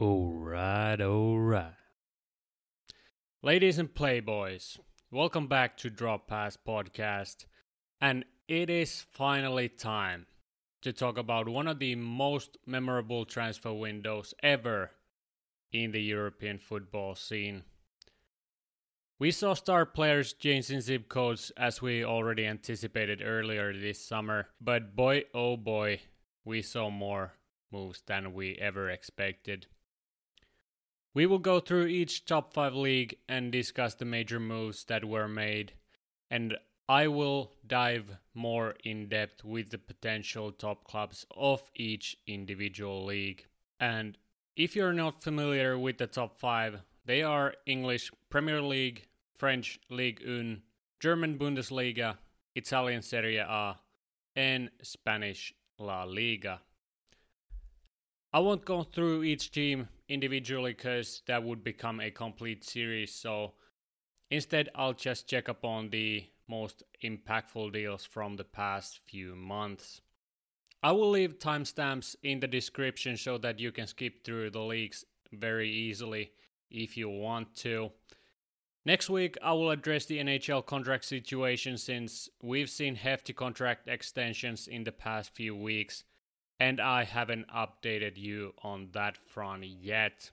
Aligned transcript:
Alright, 0.00 1.00
alright. 1.00 1.74
Ladies 3.44 3.78
and 3.78 3.94
playboys, 3.94 4.80
welcome 5.12 5.46
back 5.46 5.76
to 5.76 5.88
Drop 5.88 6.26
Pass 6.26 6.56
Podcast. 6.56 7.44
And 8.00 8.24
it 8.48 8.70
is 8.70 9.06
finally 9.12 9.68
time 9.68 10.26
to 10.82 10.92
talk 10.92 11.16
about 11.16 11.48
one 11.48 11.68
of 11.68 11.78
the 11.78 11.94
most 11.94 12.58
memorable 12.66 13.24
transfer 13.24 13.72
windows 13.72 14.34
ever 14.42 14.90
in 15.72 15.92
the 15.92 16.02
European 16.02 16.58
football 16.58 17.14
scene. 17.14 17.62
We 19.20 19.30
saw 19.30 19.54
star 19.54 19.86
players 19.86 20.32
changing 20.32 20.80
zip 20.80 21.08
codes 21.08 21.52
as 21.56 21.80
we 21.80 22.04
already 22.04 22.46
anticipated 22.46 23.22
earlier 23.24 23.72
this 23.72 24.04
summer, 24.04 24.48
but 24.60 24.96
boy 24.96 25.26
oh 25.32 25.56
boy, 25.56 26.00
we 26.44 26.62
saw 26.62 26.90
more 26.90 27.34
moves 27.70 28.02
than 28.04 28.34
we 28.34 28.56
ever 28.56 28.90
expected. 28.90 29.68
We 31.14 31.26
will 31.26 31.38
go 31.38 31.60
through 31.60 31.86
each 31.86 32.24
top 32.24 32.52
5 32.52 32.74
league 32.74 33.18
and 33.28 33.52
discuss 33.52 33.94
the 33.94 34.04
major 34.04 34.40
moves 34.40 34.84
that 34.86 35.04
were 35.04 35.28
made, 35.28 35.72
and 36.28 36.58
I 36.88 37.06
will 37.06 37.52
dive 37.64 38.16
more 38.34 38.74
in 38.82 39.08
depth 39.08 39.44
with 39.44 39.70
the 39.70 39.78
potential 39.78 40.50
top 40.50 40.82
clubs 40.82 41.24
of 41.30 41.62
each 41.76 42.18
individual 42.26 43.04
league. 43.04 43.46
And 43.78 44.18
if 44.56 44.74
you're 44.74 44.92
not 44.92 45.22
familiar 45.22 45.78
with 45.78 45.98
the 45.98 46.08
top 46.08 46.36
5, 46.36 46.80
they 47.06 47.22
are 47.22 47.54
English 47.64 48.10
Premier 48.28 48.60
League, 48.60 49.06
French 49.38 49.78
Ligue 49.88 50.20
1, 50.26 50.62
German 50.98 51.38
Bundesliga, 51.38 52.16
Italian 52.56 53.02
Serie 53.02 53.38
A, 53.38 53.76
and 54.34 54.68
Spanish 54.82 55.54
La 55.78 56.02
Liga. 56.02 56.60
I 58.32 58.40
won't 58.40 58.64
go 58.64 58.82
through 58.82 59.22
each 59.22 59.52
team 59.52 59.88
individually 60.08 60.72
because 60.72 61.22
that 61.26 61.42
would 61.42 61.64
become 61.64 62.00
a 62.00 62.10
complete 62.10 62.64
series. 62.64 63.14
So 63.14 63.54
instead, 64.30 64.68
I'll 64.74 64.92
just 64.92 65.28
check 65.28 65.48
upon 65.48 65.90
the 65.90 66.24
most 66.48 66.82
impactful 67.02 67.72
deals 67.72 68.04
from 68.04 68.36
the 68.36 68.44
past 68.44 69.00
few 69.06 69.34
months. 69.34 70.00
I 70.82 70.92
will 70.92 71.10
leave 71.10 71.38
timestamps 71.38 72.14
in 72.22 72.40
the 72.40 72.46
description 72.46 73.16
so 73.16 73.38
that 73.38 73.58
you 73.58 73.72
can 73.72 73.86
skip 73.86 74.22
through 74.24 74.50
the 74.50 74.60
leagues 74.60 75.04
very 75.32 75.70
easily 75.70 76.32
if 76.70 76.96
you 76.96 77.08
want 77.08 77.54
to. 77.56 77.90
Next 78.84 79.08
week, 79.08 79.38
I 79.42 79.54
will 79.54 79.70
address 79.70 80.04
the 80.04 80.18
NHL 80.18 80.66
contract 80.66 81.06
situation 81.06 81.78
since 81.78 82.28
we've 82.42 82.68
seen 82.68 82.96
hefty 82.96 83.32
contract 83.32 83.88
extensions 83.88 84.68
in 84.68 84.84
the 84.84 84.92
past 84.92 85.34
few 85.34 85.56
weeks 85.56 86.04
and 86.64 86.80
I 86.80 87.04
haven't 87.04 87.46
updated 87.48 88.16
you 88.16 88.54
on 88.62 88.88
that 88.92 89.18
front 89.18 89.66
yet. 89.66 90.30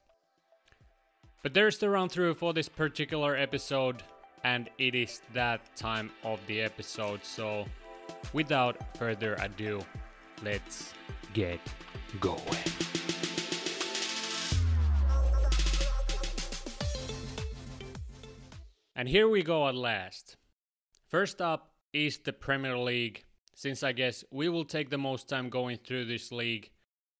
But 1.44 1.54
there's 1.54 1.78
the 1.78 1.90
run 1.90 2.08
through 2.08 2.36
for 2.36 2.54
this 2.54 2.70
particular 2.70 3.36
episode, 3.36 4.02
and 4.46 4.70
it 4.78 4.96
is 4.96 5.22
that 5.34 5.76
time 5.76 6.10
of 6.24 6.40
the 6.48 6.62
episode, 6.62 7.26
so 7.26 7.66
without 8.32 8.78
further 8.98 9.34
ado, 9.42 9.82
let's 10.42 10.94
get 11.34 11.60
going. 12.22 12.40
And 18.96 19.10
here 19.10 19.28
we 19.28 19.44
go 19.44 19.68
at 19.68 19.76
last. 19.76 20.38
First 21.10 21.42
up 21.42 21.74
is 21.92 22.20
the 22.20 22.32
Premier 22.32 22.78
League 22.78 23.26
since 23.62 23.84
I 23.84 23.92
guess 23.92 24.24
we 24.32 24.50
will 24.50 24.66
take 24.66 24.90
the 24.90 24.98
most 24.98 25.30
time 25.30 25.52
going 25.52 25.78
through 25.78 26.06
this 26.06 26.32
league, 26.32 26.72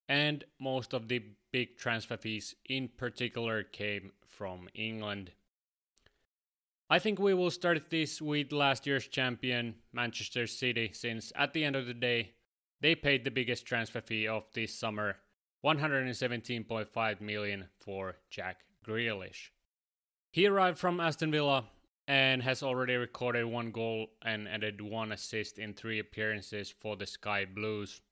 and 0.08 0.42
most 0.58 0.92
of 0.92 1.06
the 1.06 1.22
big 1.52 1.76
transfer 1.76 2.16
fees 2.16 2.56
in 2.68 2.88
particular 2.88 3.62
came 3.62 4.10
from 4.26 4.68
England. 4.74 5.30
I 6.90 6.98
think 6.98 7.20
we 7.20 7.32
will 7.32 7.52
start 7.52 7.90
this 7.90 8.20
with 8.20 8.50
last 8.50 8.88
year's 8.88 9.06
champion, 9.06 9.76
Manchester 9.92 10.48
City, 10.48 10.90
since 10.92 11.32
at 11.36 11.52
the 11.52 11.62
end 11.62 11.76
of 11.76 11.86
the 11.86 11.94
day, 11.94 12.32
they 12.80 12.96
paid 12.96 13.22
the 13.22 13.30
biggest 13.30 13.64
transfer 13.64 14.00
fee 14.00 14.26
of 14.26 14.42
this 14.52 14.76
summer 14.76 15.18
117.5 15.64 17.20
million 17.20 17.68
for 17.78 18.16
Jack 18.30 18.62
Grealish. 18.84 19.50
He 20.32 20.48
arrived 20.48 20.78
from 20.78 20.98
Aston 20.98 21.30
Villa 21.30 21.66
and 22.12 22.42
has 22.42 22.62
already 22.62 22.94
recorded 22.94 23.46
one 23.46 23.70
goal 23.70 24.06
and 24.20 24.46
added 24.46 24.82
one 24.82 25.12
assist 25.12 25.58
in 25.58 25.72
three 25.72 25.98
appearances 25.98 26.74
for 26.78 26.94
the 26.94 27.06
Sky 27.06 27.46
Blues. 27.46 28.02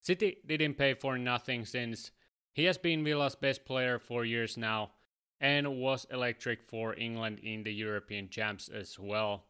City 0.00 0.36
didn't 0.46 0.74
pay 0.74 0.94
for 0.94 1.18
nothing 1.18 1.64
since 1.64 2.12
he 2.52 2.66
has 2.66 2.78
been 2.78 3.02
Villa's 3.02 3.34
best 3.34 3.64
player 3.64 3.98
for 3.98 4.24
years 4.24 4.56
now 4.56 4.92
and 5.40 5.80
was 5.80 6.06
electric 6.12 6.62
for 6.62 6.94
England 6.94 7.40
in 7.42 7.64
the 7.64 7.72
European 7.72 8.28
Champs 8.28 8.68
as 8.68 8.96
well. 8.96 9.42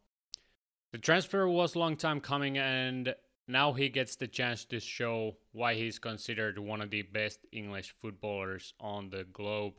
The 0.92 0.96
transfer 0.96 1.46
was 1.46 1.76
long 1.76 1.94
time 1.94 2.22
coming 2.22 2.56
and 2.56 3.14
now 3.46 3.74
he 3.74 3.90
gets 3.90 4.16
the 4.16 4.26
chance 4.26 4.64
to 4.66 4.80
show 4.80 5.36
why 5.52 5.74
he's 5.74 5.98
considered 5.98 6.58
one 6.58 6.80
of 6.80 6.88
the 6.88 7.02
best 7.02 7.40
English 7.52 7.94
footballers 8.00 8.72
on 8.80 9.10
the 9.10 9.24
globe. 9.24 9.74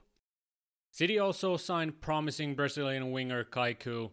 City 0.91 1.17
also 1.17 1.57
signed 1.57 1.99
promising 1.99 2.53
Brazilian 2.53 3.11
winger 3.11 3.43
Kayky 3.43 4.11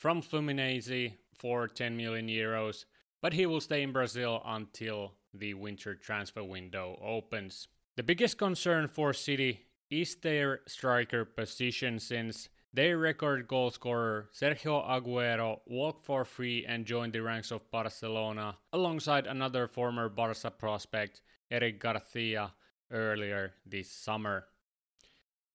from 0.00 0.22
Fluminense 0.22 1.12
for 1.34 1.68
10 1.68 1.94
million 1.94 2.26
euros, 2.26 2.86
but 3.20 3.34
he 3.34 3.44
will 3.44 3.60
stay 3.60 3.82
in 3.82 3.92
Brazil 3.92 4.40
until 4.46 5.12
the 5.34 5.52
winter 5.52 5.94
transfer 5.94 6.42
window 6.42 6.98
opens. 7.04 7.68
The 7.96 8.02
biggest 8.02 8.38
concern 8.38 8.88
for 8.88 9.12
City 9.12 9.66
is 9.90 10.16
their 10.16 10.60
striker 10.66 11.26
position 11.26 11.98
since 11.98 12.48
their 12.72 12.96
record 12.96 13.46
goal 13.46 13.70
scorer 13.70 14.30
Sergio 14.32 14.88
Aguero 14.88 15.60
walked 15.66 16.06
for 16.06 16.24
free 16.24 16.64
and 16.64 16.86
joined 16.86 17.12
the 17.12 17.20
ranks 17.20 17.50
of 17.50 17.70
Barcelona 17.70 18.56
alongside 18.72 19.26
another 19.26 19.66
former 19.66 20.08
Barca 20.08 20.50
prospect, 20.50 21.20
Eric 21.50 21.78
Garcia, 21.78 22.54
earlier 22.90 23.52
this 23.66 23.90
summer. 23.90 24.46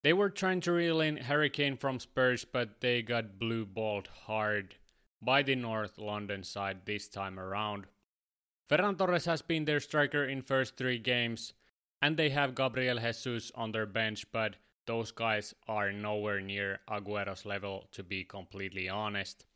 They 0.06 0.14
were 0.14 0.30
trying 0.30 0.62
to 0.62 0.72
reel 0.72 1.02
in 1.02 1.18
Harry 1.18 1.50
Kane 1.50 1.78
from 1.78 2.00
Spurs, 2.00 2.46
but 2.46 2.80
they 2.80 3.02
got 3.02 3.40
blue 3.40 3.66
balled 3.66 4.08
hard 4.28 4.76
by 5.20 5.42
the 5.42 5.56
North 5.56 5.98
London 5.98 6.44
side 6.44 6.86
this 6.86 7.08
time 7.08 7.40
around. 7.40 7.86
Ferran 8.70 9.00
Torres 9.00 9.26
has 9.26 9.42
been 9.42 9.66
their 9.66 9.80
striker 9.80 10.24
in 10.24 10.44
first 10.44 10.78
three 10.78 11.00
games, 11.00 11.54
and 12.04 12.18
they 12.18 12.30
have 12.30 12.54
Gabriel 12.54 13.00
Jesus 13.00 13.52
on 13.56 13.72
their 13.72 13.88
bench, 13.88 14.28
but 14.32 14.58
those 14.86 15.10
guys 15.12 15.56
are 15.68 15.92
nowhere 15.92 16.40
near 16.40 16.82
Aguero's 16.88 17.44
level, 17.44 17.88
to 17.92 18.04
be 18.04 18.24
completely 18.24 18.88
honest. 18.88 19.48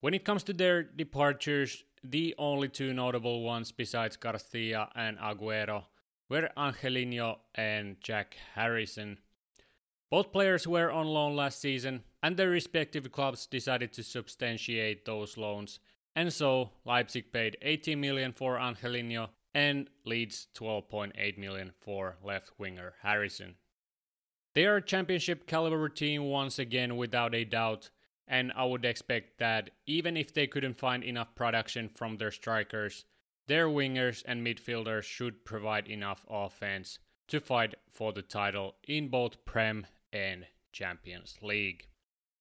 When 0.00 0.12
it 0.12 0.24
comes 0.24 0.42
to 0.42 0.52
their 0.52 0.82
departures, 0.82 1.84
the 2.02 2.34
only 2.36 2.68
two 2.68 2.92
notable 2.92 3.42
ones 3.42 3.70
besides 3.70 4.16
Garcia 4.16 4.88
and 4.96 5.18
Aguero 5.18 5.84
were 6.28 6.50
Angelino 6.56 7.38
and 7.54 8.00
Jack 8.00 8.36
Harrison. 8.56 9.20
Both 10.12 10.30
players 10.30 10.68
were 10.68 10.92
on 10.92 11.06
loan 11.06 11.36
last 11.36 11.58
season, 11.58 12.02
and 12.22 12.36
their 12.36 12.50
respective 12.50 13.10
clubs 13.10 13.46
decided 13.46 13.94
to 13.94 14.02
substantiate 14.02 15.06
those 15.06 15.38
loans, 15.38 15.80
and 16.14 16.30
so 16.30 16.72
Leipzig 16.84 17.32
paid 17.32 17.56
18 17.62 17.98
million 17.98 18.34
for 18.34 18.58
Angelino 18.58 19.30
and 19.54 19.88
Leeds 20.04 20.48
12.8 20.54 21.38
million 21.38 21.72
for 21.80 22.18
left 22.22 22.50
winger 22.58 22.92
Harrison. 23.00 23.54
They 24.54 24.66
are 24.66 24.76
a 24.76 24.82
championship 24.82 25.46
caliber 25.46 25.88
team 25.88 26.24
once 26.24 26.58
again 26.58 26.98
without 26.98 27.34
a 27.34 27.46
doubt, 27.46 27.88
and 28.28 28.52
I 28.54 28.66
would 28.66 28.84
expect 28.84 29.38
that 29.38 29.70
even 29.86 30.18
if 30.18 30.34
they 30.34 30.46
couldn't 30.46 30.76
find 30.78 31.02
enough 31.02 31.34
production 31.34 31.88
from 31.88 32.18
their 32.18 32.30
strikers, 32.30 33.06
their 33.46 33.66
wingers 33.66 34.22
and 34.26 34.46
midfielders 34.46 35.04
should 35.04 35.46
provide 35.46 35.88
enough 35.88 36.26
offense 36.28 36.98
to 37.28 37.40
fight 37.40 37.76
for 37.90 38.12
the 38.12 38.20
title 38.20 38.74
in 38.86 39.08
both 39.08 39.42
Prem 39.46 39.86
and 40.12 40.46
Champions 40.72 41.36
League. 41.42 41.88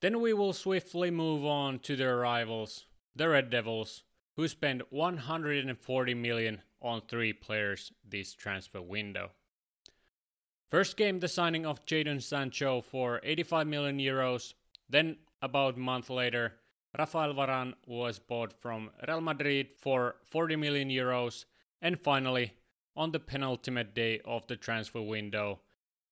Then 0.01 0.19
we 0.21 0.33
will 0.33 0.53
swiftly 0.53 1.11
move 1.11 1.45
on 1.45 1.79
to 1.79 1.95
their 1.95 2.17
rivals, 2.17 2.85
the 3.15 3.29
Red 3.29 3.49
Devils, 3.49 4.03
who 4.35 4.47
spent 4.47 4.91
140 4.91 6.13
million 6.15 6.61
on 6.81 7.01
three 7.01 7.33
players 7.33 7.91
this 8.07 8.33
transfer 8.33 8.81
window. 8.81 9.31
First 10.69 10.97
came 10.97 11.19
the 11.19 11.27
signing 11.27 11.65
of 11.65 11.85
Jadon 11.85 12.21
Sancho 12.21 12.81
for 12.81 13.19
85 13.23 13.67
million 13.67 13.97
euros. 13.99 14.53
Then, 14.89 15.17
about 15.41 15.75
a 15.75 15.79
month 15.79 16.09
later, 16.09 16.53
Rafael 16.97 17.33
Varane 17.33 17.73
was 17.85 18.19
bought 18.19 18.53
from 18.53 18.89
Real 19.07 19.21
Madrid 19.21 19.67
for 19.77 20.15
40 20.23 20.55
million 20.55 20.89
euros. 20.89 21.45
And 21.81 21.99
finally, 21.99 22.53
on 22.95 23.11
the 23.11 23.19
penultimate 23.19 23.93
day 23.93 24.21
of 24.23 24.47
the 24.47 24.55
transfer 24.55 25.01
window, 25.01 25.59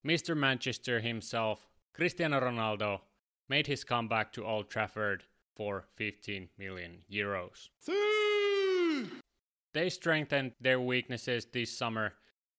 Mr. 0.06 0.36
Manchester 0.36 1.00
himself, 1.00 1.68
Cristiano 1.94 2.40
Ronaldo, 2.40 3.02
made 3.50 3.68
his 3.68 3.84
comeback 3.84 4.32
to 4.34 4.46
Old 4.46 4.70
Trafford 4.70 5.24
for 5.56 5.86
15 5.96 6.50
million 6.58 7.04
euros. 7.12 7.70
They 9.74 9.90
strengthened 9.90 10.54
their 10.62 10.80
weaknesses 10.80 11.46
this 11.46 11.78
summer 11.78 12.14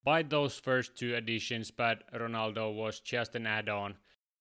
by 0.05 0.23
those 0.23 0.59
first 0.59 0.97
two 0.97 1.15
additions, 1.15 1.71
but 1.71 2.05
Ronaldo 2.13 2.75
was 2.75 3.01
just 3.01 3.35
an 3.35 3.47
add 3.47 3.69
on 3.69 3.95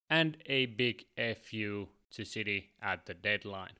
and 0.10 0.38
a 0.46 0.66
big 0.68 1.06
FU 1.18 1.88
to 2.12 2.26
City 2.26 2.72
at 2.82 3.06
the 3.06 3.14
deadline. 3.14 3.74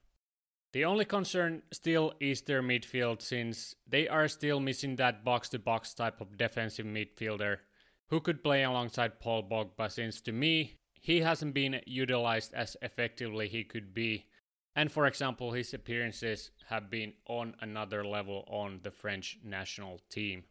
The 0.72 0.86
only 0.86 1.06
concern 1.06 1.64
still 1.72 2.14
is 2.20 2.42
their 2.42 2.62
midfield 2.62 3.22
since 3.22 3.76
they 3.88 4.08
are 4.08 4.28
still 4.28 4.60
missing 4.60 4.96
that 4.98 5.26
box 5.26 5.50
to 5.50 5.60
box 5.60 5.94
type 5.94 6.22
of 6.22 6.38
defensive 6.38 6.86
midfielder 6.86 7.58
who 8.10 8.20
could 8.20 8.44
play 8.44 8.64
alongside 8.64 9.20
Paul 9.20 9.44
Pogba 9.44 9.92
since 9.92 10.22
to 10.22 10.32
me 10.32 10.76
he 11.02 11.22
hasn't 11.22 11.54
been 11.54 11.82
utilized 11.86 12.54
as 12.54 12.76
effectively 12.82 13.48
he 13.48 13.64
could 13.64 13.94
be 13.94 14.26
and 14.76 14.92
for 14.92 15.06
example 15.06 15.52
his 15.52 15.74
appearances 15.74 16.52
have 16.68 16.90
been 16.90 17.14
on 17.28 17.56
another 17.62 18.06
level 18.06 18.46
on 18.48 18.80
the 18.84 18.92
French 18.92 19.38
national 19.44 20.00
team. 20.10 20.44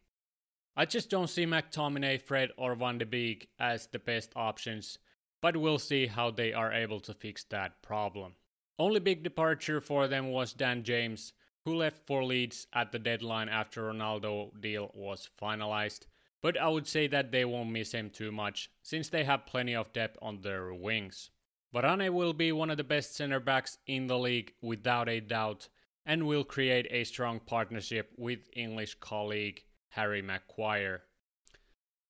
I 0.76 0.84
just 0.84 1.10
don't 1.10 1.28
see 1.28 1.44
McTominay, 1.44 2.20
Fred 2.20 2.50
or 2.56 2.74
Van 2.74 2.98
de 2.98 3.06
Beek 3.06 3.48
as 3.58 3.86
the 3.86 3.98
best 3.98 4.32
options 4.36 4.98
but 5.40 5.56
we'll 5.56 5.78
see 5.78 6.06
how 6.06 6.30
they 6.30 6.52
are 6.52 6.72
able 6.72 7.00
to 7.00 7.14
fix 7.14 7.44
that 7.44 7.80
problem. 7.82 8.34
Only 8.78 9.00
big 9.00 9.22
departure 9.22 9.80
for 9.80 10.08
them 10.08 10.30
was 10.30 10.52
Dan 10.52 10.82
James, 10.82 11.32
who 11.64 11.74
left 11.74 12.06
for 12.06 12.24
Leeds 12.24 12.66
at 12.72 12.92
the 12.92 12.98
deadline 12.98 13.48
after 13.48 13.82
Ronaldo 13.82 14.50
deal 14.60 14.90
was 14.94 15.28
finalized, 15.40 16.06
but 16.42 16.58
I 16.58 16.68
would 16.68 16.86
say 16.86 17.06
that 17.08 17.32
they 17.32 17.44
won't 17.44 17.70
miss 17.70 17.92
him 17.92 18.10
too 18.10 18.30
much 18.30 18.70
since 18.82 19.08
they 19.08 19.24
have 19.24 19.46
plenty 19.46 19.74
of 19.74 19.92
depth 19.92 20.18
on 20.22 20.40
their 20.40 20.72
wings. 20.72 21.30
Varane 21.74 22.10
will 22.10 22.32
be 22.32 22.52
one 22.52 22.70
of 22.70 22.76
the 22.76 22.84
best 22.84 23.14
center 23.14 23.40
backs 23.40 23.78
in 23.86 24.06
the 24.06 24.18
league 24.18 24.52
without 24.62 25.08
a 25.08 25.20
doubt 25.20 25.68
and 26.06 26.26
will 26.26 26.44
create 26.44 26.86
a 26.90 27.04
strong 27.04 27.38
partnership 27.40 28.10
with 28.16 28.48
English 28.54 28.94
colleague 29.00 29.62
Harry 29.90 30.22
Maguire. 30.22 31.02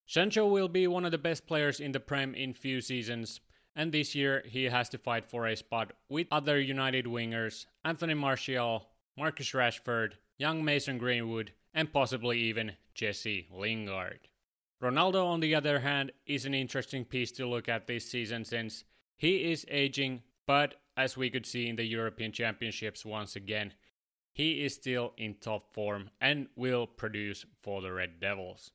Sancho 0.06 0.46
will 0.46 0.68
be 0.68 0.86
one 0.86 1.04
of 1.04 1.10
the 1.10 1.18
best 1.18 1.46
players 1.46 1.80
in 1.80 1.92
the 1.92 2.00
Prem 2.00 2.34
in 2.34 2.54
few 2.54 2.80
seasons, 2.80 3.40
and 3.74 3.92
this 3.92 4.14
year 4.14 4.42
he 4.46 4.64
has 4.64 4.88
to 4.88 4.98
fight 4.98 5.28
for 5.28 5.46
a 5.46 5.56
spot 5.56 5.92
with 6.08 6.26
other 6.30 6.60
United 6.60 7.06
wingers 7.06 7.66
Anthony 7.84 8.14
Martial, 8.14 8.88
Marcus 9.18 9.50
Rashford, 9.50 10.12
young 10.38 10.64
Mason 10.64 10.96
Greenwood, 10.96 11.52
and 11.78 11.92
possibly 11.92 12.40
even 12.40 12.72
Jesse 12.92 13.46
Lingard. 13.54 14.18
Ronaldo, 14.82 15.24
on 15.24 15.38
the 15.38 15.54
other 15.54 15.78
hand, 15.78 16.10
is 16.26 16.44
an 16.44 16.52
interesting 16.52 17.04
piece 17.04 17.30
to 17.30 17.46
look 17.46 17.68
at 17.68 17.86
this 17.86 18.10
season 18.10 18.44
since 18.44 18.82
he 19.16 19.52
is 19.52 19.64
aging, 19.70 20.24
but 20.44 20.74
as 20.96 21.16
we 21.16 21.30
could 21.30 21.46
see 21.46 21.68
in 21.68 21.76
the 21.76 21.84
European 21.84 22.32
Championships 22.32 23.04
once 23.04 23.36
again, 23.36 23.74
he 24.32 24.64
is 24.64 24.74
still 24.74 25.12
in 25.16 25.34
top 25.34 25.72
form 25.72 26.10
and 26.20 26.48
will 26.56 26.84
produce 26.84 27.46
for 27.62 27.80
the 27.80 27.92
Red 27.92 28.18
Devils. 28.18 28.72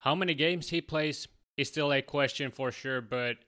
How 0.00 0.14
many 0.14 0.34
games 0.34 0.68
he 0.68 0.82
plays 0.82 1.28
is 1.56 1.68
still 1.68 1.94
a 1.94 2.02
question 2.02 2.50
for 2.50 2.70
sure, 2.70 3.00
but 3.00 3.38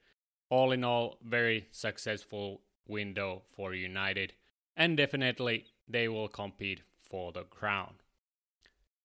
all 0.49 0.73
in 0.73 0.85
all, 0.85 1.19
very 1.23 1.69
successful 1.71 2.63
window 2.89 3.43
for 3.55 3.75
United, 3.75 4.33
and 4.75 4.97
definitely 4.97 5.67
they 5.87 6.09
will 6.09 6.29
compete 6.29 6.81
for 7.03 7.31
the 7.31 7.43
crown. 7.43 7.97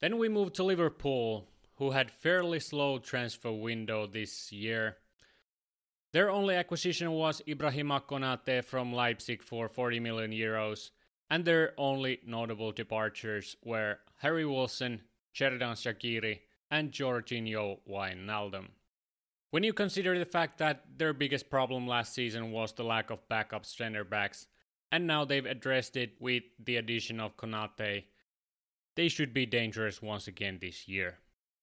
Then 0.01 0.17
we 0.17 0.29
move 0.29 0.53
to 0.53 0.63
Liverpool, 0.63 1.49
who 1.75 1.91
had 1.91 2.11
fairly 2.11 2.59
slow 2.59 2.99
transfer 2.99 3.51
window 3.51 4.07
this 4.07 4.51
year. 4.51 4.97
Their 6.13 6.29
only 6.29 6.55
acquisition 6.55 7.11
was 7.11 7.41
Ibrahima 7.47 8.01
Konate 8.03 8.63
from 8.63 8.93
Leipzig 8.93 9.43
for 9.43 9.67
40 9.67 9.99
million 9.99 10.31
euros, 10.31 10.91
and 11.29 11.45
their 11.45 11.73
only 11.77 12.19
notable 12.25 12.71
departures 12.71 13.55
were 13.63 13.99
Harry 14.17 14.45
Wilson, 14.45 15.01
Xherdan 15.35 15.75
Shaqiri, 15.75 16.39
and 16.71 16.91
Georginio 16.91 17.79
Wijnaldum. 17.87 18.69
When 19.51 19.63
you 19.63 19.73
consider 19.73 20.17
the 20.17 20.25
fact 20.25 20.59
that 20.59 20.83
their 20.97 21.13
biggest 21.13 21.49
problem 21.49 21.87
last 21.87 22.13
season 22.13 22.51
was 22.51 22.73
the 22.73 22.83
lack 22.83 23.09
of 23.09 23.27
backup 23.27 23.65
center 23.65 24.03
backs, 24.03 24.47
and 24.91 25.05
now 25.05 25.25
they've 25.25 25.45
addressed 25.45 25.97
it 25.97 26.13
with 26.19 26.43
the 26.63 26.77
addition 26.77 27.19
of 27.19 27.37
Konate, 27.37 28.05
they 28.99 29.07
should 29.07 29.33
be 29.33 29.45
dangerous 29.45 30.01
once 30.01 30.27
again 30.27 30.57
this 30.59 30.85
year. 30.85 31.19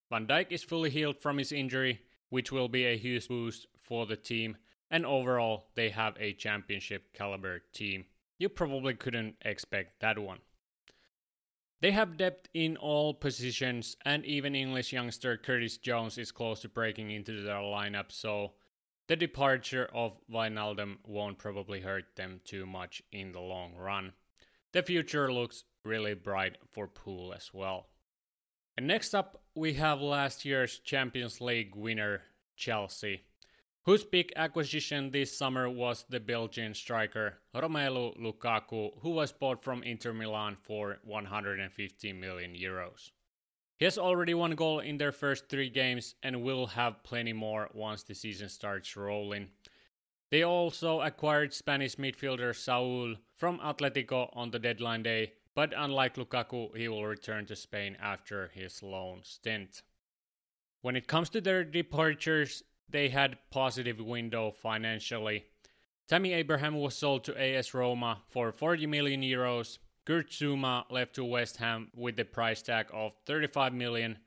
Van 0.08 0.26
Dijk 0.26 0.46
is 0.48 0.62
fully 0.62 0.88
healed 0.88 1.20
from 1.20 1.36
his 1.36 1.52
injury, 1.52 2.00
which 2.30 2.50
will 2.50 2.66
be 2.66 2.86
a 2.86 2.96
huge 2.96 3.28
boost 3.28 3.66
for 3.82 4.06
the 4.06 4.16
team, 4.16 4.56
and 4.90 5.04
overall, 5.04 5.66
they 5.74 5.90
have 5.90 6.16
a 6.18 6.32
championship 6.32 7.12
caliber 7.12 7.60
team. 7.74 8.06
You 8.38 8.48
probably 8.48 8.94
couldn't 8.94 9.34
expect 9.42 10.00
that 10.00 10.18
one. 10.18 10.38
They 11.82 11.90
have 11.90 12.16
depth 12.16 12.48
in 12.54 12.78
all 12.78 13.12
positions, 13.12 13.98
and 14.06 14.24
even 14.24 14.54
English 14.54 14.94
youngster 14.94 15.36
Curtis 15.36 15.76
Jones 15.76 16.16
is 16.16 16.32
close 16.32 16.60
to 16.60 16.70
breaking 16.70 17.10
into 17.10 17.42
their 17.42 17.56
lineup, 17.56 18.12
so 18.12 18.52
the 19.08 19.16
departure 19.16 19.90
of 19.92 20.16
Wijnaldum 20.32 20.96
won't 21.04 21.36
probably 21.36 21.82
hurt 21.82 22.16
them 22.16 22.40
too 22.46 22.64
much 22.64 23.02
in 23.12 23.32
the 23.32 23.40
long 23.40 23.74
run. 23.76 24.14
The 24.72 24.82
future 24.82 25.32
looks 25.32 25.64
really 25.84 26.14
bright 26.14 26.58
for 26.72 26.86
Pool 26.86 27.32
as 27.32 27.50
well. 27.52 27.88
And 28.76 28.86
next 28.86 29.14
up, 29.14 29.42
we 29.54 29.74
have 29.74 30.00
last 30.00 30.44
year's 30.44 30.78
Champions 30.78 31.40
League 31.40 31.74
winner, 31.74 32.22
Chelsea 32.56 33.22
whose 33.86 34.02
big 34.02 34.32
acquisition 34.34 35.12
this 35.12 35.38
summer 35.38 35.70
was 35.70 36.04
the 36.08 36.18
Belgian 36.18 36.74
striker 36.74 37.38
Romelu 37.54 38.18
Lukaku, 38.20 38.90
who 39.00 39.10
was 39.10 39.30
bought 39.30 39.62
from 39.62 39.84
Inter 39.84 40.12
Milan 40.12 40.56
for 40.60 40.98
150 41.04 42.12
million 42.12 42.52
euros. 42.52 43.12
He 43.78 43.84
has 43.84 43.96
already 43.96 44.34
one 44.34 44.56
goal 44.56 44.80
in 44.80 44.98
their 44.98 45.12
first 45.12 45.48
three 45.48 45.70
games 45.70 46.16
and 46.24 46.42
will 46.42 46.66
have 46.66 47.04
plenty 47.04 47.32
more 47.32 47.70
once 47.74 48.02
the 48.02 48.14
season 48.14 48.48
starts 48.48 48.96
rolling. 48.96 49.50
They 50.30 50.42
also 50.42 51.00
acquired 51.00 51.54
Spanish 51.54 51.96
midfielder 51.96 52.54
Saul 52.54 53.16
from 53.36 53.58
Atletico 53.60 54.30
on 54.34 54.50
the 54.50 54.58
deadline 54.58 55.02
day, 55.02 55.32
but 55.54 55.72
unlike 55.76 56.16
Lukaku, 56.16 56.76
he 56.76 56.88
will 56.88 57.06
return 57.06 57.46
to 57.46 57.56
Spain 57.56 57.96
after 58.00 58.48
his 58.48 58.82
loan 58.82 59.20
stint. 59.22 59.82
When 60.82 60.96
it 60.96 61.06
comes 61.06 61.30
to 61.30 61.40
their 61.40 61.64
departures, 61.64 62.62
they 62.88 63.08
had 63.08 63.38
positive 63.50 64.00
window 64.00 64.50
financially. 64.50 65.44
Tammy 66.08 66.32
Abraham 66.32 66.76
was 66.76 66.96
sold 66.96 67.24
to 67.24 67.40
AS 67.40 67.74
Roma 67.74 68.22
for 68.28 68.52
40 68.52 68.86
million 68.86 69.22
euros. 69.22 69.78
Kurt 70.04 70.30
Zouma 70.30 70.84
left 70.90 71.14
to 71.16 71.24
West 71.24 71.56
Ham 71.56 71.90
with 71.96 72.14
the 72.14 72.24
price 72.24 72.62
tag 72.62 72.86
of 72.92 73.12
35 73.26 73.72
million. 73.72 74.18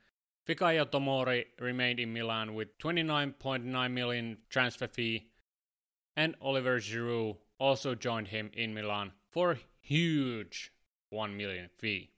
Fikayo 0.46 0.86
Tomori 0.86 1.46
remained 1.60 2.00
in 2.00 2.12
Milan 2.12 2.54
with 2.54 2.78
29.9 2.80 3.92
million 3.92 4.38
transfer 4.50 4.88
fee. 4.88 5.30
And 6.20 6.36
Oliver 6.42 6.82
Giroud 6.82 7.38
also 7.62 7.96
joined 7.96 8.28
him 8.28 8.52
in 8.52 8.74
Milan 8.74 9.14
for 9.30 9.52
a 9.52 9.60
huge 9.80 10.74
1 11.12 11.38
million 11.38 11.70
fee. 11.78 12.12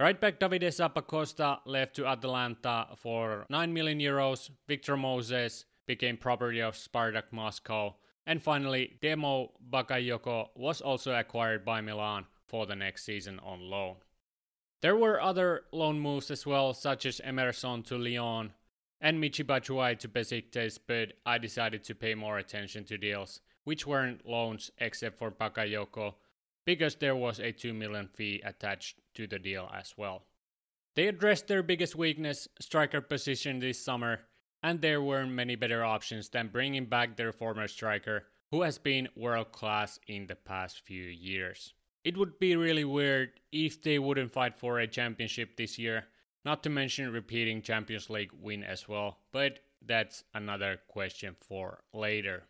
Right 0.00 0.20
back 0.20 0.40
Davide 0.40 0.66
Zappacosta 0.66 1.60
left 1.64 1.94
to 1.94 2.06
Atalanta 2.06 2.88
for 2.96 3.46
9 3.48 3.72
million 3.72 4.00
euros. 4.00 4.50
Victor 4.66 4.96
Moses 4.96 5.64
became 5.86 6.16
property 6.16 6.58
of 6.58 6.74
Spartak 6.74 7.30
Moscow. 7.30 7.94
And 8.26 8.42
finally, 8.42 8.98
Demo 9.00 9.52
Bakayoko 9.70 10.48
was 10.56 10.80
also 10.80 11.14
acquired 11.14 11.64
by 11.64 11.80
Milan 11.80 12.26
for 12.48 12.66
the 12.66 12.74
next 12.74 13.04
season 13.04 13.38
on 13.44 13.60
loan. 13.70 13.98
There 14.82 14.96
were 14.96 15.20
other 15.20 15.66
loan 15.70 16.00
moves 16.00 16.32
as 16.32 16.46
well, 16.46 16.74
such 16.74 17.06
as 17.06 17.20
Emerson 17.22 17.84
to 17.84 17.96
Lyon 17.96 18.54
and 19.00 19.22
Michy 19.22 19.44
Batshuayi 19.44 19.98
to 19.98 20.08
Besiktas, 20.08 20.78
but 20.86 21.14
I 21.24 21.38
decided 21.38 21.84
to 21.84 21.94
pay 21.94 22.14
more 22.14 22.38
attention 22.38 22.84
to 22.84 22.98
deals 22.98 23.40
which 23.64 23.86
weren't 23.86 24.26
loans 24.26 24.70
except 24.78 25.18
for 25.18 25.30
Bakayoko 25.30 26.14
because 26.66 26.96
there 26.96 27.16
was 27.16 27.38
a 27.38 27.52
2 27.52 27.72
million 27.72 28.08
fee 28.08 28.42
attached 28.44 28.98
to 29.14 29.26
the 29.26 29.38
deal 29.38 29.70
as 29.74 29.94
well. 29.96 30.24
They 30.96 31.06
addressed 31.06 31.46
their 31.46 31.62
biggest 31.62 31.96
weakness, 31.96 32.48
striker 32.60 33.00
position 33.00 33.58
this 33.58 33.82
summer, 33.82 34.20
and 34.62 34.80
there 34.80 35.00
weren't 35.00 35.32
many 35.32 35.56
better 35.56 35.84
options 35.84 36.28
than 36.28 36.48
bringing 36.48 36.86
back 36.86 37.16
their 37.16 37.32
former 37.32 37.68
striker, 37.68 38.24
who 38.50 38.62
has 38.62 38.78
been 38.78 39.08
world 39.14 39.52
class 39.52 39.98
in 40.06 40.26
the 40.26 40.34
past 40.34 40.80
few 40.80 41.04
years. 41.04 41.72
It 42.04 42.16
would 42.16 42.38
be 42.38 42.56
really 42.56 42.84
weird 42.84 43.40
if 43.52 43.82
they 43.82 43.98
wouldn't 43.98 44.32
fight 44.32 44.58
for 44.58 44.80
a 44.80 44.86
championship 44.86 45.56
this 45.56 45.78
year, 45.78 46.06
not 46.44 46.62
to 46.62 46.70
mention 46.70 47.12
repeating 47.12 47.62
Champions 47.62 48.10
League 48.10 48.32
win 48.40 48.64
as 48.64 48.88
well, 48.88 49.18
but 49.32 49.60
that's 49.84 50.24
another 50.34 50.80
question 50.88 51.36
for 51.40 51.82
later. 51.92 52.44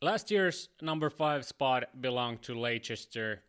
Last 0.00 0.30
year's 0.30 0.68
number 0.80 1.10
5 1.10 1.44
spot 1.44 2.00
belonged 2.00 2.42
to 2.42 2.54
Leicester, 2.54 3.42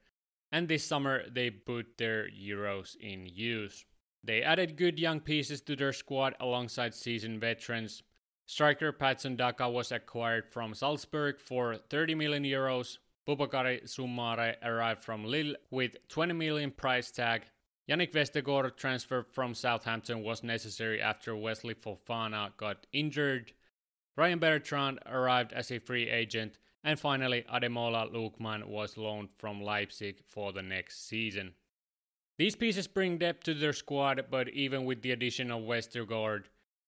and 0.52 0.68
this 0.68 0.84
summer 0.84 1.24
they 1.30 1.52
put 1.52 1.98
their 1.98 2.28
Euros 2.30 2.96
in 2.96 3.28
use. 3.28 3.86
They 4.24 4.42
added 4.42 4.76
good 4.76 5.00
young 5.00 5.20
pieces 5.20 5.62
to 5.62 5.76
their 5.76 5.94
squad 5.94 6.36
alongside 6.40 6.94
seasoned 6.94 7.40
veterans. 7.40 8.04
Striker 8.48 8.92
Patson 8.92 9.36
Daka 9.36 9.70
was 9.70 9.92
acquired 9.92 10.52
from 10.52 10.74
Salzburg 10.74 11.40
for 11.40 11.78
30 11.90 12.16
million 12.16 12.44
euros. 12.44 12.98
Boubakary 13.28 13.84
Soumare 13.84 14.56
arrived 14.64 15.04
from 15.04 15.24
Lille 15.24 15.56
with 15.70 15.96
20 16.08 16.34
million 16.34 16.72
price 16.72 17.12
tag. 17.12 17.44
Jannik 17.90 18.12
Vestergaard 18.12 18.76
transfer 18.76 19.24
from 19.24 19.56
Southampton 19.56 20.22
was 20.22 20.44
necessary 20.44 21.02
after 21.02 21.36
Wesley 21.36 21.74
Fofana 21.74 22.56
got 22.56 22.86
injured. 22.94 23.52
Ryan 24.16 24.38
Bertrand 24.38 25.00
arrived 25.08 25.54
as 25.54 25.72
a 25.72 25.80
free 25.80 26.08
agent, 26.08 26.60
and 26.84 27.00
finally 27.00 27.46
Ademola 27.52 28.14
Lookman 28.14 28.66
was 28.66 28.96
loaned 28.96 29.30
from 29.40 29.64
Leipzig 29.64 30.20
for 30.28 30.54
the 30.54 30.62
next 30.62 31.08
season. 31.08 31.56
These 32.38 32.56
pieces 32.56 32.86
bring 32.86 33.18
depth 33.18 33.46
to 33.46 33.56
their 33.56 33.74
squad, 33.74 34.24
but 34.30 34.50
even 34.50 34.86
with 34.86 35.02
the 35.02 35.12
addition 35.12 35.50
of 35.50 35.64
Westergaard, 35.64 36.44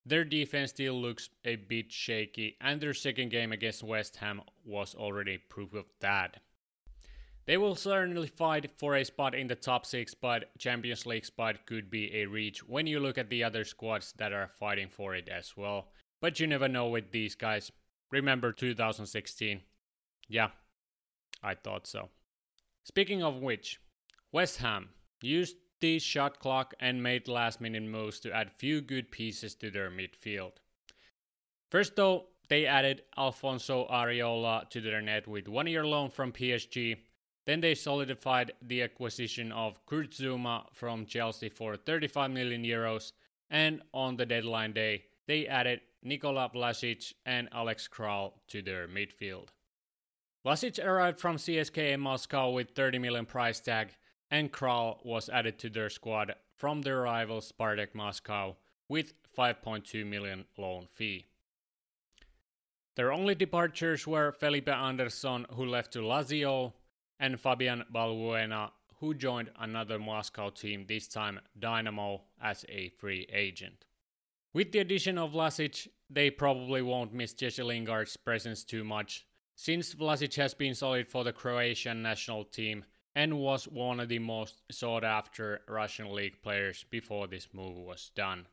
their 0.06 0.24
defense 0.24 0.70
still 0.70 1.02
looks 1.02 1.30
a 1.44 1.56
bit 1.56 1.92
shaky, 1.92 2.58
and 2.62 2.80
their 2.80 2.94
second 2.94 3.30
game 3.30 3.52
against 3.52 3.82
West 3.82 4.18
Ham 4.18 4.42
was 4.64 4.94
already 4.94 5.40
proof 5.40 5.74
of 5.74 5.86
that. 6.00 6.42
They 7.52 7.58
will 7.58 7.76
certainly 7.76 8.30
fight 8.30 8.72
for 8.78 8.96
a 8.96 9.04
spot 9.04 9.36
in 9.36 9.48
the 9.48 9.56
top 9.56 9.86
six, 9.86 10.14
but 10.14 10.58
Champions 10.58 11.06
League 11.06 11.26
spot 11.26 11.66
could 11.66 11.90
be 11.90 12.16
a 12.16 12.26
reach 12.26 12.66
when 12.66 12.88
you 12.88 13.02
look 13.02 13.18
at 13.18 13.30
the 13.30 13.44
other 13.44 13.66
squads 13.66 14.14
that 14.14 14.32
are 14.32 14.48
fighting 14.48 14.88
for 14.88 15.16
it 15.16 15.28
as 15.28 15.58
well. 15.58 15.90
But 16.22 16.40
you 16.40 16.48
never 16.48 16.70
know 16.70 16.88
with 16.88 17.12
these 17.12 17.36
guys. 17.36 17.70
Remember 18.10 18.54
2016? 18.54 19.60
Yeah, 20.30 20.52
I 21.44 21.56
thought 21.56 21.88
so. 21.88 22.08
Speaking 22.86 23.22
of 23.22 23.42
which, 23.42 23.82
West 24.32 24.60
Ham 24.60 24.88
used 25.22 25.58
the 25.82 26.00
shot 26.00 26.40
clock 26.40 26.74
and 26.80 27.04
made 27.04 27.28
last 27.28 27.60
minute 27.60 27.84
moves 27.84 28.22
to 28.22 28.32
add 28.32 28.54
few 28.54 28.80
good 28.80 29.12
pieces 29.12 29.56
to 29.56 29.70
their 29.70 29.92
midfield. 29.92 30.54
First 31.70 31.98
though, 31.98 32.28
they 32.48 32.66
added 32.66 33.02
Alfonso 33.18 33.90
Areola 33.92 34.70
to 34.70 34.80
their 34.80 35.02
net 35.02 35.28
with 35.28 35.50
one 35.50 35.68
year 35.68 35.86
loan 35.86 36.12
from 36.12 36.32
PSG 36.32 36.96
then 37.46 37.62
they 37.62 37.76
solidified 37.76 38.52
the 38.62 38.84
acquisition 38.84 39.52
of 39.52 39.86
Kurt 39.86 40.12
Zouma 40.12 40.66
from 40.74 41.06
Chelsea 41.06 41.50
for 41.50 41.76
35 41.76 42.32
million 42.32 42.64
euros, 42.64 43.12
and 43.50 43.82
on 43.94 44.18
the 44.18 44.26
deadline 44.26 44.74
day, 44.74 45.06
they 45.28 45.48
added 45.48 45.82
Nikola 46.04 46.50
Vlasic 46.54 47.14
and 47.26 47.50
Alex 47.52 47.88
Kral 47.88 48.34
to 48.48 48.62
their 48.62 48.88
midfield. 48.88 49.50
Vlasic 50.46 50.84
arrived 50.84 51.20
from 51.20 51.38
CSKA 51.38 52.00
Moscow 52.00 52.52
with 52.52 52.72
30 52.72 53.00
million 53.00 53.26
price 53.26 53.60
tag, 53.60 53.90
and 54.32 54.52
Kral 54.52 55.06
was 55.06 55.30
added 55.30 55.60
to 55.60 55.70
their 55.70 55.90
squad 55.90 56.34
from 56.56 56.82
their 56.82 57.02
rival 57.02 57.42
Spartak 57.42 57.94
Moscow 57.94 58.56
with 58.88 59.14
5.2 59.38 60.06
million 60.06 60.46
loan 60.58 60.88
fee. 60.94 61.26
Their 62.96 63.12
only 63.12 63.36
departures 63.36 64.06
were 64.06 64.32
Felipe 64.32 64.68
Anderson, 64.68 65.46
who 65.54 65.66
left 65.66 65.94
to 65.94 66.00
Lazio, 66.00 66.74
and 67.22 67.40
Fabian 67.40 67.86
Balbuena, 67.94 68.72
who 69.00 69.14
joined 69.14 69.52
another 69.60 69.98
Moscow 69.98 70.50
team, 70.50 70.86
this 70.88 71.08
time 71.08 71.40
Dynamo, 71.58 72.24
as 72.42 72.66
a 72.68 72.90
free 72.90 73.28
agent. 73.32 73.86
With 74.54 74.74
the 74.74 74.80
addition 74.80 75.18
of 75.18 75.32
Vlasic, 75.32 75.88
they 76.10 76.30
probably 76.30 76.82
won't 76.82 77.14
miss 77.14 77.34
Jesse 77.34 77.64
Lingard's 77.64 78.18
presence 78.18 78.66
too 78.66 78.84
much, 78.84 79.26
since 79.56 79.96
Vlasic 79.96 80.36
has 80.36 80.54
been 80.54 80.76
solid 80.76 81.08
for 81.08 81.24
the 81.24 81.32
Croatian 81.32 82.02
national 82.02 82.44
team 82.44 82.84
and 83.16 83.40
was 83.40 83.68
one 83.68 84.00
of 84.00 84.10
the 84.10 84.20
most 84.20 84.62
sought 84.72 85.04
after 85.04 85.62
Russian 85.68 86.14
league 86.14 86.42
players 86.42 86.86
before 86.90 87.28
this 87.28 87.50
move 87.54 87.78
was 87.78 88.12
done. 88.16 88.48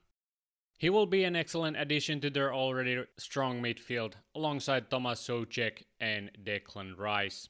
He 0.76 0.90
will 0.90 1.06
be 1.06 1.24
an 1.24 1.34
excellent 1.34 1.76
addition 1.76 2.20
to 2.20 2.30
their 2.30 2.52
already 2.54 3.04
strong 3.16 3.62
midfield 3.62 4.12
alongside 4.34 4.90
Thomas 4.90 5.26
Soucek 5.26 5.82
and 6.00 6.30
Declan 6.44 6.96
Rice. 6.96 7.48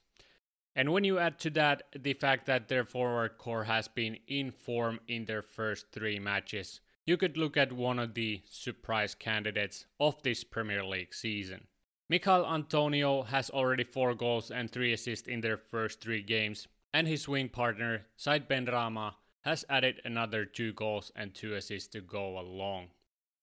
And 0.78 0.92
when 0.92 1.02
you 1.02 1.18
add 1.18 1.40
to 1.40 1.50
that 1.50 1.82
the 1.92 2.12
fact 2.12 2.46
that 2.46 2.68
their 2.68 2.84
forward 2.84 3.36
core 3.36 3.64
has 3.64 3.88
been 3.88 4.16
in 4.28 4.52
form 4.52 5.00
in 5.08 5.24
their 5.24 5.42
first 5.42 5.90
three 5.90 6.20
matches, 6.20 6.80
you 7.04 7.16
could 7.16 7.36
look 7.36 7.56
at 7.56 7.72
one 7.72 7.98
of 7.98 8.14
the 8.14 8.42
surprise 8.48 9.12
candidates 9.12 9.86
of 9.98 10.22
this 10.22 10.44
Premier 10.44 10.84
League 10.84 11.12
season. 11.12 11.66
Michail 12.08 12.46
Antonio 12.46 13.22
has 13.22 13.50
already 13.50 13.82
4 13.82 14.14
goals 14.14 14.52
and 14.52 14.70
3 14.70 14.92
assists 14.92 15.26
in 15.26 15.40
their 15.40 15.56
first 15.56 16.00
3 16.00 16.22
games, 16.22 16.68
and 16.94 17.08
his 17.08 17.26
wing 17.26 17.48
partner, 17.48 18.06
Said 18.16 18.48
Benrahma, 18.48 19.14
has 19.40 19.64
added 19.68 20.00
another 20.04 20.44
2 20.44 20.74
goals 20.74 21.10
and 21.16 21.34
2 21.34 21.54
assists 21.54 21.88
to 21.88 22.00
go 22.00 22.38
along. 22.38 22.90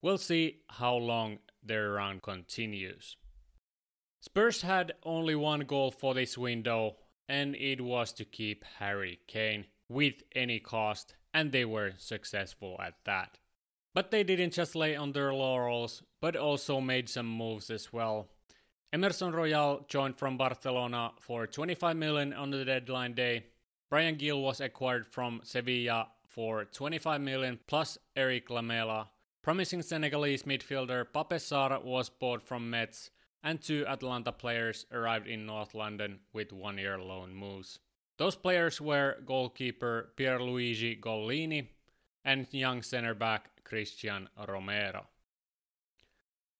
We'll 0.01 0.17
see 0.17 0.61
how 0.69 0.95
long 0.95 1.39
their 1.61 1.91
run 1.91 2.21
continues. 2.21 3.17
Spurs 4.21 4.61
had 4.61 4.93
only 5.03 5.35
one 5.35 5.59
goal 5.61 5.91
for 5.91 6.13
this 6.13 6.37
window, 6.37 6.95
and 7.27 7.55
it 7.55 7.81
was 7.81 8.11
to 8.13 8.25
keep 8.25 8.63
Harry 8.79 9.19
Kane 9.27 9.65
with 9.89 10.23
any 10.35 10.59
cost, 10.59 11.15
and 11.33 11.51
they 11.51 11.65
were 11.65 11.93
successful 11.97 12.79
at 12.83 12.95
that. 13.05 13.39
But 13.93 14.11
they 14.11 14.23
didn't 14.23 14.53
just 14.53 14.75
lay 14.75 14.95
on 14.95 15.13
their 15.13 15.33
laurels, 15.33 16.03
but 16.21 16.35
also 16.35 16.81
made 16.81 17.09
some 17.09 17.27
moves 17.27 17.69
as 17.69 17.93
well. 17.93 18.27
Emerson 18.91 19.31
Royal 19.31 19.85
joined 19.87 20.17
from 20.17 20.37
Barcelona 20.37 21.11
for 21.19 21.47
25 21.47 21.95
million 21.97 22.33
on 22.33 22.51
the 22.51 22.63
deadline 22.63 23.13
day. 23.13 23.43
Bryan 23.89 24.15
Gil 24.15 24.41
was 24.41 24.61
acquired 24.61 25.07
from 25.07 25.41
Sevilla 25.43 26.07
for 26.27 26.65
25 26.65 27.21
million 27.21 27.59
plus 27.67 27.97
Eric 28.15 28.49
Lamela. 28.49 29.07
Promising 29.41 29.81
Senegalese 29.81 30.43
midfielder 30.43 31.05
Pape 31.13 31.39
Sarr 31.39 31.83
was 31.83 32.09
bought 32.09 32.41
from 32.41 32.69
Metz 32.69 33.11
and 33.45 33.61
two 33.61 33.85
Atalanta 33.87 34.31
players 34.31 34.87
arrived 34.91 35.27
in 35.27 35.45
North 35.45 35.75
London 35.75 36.19
with 36.33 36.51
one 36.51 36.79
year 36.79 36.97
loan 36.97 37.33
moves. 37.33 37.77
Those 38.17 38.35
players 38.35 38.81
were 38.81 39.17
goalkeeper 39.23 40.09
Pierluigi 40.17 40.99
Gollini 40.99 41.67
and 42.25 42.47
young 42.51 42.81
centre 42.81 43.13
back 43.13 43.51
Cristian 43.63 44.27
Romero. 44.47 45.05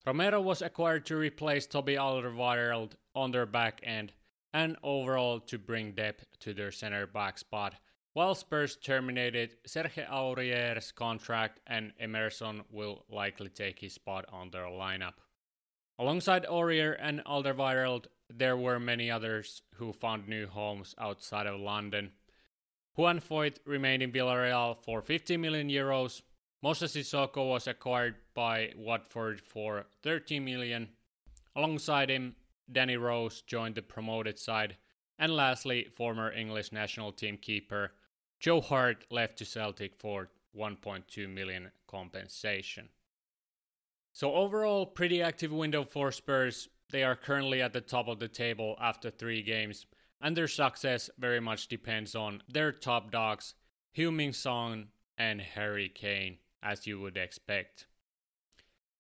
Romero 0.05 0.39
was 0.39 0.61
acquired 0.61 1.07
to 1.07 1.17
replace 1.17 1.65
Toby 1.65 1.95
Alderweireld 1.95 2.91
on 3.15 3.31
their 3.31 3.47
back 3.47 3.81
end 3.83 4.11
and 4.53 4.77
overall 4.83 5.39
to 5.39 5.57
bring 5.57 5.93
depth 5.93 6.27
to 6.41 6.53
their 6.53 6.71
centre 6.71 7.07
back 7.07 7.39
spot, 7.39 7.73
while 8.13 8.35
Spurs 8.35 8.75
terminated 8.75 9.55
Serge 9.65 9.97
Aurier's 10.07 10.91
contract 10.91 11.61
and 11.65 11.93
Emerson 11.99 12.61
will 12.69 13.05
likely 13.09 13.49
take 13.49 13.79
his 13.79 13.93
spot 13.93 14.25
on 14.31 14.51
their 14.51 14.65
lineup. 14.65 15.24
Alongside 15.97 16.45
Aurier 16.45 16.97
and 16.99 17.23
Alderweireld, 17.25 18.07
there 18.29 18.57
were 18.57 18.79
many 18.79 19.09
others 19.09 19.61
who 19.75 19.93
found 19.93 20.27
new 20.27 20.47
homes 20.47 20.93
outside 20.97 21.47
of 21.47 21.59
London. 21.59 22.11
Juan 22.95 23.19
Foyth 23.19 23.59
remained 23.65 24.03
in 24.03 24.11
Villarreal 24.11 24.77
for 24.83 25.01
50 25.01 25.37
million 25.37 25.69
euros. 25.69 26.21
Moses 26.61 26.95
Sissoko 26.95 27.49
was 27.49 27.67
acquired 27.67 28.15
by 28.33 28.71
Watford 28.75 29.39
for 29.41 29.85
13 30.03 30.43
million. 30.43 30.89
Alongside 31.55 32.09
him, 32.09 32.35
Danny 32.71 32.97
Rose 32.97 33.41
joined 33.41 33.75
the 33.75 33.81
promoted 33.81 34.37
side. 34.37 34.77
And 35.17 35.33
lastly, 35.33 35.87
former 35.95 36.31
English 36.31 36.71
national 36.71 37.13
team 37.13 37.37
keeper 37.37 37.91
Joe 38.39 38.59
Hart 38.59 39.05
left 39.09 39.37
to 39.37 39.45
Celtic 39.45 39.95
for 39.95 40.29
1.2 40.57 41.29
million 41.29 41.71
compensation. 41.87 42.89
So 44.15 44.33
overall, 44.33 44.85
pretty 44.85 45.21
active 45.21 45.51
window 45.51 45.83
for 45.83 46.09
Spurs. 46.09 46.69
They 46.89 47.03
are 47.03 47.17
currently 47.17 47.61
at 47.61 47.73
the 47.73 47.81
top 47.81 48.07
of 48.07 48.17
the 48.17 48.29
table 48.29 48.77
after 48.79 49.11
three 49.11 49.41
games, 49.41 49.87
and 50.21 50.37
their 50.37 50.47
success 50.47 51.09
very 51.17 51.41
much 51.41 51.67
depends 51.67 52.15
on 52.15 52.41
their 52.47 52.71
top 52.71 53.11
dogs, 53.11 53.55
Heung-min 53.97 54.87
and 55.17 55.41
Harry 55.41 55.89
Kane, 55.89 56.37
as 56.63 56.87
you 56.87 56.97
would 57.01 57.17
expect. 57.17 57.87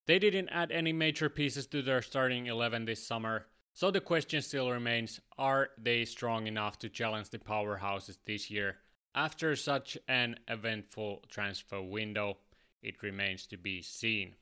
They 0.05 0.19
didn't 0.19 0.49
add 0.49 0.73
any 0.73 0.91
major 0.91 1.29
pieces 1.29 1.65
to 1.67 1.81
their 1.81 2.01
starting 2.01 2.47
11 2.47 2.83
this 2.83 3.07
summer, 3.07 3.45
so 3.73 3.91
the 3.91 4.01
question 4.01 4.41
still 4.41 4.69
remains 4.69 5.21
are 5.37 5.69
they 5.77 6.03
strong 6.03 6.45
enough 6.45 6.77
to 6.79 6.89
challenge 6.89 7.29
the 7.29 7.39
powerhouses 7.39 8.17
this 8.25 8.51
year? 8.51 8.79
After 9.15 9.55
such 9.55 9.97
an 10.09 10.39
eventful 10.49 11.23
transfer 11.29 11.81
window, 11.81 12.39
it 12.81 13.01
remains 13.01 13.47
to 13.47 13.55
be 13.55 13.81
seen. 13.81 14.35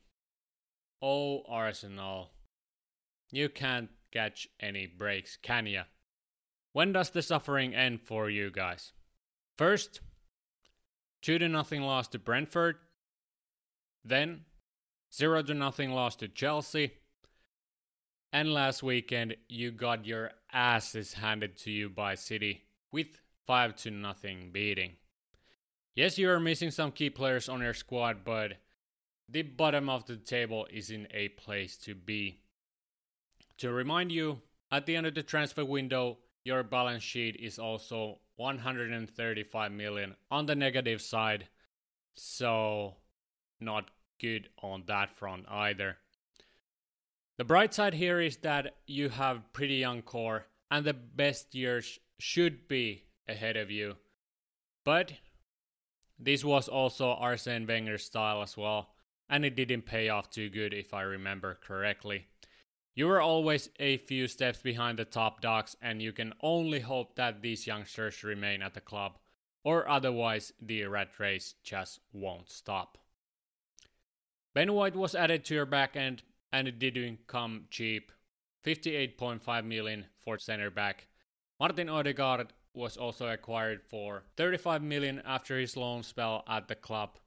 Oh, 1.02 1.42
Arsenal. 1.48 2.30
You 3.30 3.48
can't 3.48 3.90
catch 4.12 4.48
any 4.60 4.86
breaks, 4.86 5.36
can 5.36 5.66
ya? 5.66 5.84
When 6.72 6.92
does 6.92 7.10
the 7.10 7.22
suffering 7.22 7.74
end 7.74 8.00
for 8.02 8.30
you 8.30 8.50
guys? 8.50 8.92
First, 9.56 10.00
2 11.22 11.38
to 11.38 11.48
nothing 11.48 11.82
loss 11.82 12.08
to 12.08 12.18
Brentford. 12.18 12.76
Then, 14.04 14.42
0 15.12 15.42
to 15.44 15.54
nothing 15.54 15.92
loss 15.92 16.16
to 16.16 16.28
Chelsea. 16.28 16.92
And 18.32 18.52
last 18.52 18.82
weekend, 18.82 19.36
you 19.48 19.70
got 19.70 20.06
your 20.06 20.32
asses 20.52 21.14
handed 21.14 21.56
to 21.58 21.70
you 21.70 21.88
by 21.88 22.16
City 22.16 22.64
with 22.90 23.20
5 23.46 23.76
to 23.76 23.90
nothing 23.90 24.50
beating. 24.52 24.92
Yes, 25.94 26.18
you 26.18 26.28
are 26.30 26.40
missing 26.40 26.72
some 26.72 26.90
key 26.90 27.10
players 27.10 27.48
on 27.48 27.60
your 27.60 27.74
squad, 27.74 28.24
but 28.24 28.54
the 29.28 29.42
bottom 29.42 29.88
of 29.88 30.06
the 30.06 30.16
table 30.16 30.66
is 30.70 30.90
in 30.90 31.08
a 31.12 31.28
place 31.28 31.76
to 31.78 31.94
be. 31.94 32.40
To 33.58 33.72
remind 33.72 34.12
you, 34.12 34.40
at 34.70 34.86
the 34.86 34.96
end 34.96 35.06
of 35.06 35.14
the 35.14 35.22
transfer 35.22 35.64
window, 35.64 36.18
your 36.44 36.62
balance 36.62 37.02
sheet 37.02 37.36
is 37.36 37.58
also 37.58 38.18
135 38.36 39.72
million 39.72 40.14
on 40.30 40.46
the 40.46 40.54
negative 40.54 41.00
side. 41.00 41.48
So, 42.14 42.96
not 43.60 43.90
good 44.20 44.48
on 44.62 44.84
that 44.86 45.16
front 45.16 45.46
either. 45.48 45.96
The 47.36 47.44
bright 47.44 47.74
side 47.74 47.94
here 47.94 48.20
is 48.20 48.36
that 48.38 48.76
you 48.86 49.08
have 49.08 49.52
pretty 49.52 49.76
young 49.76 50.02
core 50.02 50.46
and 50.70 50.84
the 50.84 50.94
best 50.94 51.54
years 51.54 51.98
should 52.18 52.68
be 52.68 53.04
ahead 53.28 53.56
of 53.56 53.70
you. 53.70 53.96
But 54.84 55.12
this 56.18 56.44
was 56.44 56.68
also 56.68 57.10
Arsene 57.10 57.66
Wenger's 57.66 58.04
style 58.04 58.42
as 58.42 58.56
well, 58.56 58.93
and 59.34 59.44
it 59.44 59.56
didn't 59.56 59.82
pay 59.82 60.08
off 60.08 60.30
too 60.30 60.48
good 60.48 60.72
if 60.72 60.94
I 60.94 61.02
remember 61.02 61.58
correctly. 61.60 62.28
You 62.94 63.08
were 63.08 63.20
always 63.20 63.68
a 63.80 63.96
few 63.96 64.28
steps 64.28 64.62
behind 64.62 64.96
the 64.96 65.04
top 65.04 65.40
dogs, 65.40 65.76
and 65.82 66.00
you 66.00 66.12
can 66.12 66.34
only 66.40 66.78
hope 66.78 67.16
that 67.16 67.42
these 67.42 67.66
youngsters 67.66 68.22
remain 68.22 68.62
at 68.62 68.74
the 68.74 68.80
club, 68.80 69.18
or 69.64 69.88
otherwise 69.88 70.52
the 70.62 70.84
rat 70.84 71.18
race 71.18 71.56
just 71.64 71.98
won't 72.12 72.48
stop. 72.48 72.96
Ben 74.54 74.72
White 74.72 74.94
was 74.94 75.16
added 75.16 75.44
to 75.46 75.54
your 75.54 75.66
back 75.66 75.96
end, 75.96 76.22
and 76.52 76.68
it 76.68 76.78
didn't 76.78 77.26
come 77.26 77.64
cheap. 77.70 78.12
58.5 78.64 79.64
million 79.64 80.04
for 80.24 80.38
center 80.38 80.70
back. 80.70 81.08
Martin 81.58 81.88
Odegaard 81.88 82.52
was 82.72 82.96
also 82.96 83.26
acquired 83.26 83.82
for 83.82 84.22
35 84.36 84.80
million 84.80 85.20
after 85.26 85.58
his 85.58 85.76
loan 85.76 86.04
spell 86.04 86.44
at 86.46 86.68
the 86.68 86.76
club. 86.76 87.18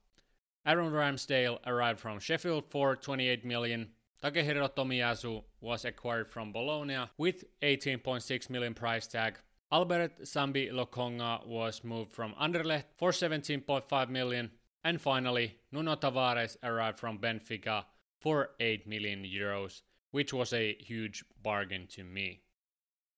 Aaron 0.67 0.91
Ramsdale 0.91 1.59
arrived 1.65 2.01
from 2.01 2.19
Sheffield 2.19 2.65
for 2.69 2.97
28 2.97 3.45
million. 3.45 3.87
Takehiro 4.21 4.69
Tomiyasu 4.69 5.41
was 5.61 5.85
acquired 5.85 6.29
from 6.29 6.51
Bologna 6.51 7.05
with 7.17 7.45
18.6 7.61 8.49
million 8.49 8.73
price 8.73 9.07
tag. 9.07 9.39
Albert 9.71 10.23
Sambi 10.23 10.69
Lokonga 10.69 11.47
was 11.47 11.85
moved 11.85 12.11
from 12.11 12.33
Anderlecht 12.33 12.83
for 12.97 13.11
17.5 13.11 14.09
million. 14.09 14.51
And 14.83 14.99
finally, 14.99 15.55
Nuno 15.71 15.95
Tavares 15.95 16.57
arrived 16.61 16.99
from 16.99 17.17
Benfica 17.17 17.85
for 18.19 18.49
8 18.59 18.85
million 18.87 19.23
euros, 19.23 19.83
which 20.11 20.33
was 20.33 20.51
a 20.51 20.75
huge 20.81 21.23
bargain 21.41 21.87
to 21.91 22.03
me. 22.03 22.41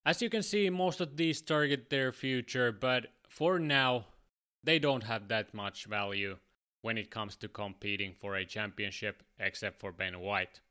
As 0.05 0.21
you 0.21 0.29
can 0.29 0.43
see, 0.43 0.69
most 0.69 1.01
of 1.01 1.17
these 1.17 1.41
target 1.41 1.89
their 1.89 2.11
future, 2.11 2.71
but 2.71 3.07
for 3.27 3.57
now, 3.57 4.05
they 4.63 4.77
don't 4.77 5.03
have 5.03 5.29
that 5.29 5.51
much 5.55 5.85
value 5.85 6.37
when 6.81 6.97
it 6.97 7.11
comes 7.11 7.35
to 7.37 7.47
competing 7.47 8.13
for 8.13 8.35
a 8.35 8.45
championship, 8.45 9.23
except 9.39 9.79
for 9.79 9.91
Ben 9.91 10.19
White. 10.19 10.61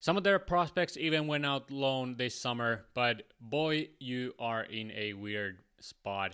Some 0.00 0.16
of 0.16 0.24
their 0.24 0.38
prospects 0.38 0.96
even 0.96 1.28
went 1.28 1.46
out 1.46 1.70
loan 1.70 2.16
this 2.16 2.34
summer, 2.34 2.86
but 2.92 3.22
boy, 3.40 3.90
you 4.00 4.34
are 4.38 4.64
in 4.64 4.90
a 4.92 5.12
weird 5.12 5.60
spot. 5.78 6.32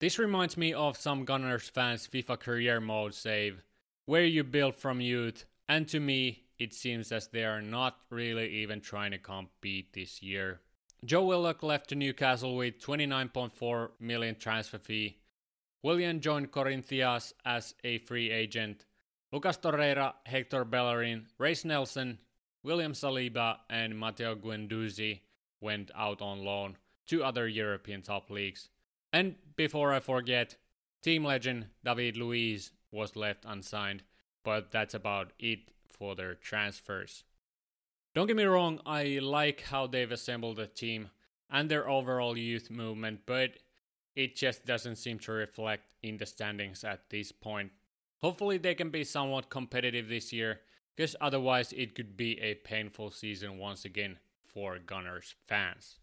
This 0.00 0.18
reminds 0.18 0.56
me 0.56 0.72
of 0.72 0.96
some 0.96 1.24
Gunners 1.24 1.68
fans' 1.68 2.08
FIFA 2.08 2.38
career 2.40 2.80
mode 2.80 3.14
save, 3.14 3.62
where 4.06 4.24
you 4.24 4.44
build 4.44 4.76
from 4.76 5.00
youth, 5.00 5.44
and 5.68 5.86
to 5.88 6.00
me, 6.00 6.44
it 6.58 6.72
seems 6.72 7.12
as 7.12 7.28
they 7.28 7.44
are 7.44 7.60
not 7.60 7.98
really 8.08 8.48
even 8.48 8.80
trying 8.80 9.10
to 9.10 9.18
compete 9.18 9.92
this 9.92 10.22
year. 10.22 10.60
Joe 11.04 11.24
Willock 11.24 11.62
left 11.62 11.90
to 11.90 11.94
Newcastle 11.94 12.56
with 12.56 12.80
29.4 12.80 13.90
million 14.00 14.34
transfer 14.36 14.78
fee, 14.78 15.17
Willian 15.82 16.20
joined 16.20 16.50
Corinthians 16.50 17.34
as 17.44 17.74
a 17.84 17.98
free 17.98 18.30
agent. 18.30 18.84
Lucas 19.32 19.58
Torreira, 19.58 20.14
Hector 20.24 20.64
Bellerin, 20.64 21.26
Reiss 21.38 21.64
Nelson, 21.64 22.18
William 22.64 22.92
Saliba, 22.92 23.58
and 23.70 23.98
Matteo 23.98 24.34
Guendouzi 24.34 25.20
went 25.60 25.90
out 25.94 26.20
on 26.20 26.44
loan 26.44 26.76
to 27.06 27.22
other 27.22 27.46
European 27.46 28.02
top 28.02 28.30
leagues. 28.30 28.70
And 29.12 29.36
before 29.56 29.92
I 29.92 30.00
forget, 30.00 30.56
team 31.02 31.24
legend 31.24 31.66
David 31.84 32.16
Luiz 32.16 32.72
was 32.90 33.16
left 33.16 33.44
unsigned, 33.46 34.02
but 34.44 34.70
that's 34.70 34.94
about 34.94 35.32
it 35.38 35.70
for 35.88 36.14
their 36.14 36.34
transfers. 36.34 37.24
Don't 38.14 38.26
get 38.26 38.36
me 38.36 38.44
wrong, 38.44 38.80
I 38.84 39.20
like 39.22 39.62
how 39.62 39.86
they've 39.86 40.10
assembled 40.10 40.56
the 40.56 40.66
team 40.66 41.10
and 41.50 41.70
their 41.70 41.88
overall 41.88 42.36
youth 42.36 42.70
movement, 42.70 43.20
but 43.26 43.50
it 44.18 44.34
just 44.34 44.66
doesn't 44.66 44.96
seem 44.96 45.16
to 45.16 45.30
reflect 45.30 45.94
in 46.02 46.16
the 46.16 46.26
standings 46.26 46.82
at 46.82 47.08
this 47.08 47.30
point. 47.30 47.70
Hopefully, 48.20 48.58
they 48.58 48.74
can 48.74 48.90
be 48.90 49.04
somewhat 49.04 49.48
competitive 49.48 50.08
this 50.08 50.32
year, 50.32 50.58
because 50.96 51.14
otherwise, 51.20 51.72
it 51.72 51.94
could 51.94 52.16
be 52.16 52.36
a 52.40 52.56
painful 52.56 53.12
season 53.12 53.58
once 53.58 53.84
again 53.84 54.18
for 54.44 54.76
Gunners 54.80 55.36
fans. 55.46 56.00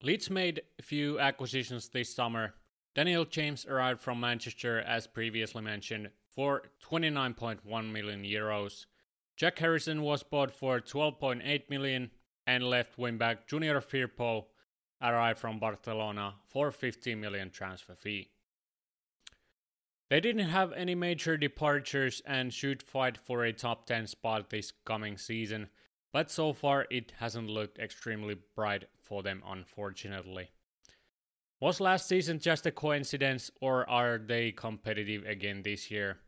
Leeds 0.00 0.30
made 0.30 0.62
a 0.78 0.82
few 0.82 1.18
acquisitions 1.18 1.88
this 1.88 2.14
summer. 2.14 2.54
Daniel 2.94 3.24
James 3.24 3.66
arrived 3.66 4.00
from 4.00 4.20
Manchester, 4.20 4.78
as 4.78 5.08
previously 5.08 5.62
mentioned, 5.62 6.10
for 6.36 6.62
29.1 6.88 7.92
million 7.92 8.22
euros. 8.22 8.86
Jack 9.36 9.58
Harrison 9.58 10.02
was 10.02 10.22
bought 10.22 10.54
for 10.54 10.78
12.8 10.78 11.68
million 11.68 12.12
and 12.46 12.62
left 12.62 12.96
wingback 12.96 13.48
Junior 13.48 13.80
Firpo 13.80 14.44
arrived 15.00 15.38
from 15.38 15.58
Barcelona 15.58 16.34
for 16.48 16.70
50 16.70 17.14
million 17.14 17.50
transfer 17.50 17.94
fee. 17.94 18.30
They 20.08 20.20
didn't 20.20 20.48
have 20.48 20.72
any 20.72 20.94
major 20.94 21.36
departures 21.36 22.22
and 22.24 22.54
should 22.54 22.82
fight 22.82 23.18
for 23.18 23.44
a 23.44 23.52
top 23.52 23.86
10 23.86 24.06
spot 24.06 24.50
this 24.50 24.72
coming 24.84 25.18
season, 25.18 25.68
but 26.12 26.30
so 26.30 26.52
far 26.52 26.86
it 26.90 27.12
hasn't 27.18 27.50
looked 27.50 27.78
extremely 27.78 28.36
bright 28.54 28.84
for 29.02 29.22
them, 29.22 29.42
unfortunately. 29.46 30.50
Was 31.58 31.80
last 31.80 32.06
season 32.06 32.38
just 32.38 32.66
a 32.66 32.70
coincidence, 32.70 33.50
or 33.60 33.88
are 33.88 34.18
they 34.18 34.52
competitive 34.52 35.24
again 35.26 35.62
this 35.62 35.90
year? 35.90 36.18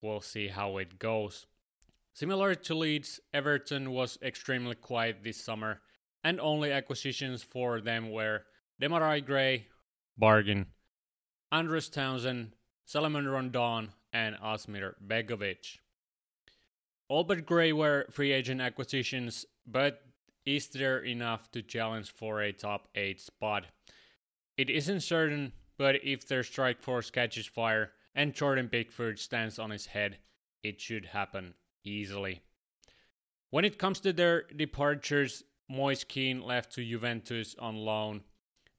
We'll 0.00 0.20
see 0.20 0.48
how 0.48 0.78
it 0.78 0.98
goes. 0.98 1.46
Similar 2.14 2.54
to 2.54 2.74
Leeds, 2.74 3.20
Everton 3.34 3.90
was 3.90 4.16
extremely 4.22 4.76
quiet 4.76 5.18
this 5.22 5.42
summer 5.42 5.80
and 6.26 6.40
only 6.40 6.72
acquisitions 6.72 7.44
for 7.44 7.80
them 7.80 8.10
were 8.10 8.42
Demarai 8.82 9.24
Gray, 9.24 9.68
bargain, 10.18 10.66
Andros 11.52 11.88
Townsend, 11.88 12.56
Salomon 12.84 13.28
Rondon, 13.28 13.90
and 14.12 14.34
Asmir 14.42 14.94
Begovic. 15.06 15.78
All 17.08 17.22
but 17.22 17.46
Gray 17.46 17.72
were 17.72 18.06
free 18.10 18.32
agent 18.32 18.60
acquisitions, 18.60 19.46
but 19.68 20.02
is 20.44 20.66
there 20.66 20.98
enough 20.98 21.48
to 21.52 21.62
challenge 21.62 22.10
for 22.10 22.42
a 22.42 22.52
top 22.52 22.88
8 22.96 23.20
spot? 23.20 23.66
It 24.56 24.68
isn't 24.68 25.02
certain, 25.02 25.52
but 25.78 25.94
if 26.02 26.26
their 26.26 26.42
strike 26.42 26.82
force 26.82 27.08
catches 27.08 27.46
fire 27.46 27.92
and 28.16 28.34
Jordan 28.34 28.68
Pickford 28.68 29.20
stands 29.20 29.60
on 29.60 29.70
his 29.70 29.86
head, 29.86 30.18
it 30.64 30.80
should 30.80 31.04
happen 31.04 31.54
easily. 31.84 32.40
When 33.50 33.64
it 33.64 33.78
comes 33.78 34.00
to 34.00 34.12
their 34.12 34.42
departures, 34.48 35.44
Moise 35.68 36.04
Kean 36.04 36.40
left 36.42 36.72
to 36.72 36.84
Juventus 36.84 37.54
on 37.58 37.76
loan. 37.76 38.22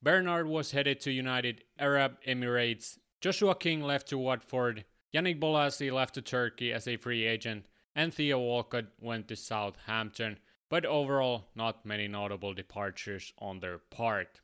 Bernard 0.02 0.46
was 0.46 0.70
headed 0.70 1.00
to 1.00 1.10
United 1.10 1.64
Arab 1.78 2.18
Emirates. 2.26 2.98
Joshua 3.20 3.54
King 3.54 3.82
left 3.82 4.08
to 4.08 4.18
Watford. 4.18 4.84
Yannick 5.14 5.40
Bolasie 5.40 5.92
left 5.92 6.14
to 6.14 6.22
Turkey 6.22 6.72
as 6.72 6.86
a 6.86 6.96
free 6.96 7.26
agent. 7.26 7.66
And 7.96 8.14
Theo 8.14 8.38
Walcott 8.38 8.86
went 9.00 9.28
to 9.28 9.36
Southampton. 9.36 10.38
But 10.70 10.84
overall, 10.84 11.48
not 11.54 11.84
many 11.84 12.08
notable 12.08 12.54
departures 12.54 13.32
on 13.38 13.60
their 13.60 13.78
part. 13.78 14.40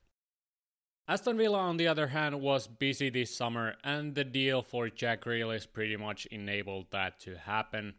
Aston 1.07 1.37
Villa, 1.37 1.59
on 1.59 1.77
the 1.77 1.87
other 1.87 2.09
hand, 2.09 2.41
was 2.41 2.67
busy 2.67 3.11
this 3.11 3.37
summer, 3.37 3.75
and 3.85 4.15
the 4.15 4.25
deal 4.25 4.63
for 4.63 4.89
Jack 4.89 5.25
Grealish 5.25 5.71
pretty 5.71 5.97
much 5.97 6.25
enabled 6.27 6.87
that 6.93 7.21
to 7.21 7.37
happen. 7.37 7.95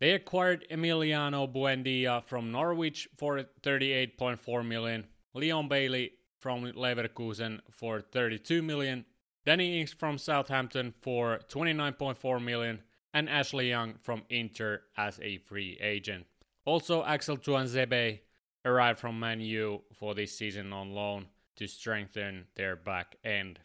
They 0.00 0.12
acquired 0.12 0.66
Emiliano 0.70 1.52
Buendia 1.52 2.22
from 2.24 2.52
Norwich 2.52 3.08
for 3.16 3.44
38.4 3.62 4.66
million, 4.66 5.06
Leon 5.34 5.68
Bailey 5.68 6.12
from 6.38 6.62
Leverkusen 6.64 7.60
for 7.70 8.00
32 8.00 8.62
million, 8.62 9.04
Danny 9.44 9.80
Ings 9.80 9.92
from 9.92 10.16
Southampton 10.16 10.94
for 11.00 11.40
29.4 11.48 12.42
million, 12.42 12.82
and 13.12 13.28
Ashley 13.28 13.68
Young 13.68 13.94
from 14.02 14.22
Inter 14.30 14.82
as 14.96 15.18
a 15.20 15.38
free 15.38 15.76
agent. 15.80 16.26
Also, 16.64 17.02
Axel 17.04 17.36
Tuanzebe 17.36 18.20
arrived 18.64 19.00
from 19.00 19.18
Man 19.18 19.40
U 19.40 19.82
for 19.98 20.14
this 20.14 20.36
season 20.36 20.72
on 20.72 20.92
loan 20.92 21.26
to 21.56 21.66
strengthen 21.66 22.46
their 22.54 22.76
back 22.76 23.16
end. 23.24 23.58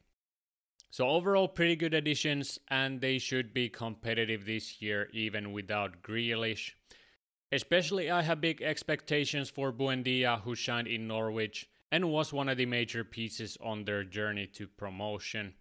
So 0.94 1.08
overall, 1.08 1.48
pretty 1.48 1.76
good 1.76 1.96
additions, 1.96 2.60
and 2.68 3.02
they 3.02 3.18
should 3.18 3.52
be 3.52 3.68
competitive 3.68 4.46
this 4.46 4.80
year 4.80 5.10
even 5.12 5.52
without 5.52 6.04
Grealish. 6.04 6.74
Especially, 7.52 8.12
I 8.12 8.22
have 8.22 8.40
big 8.40 8.62
expectations 8.62 9.50
for 9.50 9.74
Buendia, 9.74 10.42
who 10.42 10.54
shined 10.54 10.88
in 10.88 11.08
Norwich 11.08 11.68
and 11.92 12.12
was 12.12 12.32
one 12.32 12.48
of 12.48 12.58
the 12.58 12.68
major 12.68 13.04
pieces 13.04 13.58
on 13.60 13.86
their 13.86 14.04
journey 14.04 14.46
to 14.54 14.68
promotion. 14.68 15.56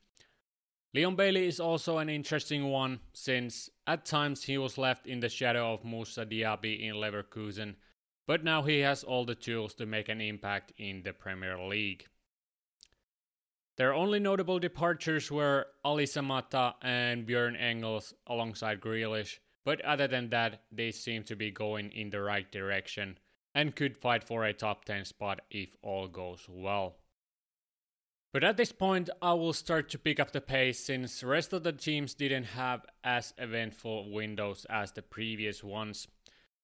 Leon 0.93 1.17
Bailey 1.17 1.47
is 1.47 1.61
also 1.61 1.97
an 1.97 2.11
interesting 2.11 2.69
one, 2.69 3.01
since 3.15 3.71
at 3.87 4.05
times 4.05 4.43
he 4.43 4.59
was 4.59 4.77
left 4.77 5.07
in 5.07 5.21
the 5.21 5.31
shadow 5.31 5.73
of 5.73 5.83
Moussa 5.83 6.27
Diaby 6.27 6.87
in 6.87 6.97
Leverkusen, 6.97 7.77
but 8.27 8.45
now 8.45 8.61
he 8.61 8.81
has 8.81 9.03
all 9.03 9.25
the 9.25 9.35
tools 9.35 9.73
to 9.77 9.87
make 9.87 10.11
an 10.11 10.21
impact 10.21 10.75
in 10.77 11.03
the 11.03 11.15
Premier 11.15 11.59
League. 11.59 12.07
Their 13.77 13.95
only 13.95 14.19
notable 14.19 14.59
departures 14.59 15.31
were 15.31 15.67
Ali 15.85 16.05
Samatta 16.05 16.75
and 16.83 17.27
Björn 17.27 17.59
Engels 17.59 18.13
alongside 18.27 18.81
Grealish, 18.81 19.39
but 19.65 19.81
other 19.83 20.07
than 20.07 20.29
that, 20.31 20.63
they 20.71 20.91
seem 20.91 21.25
to 21.25 21.37
be 21.37 21.51
going 21.51 21.91
in 21.93 22.11
the 22.11 22.21
right 22.21 22.51
direction 22.51 23.19
and 23.55 23.77
could 23.77 23.97
fight 23.97 24.25
for 24.25 24.45
a 24.45 24.53
top 24.53 24.85
10 24.85 25.05
spot 25.05 25.41
if 25.51 25.75
all 25.83 26.09
goes 26.09 26.47
well. 26.49 26.97
But 28.33 28.45
at 28.45 28.57
this 28.57 28.73
point, 28.73 29.11
I 29.21 29.35
will 29.35 29.53
start 29.53 29.91
to 29.91 29.99
pick 29.99 30.19
up 30.19 30.33
the 30.33 30.41
pace 30.41 30.81
since 30.81 31.23
rest 31.23 31.53
of 31.53 31.65
the 31.65 31.73
teams 31.73 32.15
didn't 32.15 32.45
have 32.45 32.85
as 33.05 33.35
eventful 33.37 34.11
windows 34.11 34.67
as 34.71 34.93
the 34.93 35.03
previous 35.03 35.63
ones. 35.63 36.09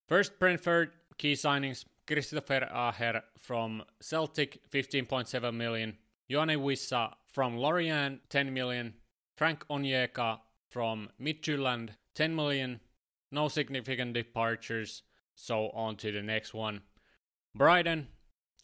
First, 0.06 0.38
Brentford 0.38 0.92
key 1.18 1.34
signings 1.34 1.84
Kristoffer 2.06 2.72
Ajer 2.72 3.22
from 3.38 3.82
Celtic 4.00 4.70
15.7 4.70 5.54
million, 5.54 5.98
Yoane 6.30 6.56
Wissa 6.56 7.14
from 7.32 7.56
Lorient 7.56 8.20
10 8.28 8.52
million, 8.52 8.94
Frank 9.36 9.64
Onyeka 9.68 10.40
from 10.68 11.08
Midtjylland 11.20 11.90
10 12.14 12.34
million, 12.34 12.80
no 13.30 13.48
significant 13.48 14.14
departures, 14.14 15.02
so 15.34 15.70
on 15.70 15.96
to 15.96 16.12
the 16.12 16.22
next 16.22 16.52
one. 16.52 16.82
Brighton. 17.54 18.08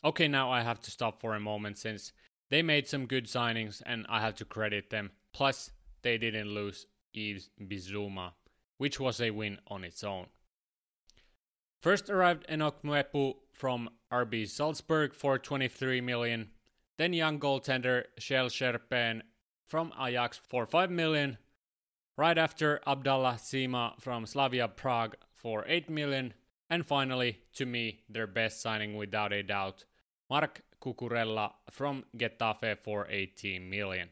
Okay, 0.05 0.29
now 0.29 0.51
I 0.51 0.63
have 0.63 0.81
to 0.81 0.91
stop 0.91 1.21
for 1.21 1.35
a 1.35 1.41
moment 1.41 1.79
since 1.79 2.13
they 2.51 2.63
made 2.63 2.87
some 2.87 3.07
good 3.07 3.27
signings 3.27 3.81
and 3.87 4.05
I 4.09 4.21
have 4.21 4.35
to 4.37 4.45
credit 4.45 4.91
them. 4.91 5.13
Plus, 5.33 5.71
they 6.03 6.19
didn't 6.19 6.49
lose 6.49 6.87
Yves 7.15 7.49
Bissouma, 7.61 8.33
which 8.77 9.01
was 9.01 9.21
a 9.21 9.31
win 9.31 9.59
on 9.69 9.85
its 9.85 10.05
own. 10.05 10.27
First 11.81 12.11
arrived 12.11 12.47
Enoch 12.51 12.83
Mwepu 12.83 13.35
from 13.53 13.91
RB 14.13 14.49
Salzburg 14.49 15.15
for 15.15 15.39
23 15.39 16.01
million. 16.01 16.51
Then 16.97 17.13
young 17.13 17.41
goaltender 17.41 18.05
Kjell 18.21 18.47
Scherpen 18.47 19.23
from 19.67 19.93
Ajax 20.01 20.41
for 20.49 20.67
5 20.67 20.91
million. 20.91 21.39
Right 22.17 22.39
after 22.39 22.81
Abdallah 22.87 23.39
Sima 23.39 24.01
from 24.01 24.27
Slavia 24.27 24.69
Prague 24.69 25.17
for 25.33 25.65
8 25.67 25.91
million. 25.91 26.35
And 26.71 26.87
finally, 26.87 27.39
to 27.55 27.67
me, 27.67 28.05
their 28.09 28.27
best 28.27 28.63
signing 28.63 28.97
without 28.97 29.33
a 29.33 29.43
doubt, 29.43 29.85
Marc 30.31 30.63
Cucurella 30.81 31.53
from 31.71 32.05
Getafe 32.17 32.79
for 32.79 33.07
18 33.11 33.69
million. 33.69 34.09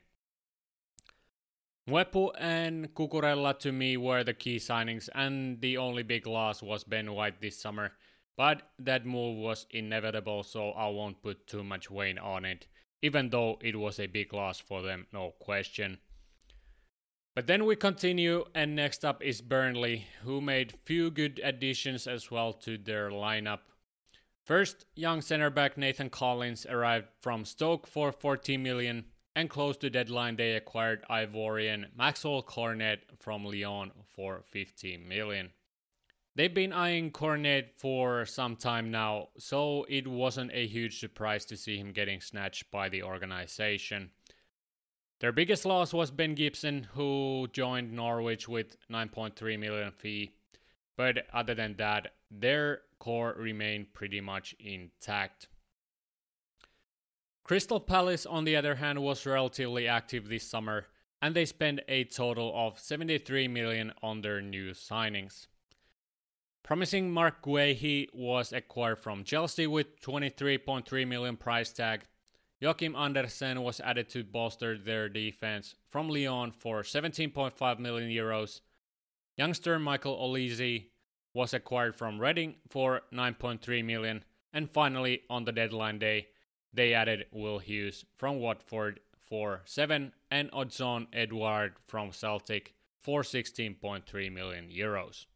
Mwepu 1.89 2.31
and 2.39 2.95
Cucurella 2.95 3.59
to 3.59 3.73
me 3.73 3.97
were 3.97 4.23
the 4.23 4.35
key 4.35 4.57
signings, 4.57 5.09
and 5.15 5.61
the 5.61 5.77
only 5.79 6.03
big 6.03 6.27
loss 6.27 6.63
was 6.63 6.85
Ben 6.85 7.13
White 7.13 7.41
this 7.41 7.59
summer. 7.59 7.93
But 8.37 8.63
that 8.79 9.05
move 9.05 9.37
was 9.39 9.67
inevitable, 9.71 10.43
so 10.43 10.71
I 10.71 10.89
won't 10.89 11.23
put 11.23 11.47
too 11.47 11.65
much 11.65 11.91
weight 11.91 12.19
on 12.19 12.45
it, 12.45 12.67
even 13.03 13.31
though 13.31 13.59
it 13.61 13.77
was 13.77 13.99
a 13.99 14.07
big 14.07 14.33
loss 14.33 14.61
for 14.61 14.81
them, 14.81 15.07
no 15.13 15.35
question. 15.39 15.99
But 17.35 17.47
then 17.47 17.65
we 17.65 17.77
continue, 17.77 18.45
and 18.55 18.77
next 18.77 19.05
up 19.05 19.23
is 19.23 19.41
Burnley, 19.41 20.07
who 20.23 20.41
made 20.41 20.79
few 20.85 21.11
good 21.11 21.41
additions 21.43 22.07
as 22.07 22.31
well 22.31 22.53
to 22.55 22.79
their 22.79 23.11
lineup. 23.11 23.61
First, 24.45 24.87
young 24.95 25.23
centre 25.23 25.51
back 25.51 25.79
Nathan 25.79 26.11
Collins 26.11 26.67
arrived 26.67 27.07
from 27.21 27.45
Stoke 27.45 27.87
for 27.87 28.13
14 28.13 28.63
million, 28.63 29.07
and 29.35 29.49
close 29.49 29.77
to 29.79 29.89
deadline 29.89 30.37
they 30.37 30.53
acquired 30.53 31.05
Ivorian 31.09 31.87
Maxwell 31.97 32.43
Cornet 32.43 33.01
from 33.19 33.45
Lyon 33.45 33.93
for 34.15 34.43
15 34.51 35.09
million. 35.09 35.51
They've 36.35 36.53
been 36.53 36.73
eyeing 36.73 37.11
Cornet 37.11 37.75
for 37.77 38.25
some 38.25 38.57
time 38.57 38.91
now, 38.91 39.29
so 39.39 39.85
it 39.89 40.09
wasn't 40.09 40.51
a 40.55 40.67
huge 40.67 40.99
surprise 40.99 41.45
to 41.47 41.59
see 41.59 41.77
him 41.77 41.93
getting 41.93 42.23
snatched 42.23 42.71
by 42.71 42.89
the 42.89 43.03
organization. 43.03 44.11
Their 45.21 45.33
biggest 45.33 45.67
loss 45.67 45.93
was 45.93 46.11
Ben 46.11 46.35
Gibson, 46.35 46.89
who 46.95 47.49
joined 47.53 47.93
Norwich 47.93 48.49
with 48.49 48.77
9.3 48.91 49.59
million 49.59 49.93
fee. 49.93 50.31
But 50.97 51.27
other 51.35 51.55
than 51.55 51.77
that, 51.77 52.15
their 52.31 52.81
core 52.99 53.35
remained 53.39 53.93
pretty 53.93 54.21
much 54.21 54.55
intact. 54.59 55.49
Crystal 57.45 57.79
Palace, 57.79 58.25
on 58.25 58.45
the 58.45 58.57
other 58.57 58.77
hand, 58.77 59.03
was 59.03 59.27
relatively 59.27 59.87
active 59.87 60.29
this 60.29 60.49
summer, 60.49 60.87
and 61.21 61.37
they 61.37 61.45
spent 61.45 61.81
a 61.89 62.05
total 62.05 62.53
of 62.55 62.79
73 62.79 63.49
million 63.49 63.93
on 64.03 64.23
their 64.23 64.41
new 64.41 64.71
signings. 64.71 65.47
Promising 66.63 67.11
Marc 67.11 67.43
Guehi 67.43 68.09
was 68.15 68.53
acquired 68.53 69.01
from 69.01 69.25
Chelsea 69.25 69.67
with 69.67 70.01
23.3 70.01 71.07
million 71.07 71.37
price 71.37 71.73
tag, 71.73 72.03
Joachim 72.61 72.95
Andersen 72.95 73.61
was 73.63 73.81
added 73.81 74.09
to 74.11 74.23
bolster 74.23 74.79
their 74.79 75.09
defense 75.09 75.75
from 75.91 76.09
Lyon 76.09 76.53
for 76.53 76.83
17.5 76.83 77.79
million 77.81 78.09
euros. 78.09 78.61
Youngster 79.37 79.81
Michael 79.81 80.17
Olise 80.17 80.87
was 81.35 81.53
acquired 81.53 81.97
from 81.97 82.21
Reading 82.21 82.55
for 82.69 83.03
9.3 83.13 83.85
million, 83.85 84.25
and 84.53 84.71
finally 84.71 85.23
on 85.29 85.45
the 85.45 85.51
deadline 85.51 85.99
day, 85.99 86.29
they 86.73 86.95
added 86.95 87.27
Will 87.33 87.59
Hughes 87.59 88.05
from 88.17 88.39
Watford 88.39 89.01
for 89.19 89.63
7 89.65 90.13
and 90.31 90.51
Odson 90.53 91.09
Edouard 91.13 91.75
from 91.89 92.13
Celtic 92.13 92.75
for 93.01 93.23
16.3 93.23 94.33
million 94.33 94.69
euros. 94.69 95.27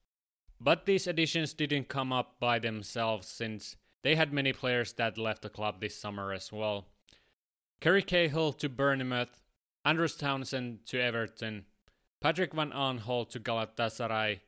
But 0.61 0.87
these 0.87 1.07
additions 1.07 1.53
didn't 1.53 1.89
come 1.89 2.13
up 2.13 2.41
by 2.41 2.59
themselves 2.59 3.29
since 3.29 3.77
they 4.03 4.15
had 4.15 4.33
many 4.33 4.53
players 4.53 4.93
that 4.95 5.19
left 5.19 5.43
the 5.43 5.51
club 5.51 5.81
this 5.81 5.97
summer 5.97 6.33
as 6.33 6.53
well. 6.53 6.87
Gary 7.81 8.03
Cahill 8.03 8.53
to 8.55 8.69
Bournemouth, 8.69 9.43
Andros 9.85 10.17
Townsend 10.17 10.87
to 10.87 11.01
Everton, 11.01 11.67
Patrick 12.21 12.55
Van 12.55 12.71
Aanholt 12.71 13.31
to 13.31 13.41
Galatasaray, 13.41 14.41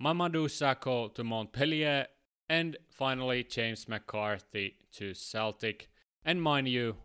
Mamadou 0.00 0.46
Sakho 0.46 1.12
to 1.14 1.24
Montpellier, 1.24 2.06
and 2.48 2.76
finally 2.90 3.42
James 3.42 3.88
McCarthy 3.88 4.76
to 4.92 5.14
Celtic. 5.14 5.88
And 6.24 6.42
mind 6.42 6.68
you, 6.68 6.96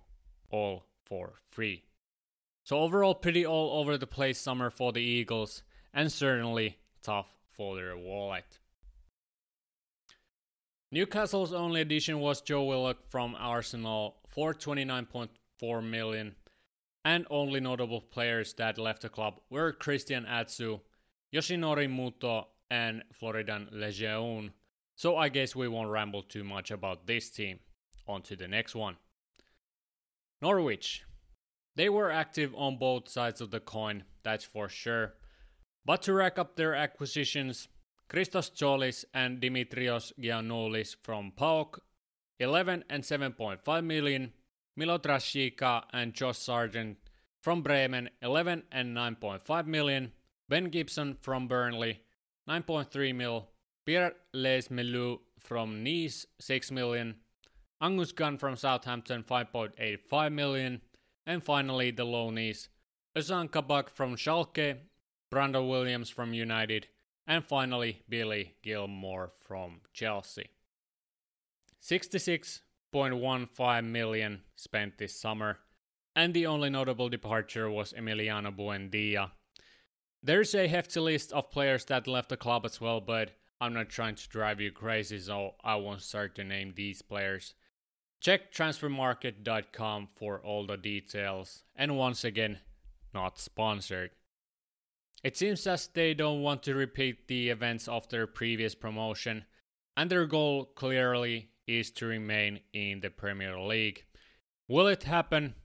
all 0.49 0.85
for 1.05 1.33
free. 1.49 1.85
So 2.63 2.79
overall, 2.79 3.15
pretty 3.15 3.45
all 3.45 3.79
over 3.79 3.97
the 3.97 4.07
place 4.07 4.39
summer 4.39 4.69
for 4.69 4.91
the 4.91 5.01
Eagles, 5.01 5.63
and 5.93 6.11
certainly 6.11 6.77
tough 7.01 7.32
for 7.55 7.75
their 7.75 7.97
wallet. 7.97 8.59
Newcastle's 10.91 11.53
only 11.53 11.81
addition 11.81 12.19
was 12.19 12.41
Joe 12.41 12.65
Willock 12.65 13.09
from 13.09 13.35
Arsenal 13.39 14.17
for 14.29 14.53
29.4 14.53 15.89
million, 15.89 16.35
And 17.03 17.25
only 17.29 17.59
notable 17.59 18.01
players 18.01 18.53
that 18.55 18.77
left 18.77 19.01
the 19.01 19.09
club 19.09 19.39
were 19.49 19.73
Christian 19.73 20.25
Atsu, 20.25 20.79
Yoshinori 21.33 21.87
Muto, 21.87 22.45
and 22.69 23.03
Florian 23.11 23.69
Lejeune. 23.71 24.51
So 24.95 25.17
I 25.17 25.29
guess 25.29 25.55
we 25.55 25.67
won't 25.67 25.89
ramble 25.89 26.21
too 26.21 26.43
much 26.43 26.71
about 26.71 27.07
this 27.07 27.29
team. 27.29 27.59
On 28.07 28.21
to 28.21 28.35
the 28.35 28.47
next 28.47 28.75
one. 28.75 28.97
Norwich. 30.41 31.03
They 31.75 31.89
were 31.89 32.11
active 32.11 32.53
on 32.55 32.77
both 32.77 33.09
sides 33.09 33.41
of 33.41 33.49
the 33.49 33.59
coin, 33.59 34.03
that's 34.23 34.45
for 34.45 34.69
sure. 34.69 35.13
But 35.85 36.01
to 36.03 36.13
rack 36.13 36.39
up 36.39 36.55
their 36.55 36.75
acquisitions, 36.75 37.67
Christos 38.07 38.49
Tzolis 38.49 39.05
and 39.13 39.41
Dimitrios 39.41 40.13
Giannoulis 40.19 40.95
from 41.01 41.31
PAOK, 41.35 41.79
11 42.39 42.85
and 42.89 43.03
7.5 43.03 43.83
million, 43.83 44.33
Milot 44.79 45.03
Rashica 45.03 45.83
and 45.91 46.13
Josh 46.13 46.37
Sargent 46.37 46.97
from 47.41 47.61
Bremen 47.61 48.09
11 48.21 48.63
and 48.71 48.95
9.5 48.95 49.67
million, 49.67 50.11
Ben 50.47 50.65
Gibson 50.65 51.17
from 51.19 51.47
Burnley 51.47 52.01
9.3 52.49 53.15
mil, 53.15 53.49
Pierre 53.85 54.13
Lees-Melou 54.33 55.19
from 55.39 55.83
Nice 55.83 56.25
6 56.39 56.71
million, 56.71 57.15
Angus 57.81 58.13
Gunn 58.13 58.37
from 58.37 58.55
Southampton 58.55 59.23
5.85 59.23 60.31
million, 60.31 60.81
and 61.25 61.43
finally 61.43 61.91
the 61.91 62.05
loanees 62.05 62.69
Ozan 63.15 63.51
Kabak 63.51 63.89
from 63.89 64.15
Schalke, 64.15 64.77
Brandon 65.33 65.67
Williams 65.67 66.09
from 66.11 66.35
United, 66.35 66.85
and 67.25 67.43
finally 67.43 68.03
Billy 68.07 68.53
Gilmour 68.61 69.31
from 69.43 69.81
Chelsea. 69.91 70.51
66.15 71.81 73.85
million 73.85 74.43
spent 74.55 74.99
this 74.99 75.19
summer, 75.19 75.57
and 76.15 76.35
the 76.35 76.45
only 76.45 76.69
notable 76.69 77.09
departure 77.09 77.67
was 77.67 77.93
Emiliano 77.93 78.55
Buendia. 78.55 79.31
There's 80.21 80.53
a 80.53 80.67
hefty 80.67 80.99
list 80.99 81.33
of 81.33 81.49
players 81.49 81.85
that 81.85 82.07
left 82.07 82.29
the 82.29 82.37
club 82.37 82.63
as 82.63 82.79
well, 82.79 83.01
but 83.01 83.31
I'm 83.59 83.73
not 83.73 83.89
trying 83.89 84.13
to 84.13 84.29
drive 84.29 84.61
you 84.61 84.69
crazy, 84.69 85.17
so 85.17 85.55
I 85.63 85.77
won't 85.77 86.03
start 86.03 86.35
to 86.35 86.43
name 86.43 86.73
these 86.75 87.01
players. 87.01 87.55
Check 88.21 88.53
transfermarket.com 88.53 90.09
for 90.15 90.39
all 90.41 90.67
the 90.67 90.77
details, 90.77 91.63
and 91.75 91.97
once 91.97 92.23
again, 92.23 92.59
not 93.15 93.39
sponsored. 93.39 94.11
It 95.23 95.37
seems 95.37 95.65
as 95.67 95.87
they 95.87 96.13
don't 96.13 96.41
want 96.41 96.63
to 96.63 96.75
repeat 96.75 97.27
the 97.27 97.49
events 97.49 97.87
of 97.87 98.09
their 98.09 98.27
previous 98.27 98.75
promotion, 98.75 99.45
and 99.95 100.09
their 100.09 100.25
goal 100.25 100.65
clearly 100.65 101.49
is 101.65 101.91
to 101.91 102.05
remain 102.05 102.59
in 102.73 102.99
the 102.99 103.09
Premier 103.09 103.57
League. 103.57 104.03
Will 104.67 104.87
it 104.87 105.03
happen? 105.03 105.55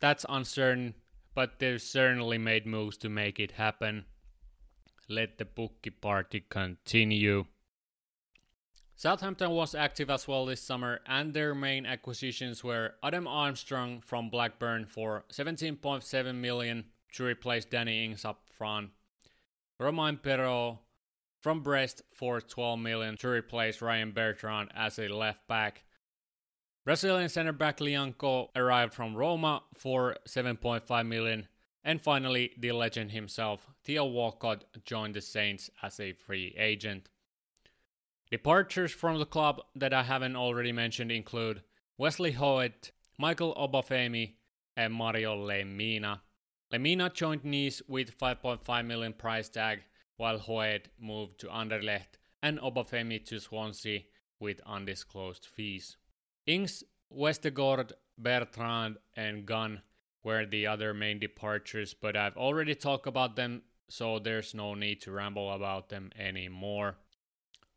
That's 0.00 0.24
uncertain, 0.28 0.94
but 1.34 1.58
they've 1.58 1.82
certainly 1.82 2.38
made 2.38 2.66
moves 2.66 2.96
to 2.98 3.10
make 3.10 3.38
it 3.38 3.52
happen. 3.52 4.06
Let 5.06 5.36
the 5.36 5.44
bookie 5.44 5.90
party 5.90 6.44
continue. 6.48 7.44
Southampton 8.96 9.50
was 9.50 9.74
active 9.74 10.10
as 10.10 10.26
well 10.26 10.46
this 10.46 10.62
summer, 10.62 11.00
and 11.06 11.34
their 11.34 11.54
main 11.54 11.84
acquisitions 11.84 12.64
were 12.64 12.94
Adam 13.02 13.28
Armstrong 13.28 14.00
from 14.00 14.30
Blackburn 14.30 14.86
for 14.86 15.24
17.7 15.30 16.34
million 16.34 16.86
to 17.12 17.24
replace 17.24 17.64
Danny 17.64 18.04
Ings 18.04 18.24
up 18.24 18.47
front, 18.58 18.90
Romain 19.80 20.18
Perraud 20.18 20.78
from 21.40 21.62
Brest 21.62 22.02
for 22.12 22.40
12 22.40 22.78
million 22.80 23.16
to 23.18 23.28
replace 23.28 23.80
Ryan 23.80 24.10
Bertrand 24.10 24.70
as 24.74 24.98
a 24.98 25.08
left 25.08 25.46
back. 25.46 25.84
Brazilian 26.84 27.28
centre 27.28 27.52
back 27.52 27.78
Lyanco 27.78 28.48
arrived 28.56 28.94
from 28.94 29.14
Roma 29.14 29.62
for 29.74 30.16
7.5 30.26 31.06
million, 31.06 31.46
and 31.84 32.02
finally 32.02 32.52
the 32.58 32.72
legend 32.72 33.12
himself, 33.12 33.68
Theo 33.84 34.04
Walcott, 34.06 34.64
joined 34.84 35.14
the 35.14 35.20
Saints 35.20 35.70
as 35.82 36.00
a 36.00 36.12
free 36.12 36.54
agent. 36.58 37.08
Departures 38.30 38.92
from 38.92 39.18
the 39.18 39.26
club 39.26 39.60
that 39.74 39.94
I 39.94 40.02
haven't 40.02 40.36
already 40.36 40.72
mentioned 40.72 41.12
include 41.12 41.62
Wesley 41.96 42.32
Hoedt, 42.32 42.90
Michael 43.18 43.54
Obafemi, 43.54 44.34
and 44.76 44.92
Mario 44.92 45.36
Lemina. 45.36 46.20
Lemina 46.70 47.10
joined 47.10 47.46
Nice 47.46 47.80
with 47.88 48.18
5.5 48.18 48.84
million 48.84 49.14
price 49.14 49.48
tag, 49.48 49.84
while 50.18 50.38
Hoedt 50.38 50.88
moved 51.00 51.40
to 51.40 51.46
Anderlecht 51.46 52.18
and 52.42 52.58
Obafemi 52.58 53.24
to 53.24 53.40
Swansea 53.40 54.02
with 54.38 54.60
undisclosed 54.66 55.46
fees. 55.46 55.96
Ings, 56.46 56.84
Westergaard, 57.10 57.92
Bertrand, 58.18 58.98
and 59.16 59.46
Gunn 59.46 59.80
were 60.22 60.44
the 60.44 60.66
other 60.66 60.92
main 60.92 61.18
departures, 61.18 61.94
but 61.94 62.18
I've 62.18 62.36
already 62.36 62.74
talked 62.74 63.06
about 63.06 63.34
them, 63.34 63.62
so 63.88 64.18
there's 64.18 64.52
no 64.52 64.74
need 64.74 65.00
to 65.02 65.10
ramble 65.10 65.50
about 65.50 65.88
them 65.88 66.10
anymore. 66.18 66.98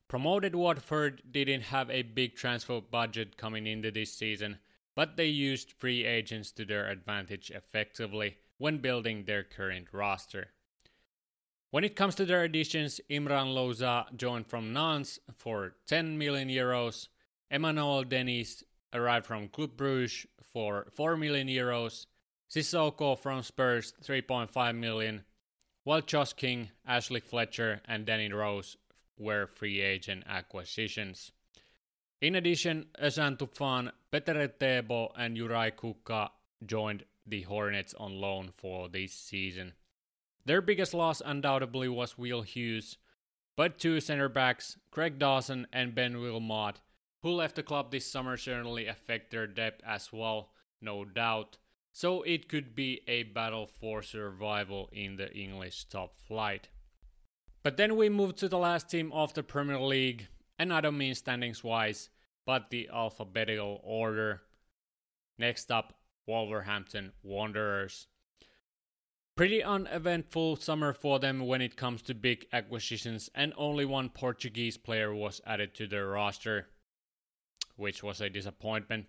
Promoted 0.10 0.54
Watford 0.54 1.24
didn't 1.32 1.62
have 1.62 1.90
a 1.90 2.02
big 2.02 2.36
transfer 2.36 2.82
budget 2.82 3.38
coming 3.38 3.68
into 3.68 3.90
this 3.90 4.14
season, 4.14 4.60
but 4.98 5.16
they 5.16 5.28
used 5.28 5.72
free 5.72 6.04
agents 6.04 6.52
to 6.52 6.66
their 6.66 6.90
advantage 6.90 7.52
effectively 7.52 8.36
when 8.62 8.78
building 8.78 9.24
their 9.24 9.44
current 9.44 9.88
roster. 9.92 10.50
When 11.72 11.84
it 11.84 11.96
comes 11.96 12.14
to 12.16 12.26
their 12.26 12.44
additions, 12.44 13.02
Imran 13.10 13.56
Louza 13.56 14.06
joined 14.16 14.46
from 14.46 14.72
Nantes 14.72 15.20
for 15.36 15.74
10 15.88 16.16
million 16.20 16.48
euros, 16.48 17.08
Emmanuel 17.50 18.04
Denis 18.04 18.64
arrived 18.94 19.26
from 19.26 19.48
Club 19.48 19.72
Brugge 19.76 20.28
for 20.54 20.86
4 20.94 21.18
million 21.18 21.48
euros, 21.48 22.06
Sissoko 22.52 23.18
from 23.18 23.42
Spurs 23.42 23.96
3.5 24.04 24.76
million, 24.78 25.24
while 25.84 26.02
Josh 26.02 26.34
King, 26.34 26.70
Ashley 26.86 27.20
Fletcher, 27.20 27.82
and 27.86 28.06
Danny 28.06 28.32
Rose 28.32 28.78
were 29.18 29.48
free 29.48 29.82
agent 29.82 30.24
acquisitions. 30.30 31.32
In 32.22 32.36
addition, 32.36 32.86
Özcan 33.02 33.40
Tufan, 33.40 33.92
Peter 34.12 34.48
Tebo, 34.48 35.10
and 35.18 35.36
Juraj 35.36 35.72
Kucka 35.72 36.30
joined 36.64 37.06
the 37.26 37.42
Hornets 37.44 37.94
on 37.98 38.20
loan 38.20 38.52
for 38.56 38.90
this 38.90 39.14
season. 39.14 39.74
Their 40.46 40.62
biggest 40.62 40.94
loss 40.94 41.22
undoubtedly 41.24 41.88
was 41.88 42.18
Will 42.18 42.42
Hughes, 42.42 42.98
but 43.56 43.78
two 43.78 44.00
center 44.00 44.30
backs, 44.30 44.78
Craig 44.92 45.20
Dawson 45.20 45.68
and 45.72 45.94
Ben 45.94 46.20
Wilmot, 46.20 46.82
who 47.22 47.32
left 47.32 47.56
the 47.56 47.64
club 47.64 47.92
this 47.92 48.06
summer 48.06 48.38
certainly 48.38 48.88
affect 48.88 49.30
their 49.32 49.48
depth 49.48 49.84
as 49.86 50.12
well, 50.12 50.52
no 50.82 51.06
doubt. 51.06 51.58
So 51.94 52.24
it 52.24 52.50
could 52.50 52.74
be 52.74 53.02
a 53.08 53.24
battle 53.24 53.68
for 53.68 54.02
survival 54.02 54.90
in 54.92 55.18
the 55.18 55.32
English 55.34 55.86
top 55.86 56.18
flight. 56.18 56.70
But 57.64 57.78
then 57.78 57.96
we 57.96 58.10
move 58.10 58.36
to 58.38 58.48
the 58.48 58.58
last 58.58 58.90
team 58.90 59.12
of 59.12 59.34
the 59.34 59.44
Premier 59.44 59.80
League, 59.80 60.28
and 60.58 60.74
I 60.74 60.82
don't 60.82 60.98
mean 60.98 61.14
standings 61.14 61.64
wise, 61.64 62.10
but 62.46 62.70
the 62.70 62.90
alphabetical 62.92 63.82
order. 63.84 64.42
Next 65.38 65.72
up, 65.72 65.94
Wolverhampton 66.28 67.14
Wanderers. 67.24 68.08
Pretty 69.36 69.64
uneventful 69.64 70.58
summer 70.58 70.94
for 70.94 71.18
them 71.18 71.48
when 71.48 71.62
it 71.62 71.78
comes 71.78 72.02
to 72.04 72.14
big 72.14 72.46
acquisitions, 72.52 73.30
and 73.34 73.54
only 73.58 73.86
one 73.86 74.10
Portuguese 74.10 74.78
player 74.78 75.14
was 75.16 75.42
added 75.48 75.74
to 75.76 75.88
their 75.88 76.08
roster, 76.08 76.68
which 77.76 78.04
was 78.04 78.22
a 78.22 78.30
disappointment. 78.30 79.08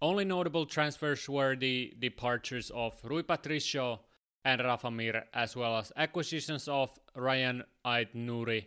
Only 0.00 0.24
notable 0.24 0.66
transfers 0.66 1.28
were 1.28 1.56
the 1.56 1.94
departures 1.98 2.70
of 2.74 3.00
Rui 3.02 3.22
Patricio 3.22 4.00
and 4.44 4.60
Rafa 4.62 4.90
Mir, 4.90 5.24
as 5.34 5.56
well 5.56 5.76
as 5.76 5.92
acquisitions 5.96 6.68
of 6.68 6.98
Ryan 7.16 7.64
Aït-Nouri 7.84 8.66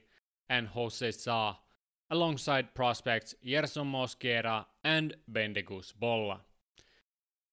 and 0.50 0.68
Jose 0.68 1.12
Sa, 1.12 1.56
alongside 2.10 2.76
prospects 2.76 3.34
Yerson 3.46 3.90
Mosquera 3.90 4.66
and 4.84 5.16
Bendegúz 5.32 5.94
Bolla. 5.98 6.42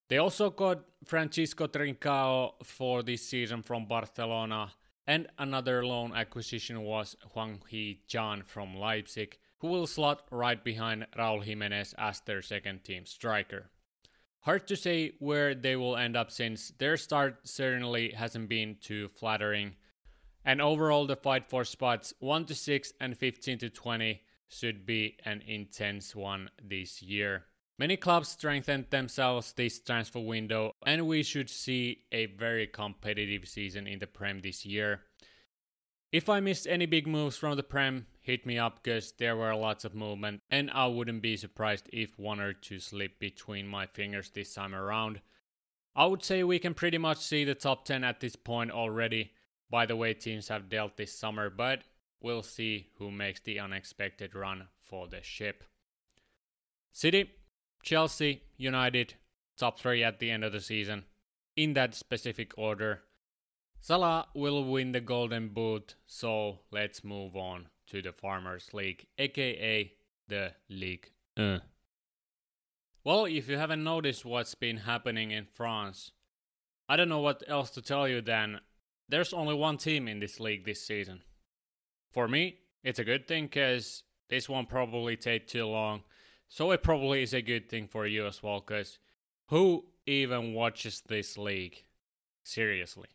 They 0.09 0.17
also 0.17 0.49
got 0.49 0.85
Francisco 1.05 1.67
Trincao 1.67 2.65
for 2.65 3.03
this 3.03 3.29
season 3.29 3.63
from 3.63 3.85
Barcelona, 3.85 4.73
and 5.07 5.27
another 5.39 5.85
loan 5.85 6.15
acquisition 6.15 6.81
was 6.81 7.15
Hwang 7.35 7.61
Hee-chan 7.69 8.45
from 8.47 8.75
Leipzig, 8.75 9.37
who 9.59 9.69
will 9.69 9.87
slot 9.87 10.23
right 10.31 10.63
behind 10.65 11.07
Raul 11.19 11.45
Jimenez 11.45 11.95
as 11.99 12.21
their 12.21 12.41
second 12.41 12.85
team 12.85 13.05
striker. 13.05 13.71
Hard 14.41 14.67
to 14.69 14.77
say 14.77 15.13
where 15.19 15.55
they 15.55 15.77
will 15.77 15.97
end 15.97 16.17
up 16.17 16.31
since 16.31 16.73
their 16.79 16.97
start 16.97 17.47
certainly 17.47 18.13
hasn't 18.13 18.49
been 18.49 18.77
too 18.81 19.09
flattering. 19.09 19.77
And 20.43 20.63
overall, 20.63 21.07
the 21.07 21.17
fight 21.17 21.51
for 21.51 21.65
spots 21.65 22.15
1 22.21 22.47
to 22.47 22.55
6 22.55 22.93
and 22.99 23.15
15 23.15 23.59
to 23.59 23.69
20 23.69 24.23
should 24.49 24.87
be 24.87 25.19
an 25.27 25.43
intense 25.47 26.17
one 26.17 26.49
this 26.63 27.03
year. 27.03 27.45
Many 27.79 27.97
clubs 27.97 28.31
strengthened 28.31 28.87
themselves 28.91 29.53
this 29.53 29.79
transfer 29.79 30.19
window, 30.19 30.73
and 30.85 31.07
we 31.07 31.23
should 31.23 31.49
see 31.49 32.03
a 32.11 32.27
very 32.27 32.67
competitive 32.67 33.49
season 33.49 33.87
in 33.87 34.01
the 34.01 34.09
Prem 34.09 34.41
this 34.41 34.67
year. 34.67 35.03
If 36.11 36.29
I 36.29 36.41
missed 36.41 36.67
any 36.67 36.87
big 36.87 37.07
moves 37.07 37.37
from 37.37 37.57
the 37.57 37.63
Prem, 37.63 38.07
hit 38.21 38.45
me 38.45 38.59
up 38.59 38.83
because 38.83 39.13
there 39.13 39.37
were 39.37 39.55
lots 39.55 39.85
of 39.85 39.95
movement, 39.95 40.41
and 40.51 40.73
I 40.73 40.87
wouldn't 40.87 41.23
be 41.23 41.37
surprised 41.37 41.89
if 41.93 42.19
one 42.19 42.41
or 42.41 42.53
two 42.53 42.81
slip 42.81 43.21
between 43.21 43.69
my 43.69 43.87
fingers 43.87 44.31
this 44.31 44.55
time 44.55 44.75
around. 44.75 45.21
I 45.95 46.07
would 46.07 46.25
say 46.25 46.43
we 46.43 46.59
can 46.59 46.75
pretty 46.75 46.99
much 46.99 47.19
see 47.19 47.45
the 47.45 47.55
top 47.55 47.85
10 47.85 48.03
at 48.03 48.19
this 48.19 48.35
point 48.35 48.73
already 48.73 49.33
by 49.71 49.87
the 49.87 49.97
way 49.97 50.15
teams 50.15 50.49
have 50.49 50.69
dealt 50.69 50.97
this 50.97 51.13
summer, 51.13 51.51
but 51.51 51.83
we'll 52.21 52.43
see 52.43 52.89
who 52.99 53.11
makes 53.11 53.41
the 53.41 53.61
unexpected 53.61 54.35
run 54.35 54.67
for 54.83 55.07
the 55.07 55.23
ship. 55.23 55.63
City, 56.93 57.31
Chelsea, 57.89 58.43
United, 58.59 59.15
top 59.57 59.79
3 59.79 60.05
at 60.05 60.19
the 60.19 60.31
end 60.31 60.45
of 60.45 60.53
the 60.53 60.61
season, 60.61 61.05
in 61.57 61.73
that 61.73 61.95
specific 61.95 62.53
order. 62.59 63.01
Salah 63.81 64.27
will 64.35 64.63
win 64.63 64.93
the 64.93 65.01
Golden 65.01 65.49
Boot, 65.49 65.95
so 66.07 66.59
let's 66.71 67.03
move 67.03 67.35
on 67.35 67.69
to 67.87 68.03
the 68.03 68.13
Farmers 68.13 68.75
League, 68.75 69.07
aka 69.17 69.91
the 70.29 70.53
Ligue 70.69 71.09
1. 71.37 71.63
Well, 73.05 73.25
if 73.25 73.49
you 73.49 73.57
haven't 73.57 73.83
noticed 73.83 74.23
what's 74.23 74.55
been 74.55 74.77
happening 74.77 75.31
in 75.31 75.47
France, 75.47 76.13
I 76.91 76.97
don't 76.97 77.09
know 77.09 77.21
what 77.21 77.43
else 77.49 77.71
to 77.71 77.81
tell 77.81 78.07
you 78.07 78.21
than 78.21 78.61
there's 79.09 79.33
only 79.33 79.55
one 79.55 79.79
team 79.79 80.09
in 80.09 80.21
this 80.21 80.39
league 80.39 80.67
this 80.67 80.87
season. 80.87 81.23
For 82.13 82.29
me, 82.29 82.59
it's 82.85 82.99
a 82.99 83.05
good 83.05 83.27
thing 83.27 83.45
because 83.45 84.03
this 84.29 84.47
won't 84.47 84.69
probably 84.69 85.17
take 85.17 85.47
too 85.47 85.65
long. 85.65 86.03
So 86.49 86.71
it 86.71 86.83
probably 86.83 87.23
is 87.23 87.35
a 87.35 87.43
good 87.43 87.69
thing 87.69 87.87
for 87.87 88.07
you 88.07 88.27
as 88.27 88.43
well 88.43 88.61
because 88.67 88.99
who 89.49 89.85
even 90.07 90.55
watches 90.55 91.03
this 91.07 91.37
league? 91.37 91.85
Seriously. 92.43 93.09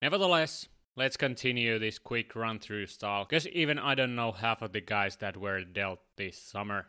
Nevertheless, 0.00 0.68
let's 0.96 1.16
continue 1.16 1.78
this 1.78 1.98
quick 1.98 2.34
run 2.34 2.58
through 2.58 2.86
style, 2.86 3.24
because 3.24 3.46
even 3.48 3.78
I 3.78 3.94
don't 3.94 4.14
know 4.14 4.32
half 4.32 4.62
of 4.62 4.72
the 4.72 4.80
guys 4.80 5.16
that 5.16 5.36
were 5.36 5.62
dealt 5.62 6.00
this 6.16 6.40
summer. 6.40 6.86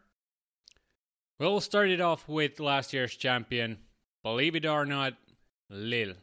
We'll 1.40 1.60
start 1.60 1.90
it 1.90 2.00
off 2.00 2.28
with 2.28 2.60
last 2.60 2.94
year's 2.94 3.16
champion, 3.16 3.80
believe 4.24 4.56
it 4.56 4.66
or 4.66 4.86
not, 4.86 5.14
Lille. 5.70 6.14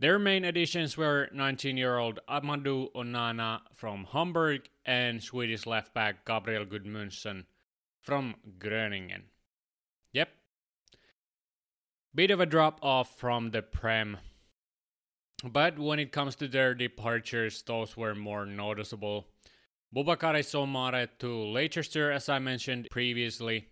Their 0.00 0.18
main 0.18 0.44
additions 0.44 0.96
were 0.96 1.28
19 1.32 1.76
year 1.76 1.98
old 1.98 2.18
Amadou 2.28 2.92
Onana 2.92 3.60
from 3.74 4.06
Hamburg 4.10 4.62
and 4.84 5.22
Swedish 5.22 5.66
left 5.66 5.94
back 5.94 6.26
Gabriel 6.26 6.64
Gudmundsson 6.64 7.44
from 8.00 8.34
Groningen. 8.58 9.24
Yep. 10.12 10.30
Bit 12.14 12.30
of 12.32 12.40
a 12.40 12.46
drop 12.46 12.80
off 12.82 13.16
from 13.18 13.50
the 13.50 13.62
Prem 13.62 14.16
but 15.44 15.78
when 15.78 15.98
it 15.98 16.12
comes 16.12 16.36
to 16.36 16.48
their 16.48 16.74
departures, 16.74 17.62
those 17.62 17.96
were 17.96 18.14
more 18.14 18.44
noticeable. 18.44 19.28
Boubakary 19.94 20.42
Soumare 20.44 21.08
to 21.18 21.44
Leicester, 21.44 22.12
as 22.12 22.28
I 22.28 22.38
mentioned 22.38 22.88
previously. 22.90 23.68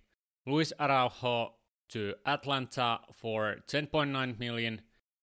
Luis 0.47 0.73
Araujo 0.81 1.53
to 1.91 2.15
Atlanta 2.27 3.01
for 3.13 3.57
10.9 3.69 4.39
million. 4.39 4.81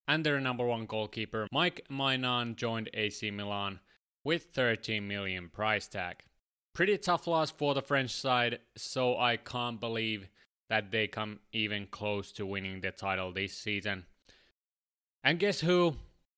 And 0.07 0.25
their 0.25 0.39
number 0.39 0.65
one 0.65 0.85
goalkeeper, 0.85 1.47
Mike 1.51 1.85
Maignan, 1.89 2.55
joined 2.55 2.89
AC 2.93 3.31
Milan 3.31 3.79
with 4.23 4.47
13 4.53 5.07
million 5.07 5.49
price 5.49 5.87
tag. 5.87 6.17
Pretty 6.73 6.97
tough 6.97 7.25
loss 7.27 7.51
for 7.51 7.73
the 7.73 7.81
French 7.81 8.11
side, 8.11 8.59
so 8.75 9.17
I 9.17 9.37
can't 9.37 9.79
believe 9.79 10.27
that 10.69 10.91
they 10.91 11.07
come 11.07 11.39
even 11.53 11.87
close 11.87 12.31
to 12.33 12.45
winning 12.45 12.81
the 12.81 12.91
title 12.91 13.31
this 13.31 13.53
season. 13.53 14.05
And 15.23 15.39
guess 15.39 15.61
who 15.61 15.95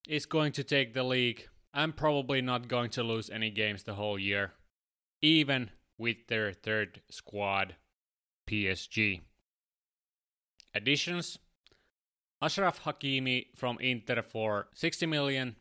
is 0.08 0.26
going 0.26 0.52
to 0.54 0.64
take 0.64 0.94
the 0.94 1.04
league? 1.04 1.48
I'm 1.74 1.94
probably 1.94 2.42
not 2.42 2.68
going 2.68 2.90
to 2.92 3.04
lose 3.04 3.30
any 3.30 3.50
games 3.50 3.84
the 3.84 3.96
whole 3.96 4.18
year, 4.18 4.54
even 5.22 5.72
with 5.98 6.28
their 6.28 6.54
third 6.54 7.02
squad, 7.10 7.76
PSG. 8.50 9.22
Additions 10.74 11.40
Achraf 12.42 12.82
Hakimi 12.82 13.48
from 13.56 13.80
Inter 13.80 14.22
for 14.22 14.68
60 14.76 15.06
million, 15.08 15.56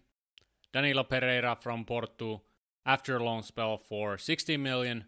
Danilo 0.72 1.04
Pereira 1.04 1.56
from 1.58 1.84
Porto 1.84 2.42
after 2.84 3.16
a 3.16 3.24
long 3.24 3.42
spell 3.42 3.78
for 3.78 4.18
60 4.18 4.58
million, 4.58 5.04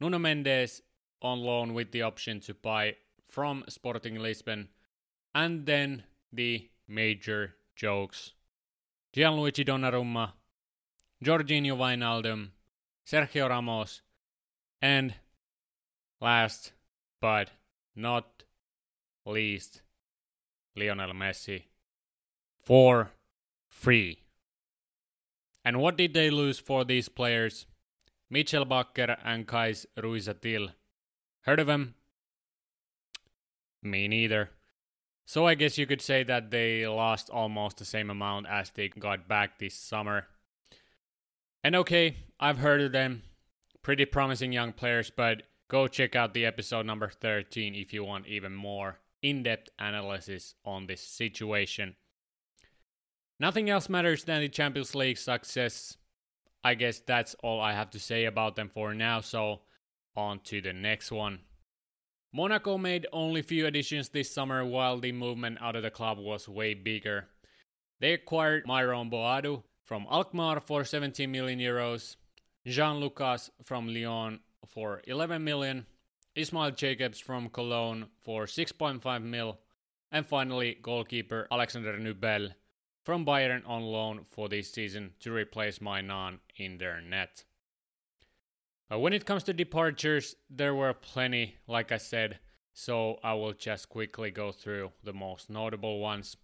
Nuno 0.00 0.18
Mendes 0.18 0.80
on 1.20 1.40
loan 1.40 1.74
with 1.74 1.90
the 1.90 2.02
option 2.02 2.38
to 2.40 2.54
buy 2.54 2.94
from 3.28 3.64
Sporting 3.68 4.20
Lisbon, 4.20 4.68
and 5.34 5.66
then 5.66 6.04
the 6.32 6.70
major 6.86 7.56
jokes. 7.74 8.32
Gianluigi 9.14 9.64
Donnarumma, 9.66 10.32
Georginio 11.24 11.76
Wijnaldum, 11.76 12.50
Sergio 13.04 13.48
Ramos, 13.48 14.02
and 14.80 15.14
last 16.20 16.72
but 17.20 17.50
not 17.96 18.44
least, 19.26 19.82
Lionel 20.76 21.12
Messi 21.12 21.64
for 22.68 23.12
free. 23.68 24.18
And 25.64 25.80
what 25.80 25.96
did 25.96 26.14
they 26.14 26.30
lose 26.30 26.58
for 26.58 26.84
these 26.84 27.08
players? 27.08 27.66
Mitchell 28.30 28.66
Bakker 28.66 29.16
and 29.24 29.48
Kays 29.48 29.86
Ruiz-Atil. 29.96 30.72
Heard 31.42 31.60
of 31.60 31.66
them? 31.66 31.94
Me 33.82 34.06
neither. 34.06 34.50
So 35.24 35.46
I 35.46 35.54
guess 35.54 35.78
you 35.78 35.86
could 35.86 36.02
say 36.02 36.22
that 36.24 36.50
they 36.50 36.86
lost 36.86 37.30
almost 37.30 37.78
the 37.78 37.84
same 37.84 38.10
amount 38.10 38.46
as 38.48 38.70
they 38.70 38.88
got 38.88 39.28
back 39.28 39.58
this 39.58 39.74
summer. 39.74 40.26
And 41.64 41.74
okay, 41.76 42.16
I've 42.38 42.58
heard 42.58 42.80
of 42.80 42.92
them. 42.92 43.22
Pretty 43.82 44.04
promising 44.04 44.52
young 44.52 44.72
players, 44.72 45.10
but 45.10 45.42
go 45.68 45.86
check 45.86 46.16
out 46.16 46.34
the 46.34 46.44
episode 46.44 46.86
number 46.86 47.08
13 47.08 47.74
if 47.74 47.92
you 47.92 48.04
want 48.04 48.26
even 48.26 48.54
more 48.54 48.98
in 49.22 49.42
depth 49.42 49.70
analysis 49.78 50.54
on 50.64 50.86
this 50.86 51.00
situation. 51.00 51.96
Nothing 53.40 53.70
else 53.70 53.88
matters 53.88 54.24
than 54.24 54.40
the 54.40 54.48
Champions 54.48 54.94
League 54.94 55.18
success. 55.18 55.96
I 56.64 56.74
guess 56.74 57.00
that's 57.00 57.36
all 57.42 57.60
I 57.60 57.72
have 57.72 57.90
to 57.90 58.00
say 58.00 58.24
about 58.24 58.56
them 58.56 58.68
for 58.68 58.94
now, 58.94 59.20
so 59.20 59.60
on 60.16 60.40
to 60.40 60.60
the 60.60 60.72
next 60.72 61.12
one. 61.12 61.40
Monaco 62.32 62.76
made 62.76 63.06
only 63.12 63.42
few 63.42 63.66
additions 63.66 64.08
this 64.08 64.30
summer 64.30 64.64
while 64.64 64.98
the 64.98 65.12
movement 65.12 65.58
out 65.60 65.76
of 65.76 65.82
the 65.82 65.90
club 65.90 66.18
was 66.18 66.48
way 66.48 66.74
bigger. 66.74 67.28
They 68.00 68.12
acquired 68.12 68.66
Myron 68.66 69.10
Boadu 69.10 69.62
from 69.84 70.06
Alkmaar 70.10 70.60
for 70.60 70.84
17 70.84 71.30
million 71.30 71.58
euros, 71.58 72.16
Jean 72.66 72.96
Lucas 73.00 73.50
from 73.62 73.88
Lyon 73.88 74.40
for 74.66 75.00
11 75.06 75.42
million, 75.42 75.86
Ismail 76.38 76.70
Jakobs 76.70 77.18
from 77.18 77.48
Cologne 77.48 78.06
for 78.22 78.46
6.5 78.46 79.22
mil, 79.22 79.58
and 80.12 80.24
finally 80.24 80.78
goalkeeper 80.80 81.48
Alexander 81.50 81.98
Nubel 81.98 82.54
from 83.04 83.26
Bayern 83.26 83.62
on 83.66 83.82
loan 83.82 84.24
for 84.30 84.48
this 84.48 84.72
season 84.72 85.14
to 85.18 85.32
replace 85.32 85.80
Maignan 85.80 86.38
in 86.56 86.78
their 86.78 87.00
net. 87.00 87.44
When 88.88 89.12
it 89.12 89.26
comes 89.26 89.42
to 89.44 89.52
departures, 89.52 90.36
there 90.48 90.74
were 90.74 90.94
plenty, 90.94 91.56
like 91.66 91.90
I 91.90 91.98
said, 91.98 92.38
so 92.72 93.18
I 93.24 93.34
will 93.34 93.52
just 93.52 93.88
quickly 93.88 94.30
go 94.30 94.52
through 94.52 94.92
the 95.02 95.12
most 95.12 95.50
notable 95.50 95.98
ones. 95.98 96.36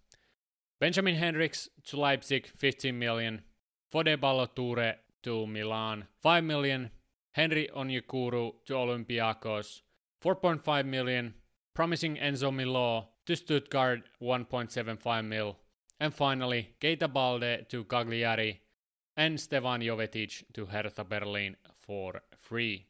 Benjamin 0.79 1.15
Hendricks 1.15 1.69
to 1.85 1.97
Leipzig, 1.97 2.47
15 2.47 2.99
million. 2.99 3.43
Fode 3.93 4.19
Ballo-Touré 4.19 4.95
to 5.23 5.47
Milan, 5.47 6.05
5 6.21 6.43
million. 6.43 6.91
Henry 7.31 7.67
Onyekuru 7.75 8.53
to 8.65 8.73
Olympiacos, 8.75 9.81
4.5 10.25 10.85
million. 10.85 11.33
Promising 11.75 12.15
Enzo 12.15 12.51
Millot 12.51 13.05
to 13.25 13.35
Stuttgart, 13.35 14.03
1.75 14.21 15.25
mil. 15.25 15.57
And 15.99 16.13
finally, 16.13 16.69
Keita 16.81 17.11
Balde 17.11 17.65
to 17.69 17.83
Cagliari 17.83 18.61
and 19.15 19.39
Stefan 19.39 19.81
Jovetic 19.81 20.43
to 20.53 20.65
Hertha 20.65 21.03
Berlin 21.03 21.55
for 21.81 22.21
free. 22.39 22.87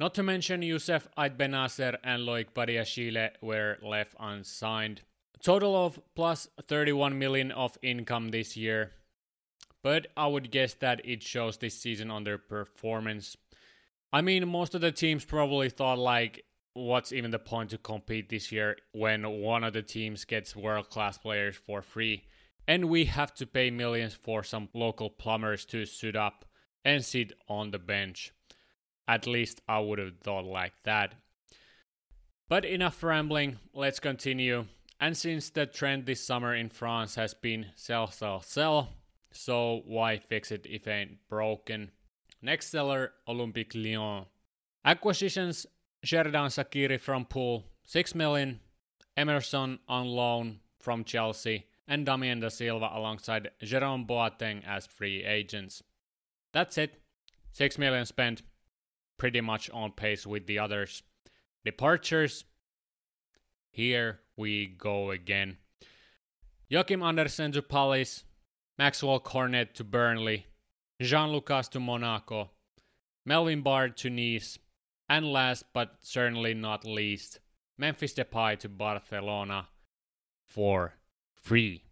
Not 0.00 0.14
to 0.14 0.22
mention 0.22 0.62
Youssef 0.62 1.08
Ait 1.18 1.36
Bennasser 1.36 1.98
and 2.04 2.22
Loic 2.22 2.52
Badiashile 2.54 3.30
were 3.42 3.78
left 3.82 4.14
unsigned. 4.20 5.02
Total 5.42 5.76
of 5.76 6.00
plus 6.14 6.48
31 6.66 7.18
million 7.18 7.52
of 7.52 7.76
income 7.82 8.28
this 8.28 8.56
year, 8.56 8.92
but 9.82 10.06
I 10.16 10.26
would 10.26 10.50
guess 10.50 10.74
that 10.74 11.00
it 11.04 11.22
shows 11.22 11.58
this 11.58 11.78
season 11.78 12.10
on 12.10 12.24
their 12.24 12.38
performance. 12.38 13.36
I 14.12 14.22
mean, 14.22 14.48
most 14.48 14.74
of 14.74 14.80
the 14.80 14.92
teams 14.92 15.24
probably 15.24 15.68
thought 15.68 15.98
like, 15.98 16.44
what's 16.72 17.12
even 17.12 17.30
the 17.30 17.38
point 17.38 17.70
to 17.70 17.78
compete 17.78 18.28
this 18.28 18.50
year 18.52 18.76
when 18.92 19.28
one 19.40 19.64
of 19.64 19.72
the 19.72 19.82
teams 19.82 20.24
gets 20.24 20.56
world 20.56 20.88
class 20.88 21.18
players 21.18 21.56
for 21.56 21.82
free, 21.82 22.24
and 22.66 22.88
we 22.88 23.06
have 23.06 23.34
to 23.34 23.46
pay 23.46 23.70
millions 23.70 24.14
for 24.14 24.42
some 24.42 24.68
local 24.72 25.10
plumbers 25.10 25.64
to 25.66 25.84
suit 25.84 26.16
up 26.16 26.44
and 26.84 27.04
sit 27.04 27.32
on 27.48 27.70
the 27.70 27.78
bench. 27.78 28.32
At 29.06 29.26
least 29.26 29.60
I 29.68 29.80
would 29.80 29.98
have 29.98 30.18
thought 30.18 30.44
like 30.44 30.74
that. 30.84 31.14
But 32.48 32.64
enough 32.64 33.02
rambling, 33.02 33.58
let's 33.74 34.00
continue. 34.00 34.66
And 35.00 35.16
since 35.16 35.50
the 35.50 35.66
trend 35.66 36.06
this 36.06 36.24
summer 36.24 36.54
in 36.54 36.70
France 36.70 37.14
has 37.16 37.34
been 37.34 37.66
sell, 37.74 38.10
sell, 38.10 38.40
sell, 38.40 38.90
so 39.30 39.82
why 39.84 40.18
fix 40.18 40.50
it 40.50 40.66
if 40.68 40.88
ain't 40.88 41.18
broken? 41.28 41.90
Next 42.40 42.70
seller, 42.70 43.12
Olympique 43.28 43.74
Lyon. 43.74 44.26
Acquisitions, 44.84 45.66
Xherdan 46.04 46.48
Shaqiri 46.48 47.00
from 47.00 47.24
Pool, 47.24 47.64
6 47.84 48.14
million. 48.14 48.60
Emerson 49.16 49.80
on 49.88 50.06
loan 50.06 50.60
from 50.78 51.02
Chelsea, 51.02 51.66
and 51.88 52.06
Damien 52.06 52.38
da 52.38 52.48
Silva 52.48 52.88
alongside 52.94 53.50
Jerome 53.60 54.06
Boateng 54.06 54.62
as 54.64 54.86
free 54.86 55.24
agents. 55.24 55.82
That's 56.52 56.78
it. 56.78 57.02
6 57.50 57.78
million 57.78 58.06
spent, 58.06 58.42
pretty 59.16 59.40
much 59.40 59.68
on 59.70 59.90
pace 59.90 60.24
with 60.24 60.46
the 60.46 60.60
others. 60.60 61.02
Departures. 61.64 62.44
Here 63.70 64.20
we 64.36 64.66
go 64.66 65.10
again. 65.10 65.56
Joachim 66.68 67.02
Andersen 67.02 67.50
to 67.52 67.62
Palace, 67.62 68.22
Maxwell 68.78 69.18
Cornet 69.18 69.74
to 69.74 69.84
Burnley, 69.84 70.46
Jean 71.00 71.30
Lucas 71.30 71.68
to 71.68 71.80
Monaco, 71.80 72.50
Melvin 73.24 73.62
Bard 73.62 73.96
to 73.98 74.10
Nice, 74.10 74.58
and 75.08 75.32
last 75.32 75.64
but 75.72 75.96
certainly 76.00 76.54
not 76.54 76.84
least, 76.84 77.40
Memphis 77.76 78.14
Depay 78.14 78.58
to 78.58 78.68
Barcelona 78.68 79.68
for 80.48 80.94
free. 81.40 81.84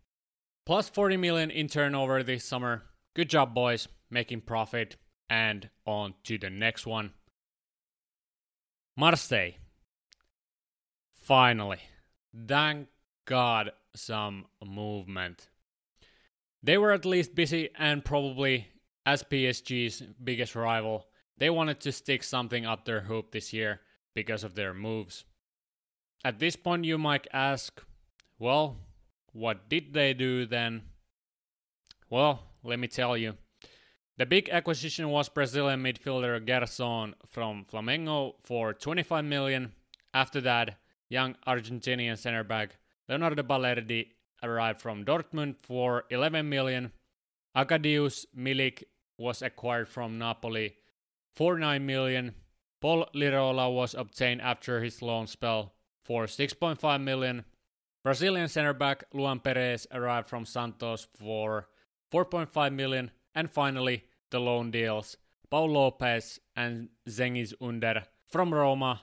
Plus 0.65 0.89
40 0.89 1.17
million 1.17 1.51
in 1.51 1.69
turnover 1.69 2.23
this 2.23 2.45
summer. 2.45 2.83
Good 3.15 3.31
job, 3.31 3.55
boys 3.55 3.89
making 4.11 4.43
profit, 4.43 4.97
and 5.29 5.69
on 5.85 6.15
to 6.25 6.39
the 6.39 6.51
next 6.51 6.87
one. 6.87 7.13
Marseille. 8.97 9.53
Finally, 11.15 11.81
thank 12.47 12.89
God, 13.27 13.73
some 13.95 14.47
movement. 14.65 15.49
They 16.63 16.79
were 16.79 16.93
at 16.93 17.05
least 17.05 17.35
busy, 17.35 17.71
and 17.77 18.05
probably, 18.05 18.69
as 19.07 19.23
PSG's 19.23 20.03
biggest 20.23 20.57
rival, 20.57 21.07
they 21.39 21.49
wanted 21.49 21.81
to 21.81 21.93
stick 21.93 22.25
something 22.25 22.67
up 22.67 22.85
their 22.85 23.03
hoop 23.03 23.31
this 23.31 23.53
year 23.53 23.81
because 24.15 24.43
of 24.43 24.57
their 24.57 24.75
moves. 24.75 25.25
At 26.25 26.41
this 26.41 26.57
point, 26.57 26.85
you 26.85 26.99
might 26.99 27.29
ask, 27.33 27.81
well, 28.39 28.79
what 29.33 29.69
did 29.69 29.93
they 29.93 30.13
do 30.13 30.45
then? 30.45 30.83
Well, 32.11 32.43
let 32.65 32.81
me 32.81 32.89
tell 32.89 33.17
you. 33.17 33.35
The 34.19 34.27
big 34.27 34.49
acquisition 34.49 35.11
was 35.11 35.29
Brazilian 35.29 35.83
midfielder 35.83 36.45
Gerson 36.45 37.15
from 37.27 37.67
Flamengo 37.71 38.35
for 38.43 38.73
25 38.73 39.25
million. 39.25 39.73
After 40.15 40.41
that, 40.41 40.79
young 41.09 41.37
Argentinian 41.47 42.17
center 42.17 42.43
back 42.43 42.79
Leonardo 43.09 43.43
Balerdi 43.43 44.09
arrived 44.43 44.81
from 44.81 45.05
Dortmund 45.05 45.57
for 45.63 46.05
11 46.11 46.49
million. 46.49 46.93
Arkadiusz 47.55 48.25
Milik 48.37 48.85
was 49.19 49.43
acquired 49.43 49.89
from 49.89 50.19
Napoli 50.19 50.77
for 51.35 51.59
9 51.59 51.85
million. 51.85 52.35
Pol 52.81 53.09
Lirola 53.15 53.73
was 53.73 53.95
obtained 53.95 54.43
after 54.43 54.83
his 54.83 55.03
loan 55.03 55.27
spell 55.27 55.75
for 56.05 56.27
6.5 56.27 57.03
million. 57.03 57.45
Brazilian 58.05 58.49
center 58.49 58.73
back 58.73 59.05
Luan 59.13 59.41
Peres 59.41 59.87
arrived 59.91 60.29
from 60.29 60.45
Santos 60.45 61.09
for 61.19 61.69
4.5 62.13 62.73
million. 62.73 63.11
And 63.35 63.51
finally, 63.51 64.05
the 64.31 64.39
loan 64.39 64.71
deals 64.71 65.17
Paul 65.51 65.71
Lopez 65.71 66.41
and 66.55 66.89
Cengiz 67.09 67.53
Under 67.61 68.05
from 68.29 68.53
Roma, 68.53 69.03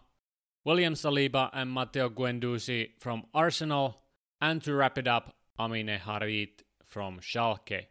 William 0.65 0.93
Saliba 0.93 1.49
and 1.53 1.71
Matteo 1.71 2.09
Guendouzi 2.09 2.91
from 2.99 3.25
Arsenal, 3.33 4.01
and 4.41 4.61
to 4.63 4.73
wrap 4.73 4.97
it 4.97 5.07
up, 5.07 5.35
Amine 5.57 5.99
Harit 5.99 6.61
from 6.85 7.19
Schalke. 7.19 7.85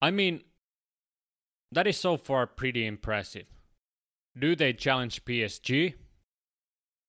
I 0.00 0.10
mean, 0.10 0.42
that 1.72 1.86
is 1.86 1.96
so 1.96 2.16
far 2.16 2.46
pretty 2.46 2.86
impressive. 2.86 3.46
Do 4.38 4.54
they 4.54 4.72
challenge 4.72 5.24
PSG? 5.24 5.94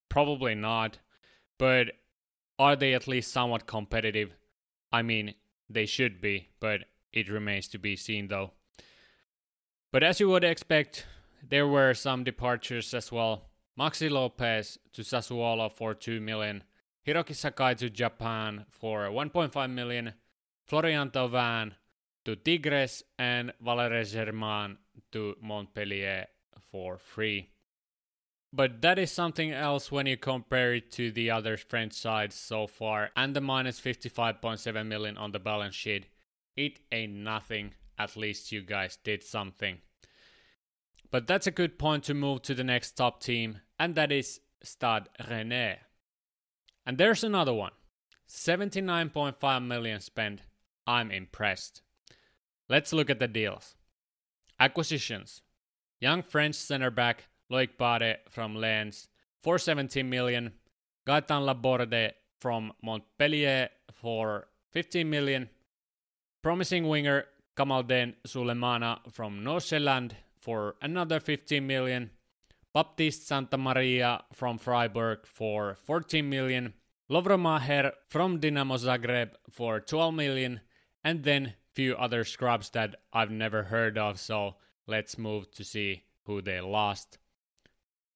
Probably 0.09 0.55
not, 0.55 0.99
but 1.59 1.91
are 2.57 2.75
they 2.75 2.93
at 2.93 3.07
least 3.07 3.31
somewhat 3.31 3.67
competitive? 3.67 4.33
I 4.91 5.01
mean, 5.01 5.35
they 5.69 5.85
should 5.85 6.21
be, 6.21 6.49
but 6.59 6.85
it 7.11 7.29
remains 7.29 7.67
to 7.69 7.77
be 7.77 7.95
seen 7.95 8.29
though. 8.29 8.51
But 9.91 10.03
as 10.03 10.19
you 10.19 10.29
would 10.29 10.43
expect, 10.43 11.05
there 11.47 11.67
were 11.67 11.93
some 11.93 12.23
departures 12.23 12.93
as 12.93 13.11
well. 13.11 13.49
Maxi 13.79 14.09
Lopez 14.09 14.77
to 14.93 15.01
Sassuolo 15.01 15.71
for 15.71 15.93
2 15.93 16.21
million, 16.21 16.63
Hiroki 17.05 17.35
Sakai 17.35 17.75
to 17.75 17.89
Japan 17.89 18.65
for 18.69 19.07
1.5 19.07 19.71
million, 19.71 20.13
Florian 20.65 21.09
Thauvin 21.09 21.73
to 22.25 22.35
Tigres, 22.35 23.03
and 23.17 23.53
Valère 23.63 24.05
Germain 24.05 24.77
to 25.11 25.35
Montpellier 25.41 26.27
for 26.71 26.97
free. 26.97 27.49
But 28.51 28.81
that 28.81 28.99
is 28.99 29.11
something 29.11 29.51
else 29.51 29.91
when 29.91 30.05
you 30.05 30.15
compare 30.15 30.75
it 30.75 30.91
to 30.91 31.11
the 31.11 31.31
other 31.31 31.57
French 31.57 31.93
sides 31.93 32.35
so 32.35 32.67
far 32.67 33.09
and 33.15 33.35
the 33.35 33.41
minus 33.41 33.81
55.7 33.81 34.85
million 34.85 35.17
on 35.17 35.31
the 35.31 35.39
balance 35.39 35.73
sheet. 35.73 36.05
It 36.55 36.79
ain't 36.91 37.13
nothing, 37.13 37.73
at 37.97 38.15
least 38.15 38.51
you 38.51 38.61
guys 38.61 38.99
did 39.03 39.23
something. 39.23 39.79
But 41.09 41.25
that's 41.25 41.47
a 41.47 41.51
good 41.51 41.79
point 41.79 42.03
to 42.05 42.13
move 42.13 42.43
to 42.43 42.53
the 42.53 42.63
next 42.63 42.91
top 42.91 43.23
team, 43.23 43.59
and 43.79 43.95
that 43.95 44.11
is 44.11 44.39
Stade 44.61 45.09
Rennais. 45.19 45.77
And 46.85 46.97
there's 46.97 47.23
another 47.23 47.53
one 47.53 47.71
79.5 48.29 49.65
million 49.65 49.99
spent. 49.99 50.41
I'm 50.85 51.11
impressed. 51.11 51.81
Let's 52.73 52.91
look 52.91 53.11
at 53.11 53.19
the 53.19 53.27
deals. 53.27 53.75
Acquisitions 54.59 55.43
Young 56.01 56.23
French 56.23 56.55
center 56.55 56.89
back 56.89 57.25
Loic 57.51 57.77
Bade 57.77 58.17
from 58.31 58.55
Lens 58.55 59.09
for 59.43 59.59
17 59.59 60.09
million. 60.09 60.53
Gaetan 61.07 61.45
Laborde 61.45 62.13
from 62.39 62.73
Montpellier 62.81 63.69
for 63.93 64.47
15 64.71 65.07
million. 65.07 65.49
Promising 66.41 66.87
winger 66.87 67.25
Kamaldeen 67.55 68.15
Sulemana 68.25 69.01
from 69.11 69.41
Nordsjælland 69.41 70.13
for 70.39 70.75
another 70.81 71.19
15 71.19 71.67
million. 71.67 72.09
Baptiste 72.73 73.27
Santa 73.27 73.55
Maria 73.59 74.23
from 74.33 74.57
Freiburg 74.57 75.27
for 75.27 75.77
14 75.85 76.27
million. 76.27 76.73
Lovro 77.07 77.37
Majer 77.37 77.91
from 78.09 78.39
Dinamo 78.39 78.79
Zagreb 78.79 79.29
for 79.51 79.79
12 79.79 80.15
million. 80.15 80.59
And 81.03 81.23
then 81.23 81.53
few 81.73 81.95
other 81.95 82.23
scrubs 82.23 82.69
that 82.71 82.95
I've 83.11 83.31
never 83.31 83.63
heard 83.63 83.97
of, 83.97 84.19
so 84.19 84.55
let's 84.87 85.17
move 85.17 85.51
to 85.51 85.63
see 85.63 86.03
who 86.25 86.41
they 86.41 86.61
lost. 86.61 87.17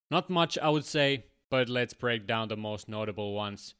Not 0.09 0.29
much, 0.29 0.57
I 0.57 0.69
would 0.69 0.85
say, 0.85 1.25
but 1.49 1.69
let's 1.69 1.93
break 1.93 2.27
down 2.27 2.47
the 2.47 2.57
most 2.57 2.87
notable 2.87 3.33
ones. 3.33 3.75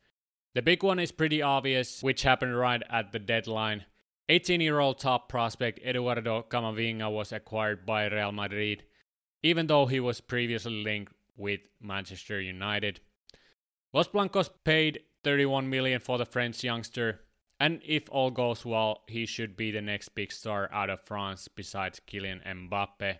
The 0.55 0.61
big 0.61 0.83
one 0.83 0.99
is 0.99 1.11
pretty 1.11 1.41
obvious, 1.41 2.01
which 2.01 2.23
happened 2.23 2.57
right 2.57 2.81
at 2.89 3.11
the 3.11 3.19
deadline. 3.19 3.85
18 4.29 4.59
year 4.59 4.79
old 4.79 4.99
top 4.99 5.29
prospect 5.29 5.79
Eduardo 5.85 6.45
Camavinga 6.49 7.11
was 7.11 7.31
acquired 7.31 7.85
by 7.85 8.07
Real 8.07 8.31
Madrid, 8.31 8.83
even 9.43 9.67
though 9.67 9.85
he 9.85 9.99
was 9.99 10.19
previously 10.19 10.83
linked 10.83 11.13
with 11.37 11.61
Manchester 11.79 12.41
United. 12.41 12.99
Los 13.93 14.07
Blancos 14.07 14.49
paid 14.65 14.99
31 15.23 15.69
million 15.69 15.99
for 15.99 16.17
the 16.17 16.25
French 16.25 16.63
youngster, 16.63 17.21
and 17.59 17.81
if 17.83 18.09
all 18.09 18.29
goes 18.29 18.65
well, 18.65 19.01
he 19.07 19.25
should 19.25 19.57
be 19.57 19.71
the 19.71 19.81
next 19.81 20.09
big 20.09 20.31
star 20.31 20.69
out 20.71 20.89
of 20.89 21.01
France 21.01 21.47
besides 21.47 22.01
Kylian 22.07 22.45
Mbappe. 22.45 23.17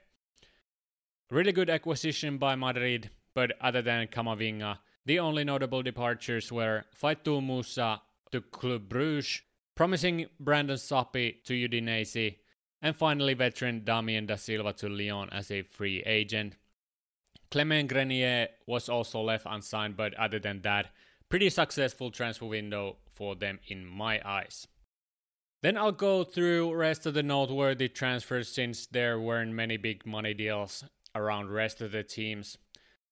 Really 1.32 1.52
good 1.52 1.70
acquisition 1.70 2.38
by 2.38 2.56
Madrid, 2.56 3.10
but 3.34 3.54
other 3.60 3.82
than 3.82 4.08
Camavinga, 4.08 4.80
the 5.06 5.20
only 5.20 5.44
notable 5.44 5.82
departures 5.82 6.52
were 6.52 6.84
Faitout 7.02 7.42
Maouassa 7.42 8.02
to 8.32 8.42
Club 8.42 8.88
Bruges, 8.90 9.42
promising 9.76 10.28
Brandon 10.40 10.78
Soppy 10.78 11.42
to 11.46 11.54
Udinese, 11.54 12.38
and 12.82 12.96
finally 12.96 13.34
veteran 13.34 13.84
Damien 13.84 14.26
da 14.28 14.36
Silva 14.36 14.74
to 14.74 14.88
Lyon 14.88 15.30
as 15.32 15.50
a 15.50 15.64
free 15.64 16.04
agent. 16.06 16.56
Clement 17.50 17.90
Grenier 17.90 18.50
was 18.68 18.90
also 18.90 19.22
left 19.22 19.48
unsigned, 19.50 19.98
but 19.98 20.14
other 20.16 20.40
than 20.40 20.62
that, 20.62 20.92
pretty 21.30 21.50
successful 21.50 22.12
transfer 22.12 22.46
window 22.46 22.98
for 23.18 23.36
them 23.36 23.60
in 23.68 23.86
my 23.86 24.22
eyes. 24.24 24.68
Then 25.64 25.76
I'll 25.76 25.92
go 25.92 26.24
through 26.24 26.76
rest 26.76 27.08
of 27.08 27.16
the 27.16 27.24
noteworthy 27.24 27.90
transfers 27.90 28.48
since 28.48 28.86
there 28.86 29.20
weren't 29.20 29.54
many 29.54 29.78
big 29.78 30.06
money 30.06 30.36
deals 30.36 30.84
around 31.16 31.50
rest 31.50 31.82
of 31.82 31.92
the 31.92 32.04
teams. 32.04 32.58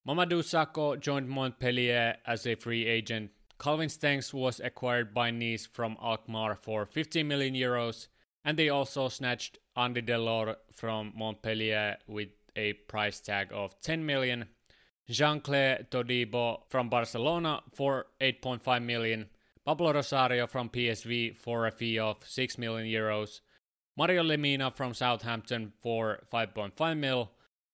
Mamadou 0.08 0.44
Sakho 0.44 1.00
joined 1.00 1.28
Montpellier 1.28 2.18
as 2.28 2.46
a 2.46 2.54
free 2.54 2.86
agent. 2.86 3.32
Calvin 3.60 3.90
Stengs 3.90 4.32
was 4.32 4.60
acquired 4.60 5.14
by 5.14 5.32
Nice 5.32 5.66
from 5.66 5.98
Alkmaar 6.00 6.56
for 6.56 6.86
15 6.86 7.28
million 7.28 7.56
euros, 7.56 8.08
and 8.44 8.60
they 8.60 8.70
also 8.70 9.10
snatched 9.10 9.58
Andy 9.76 10.04
Delort 10.04 10.58
from 10.72 11.14
Montpellier 11.16 11.98
with 12.08 12.30
a 12.56 12.74
price 12.74 13.20
tag 13.20 13.48
of 13.52 13.82
10 13.82 14.06
million. 14.06 14.46
Jean-Clair 15.10 15.88
Todibo 15.90 16.62
from 16.70 16.90
Barcelona 16.90 17.62
for 17.74 18.08
8.5 18.22 18.84
million. 18.84 19.30
Pablo 19.66 19.94
Rosario 19.94 20.46
from 20.46 20.70
PSV 20.70 21.36
for 21.38 21.66
a 21.66 21.72
fee 21.72 21.98
of 21.98 22.18
6 22.24 22.60
million 22.60 22.88
euros. 22.88 23.42
Mario 23.98 24.22
Lemina 24.22 24.72
from 24.72 24.94
Southampton 24.94 25.74
for 25.82 26.20
5.5 26.32 26.98
mil 26.98 27.32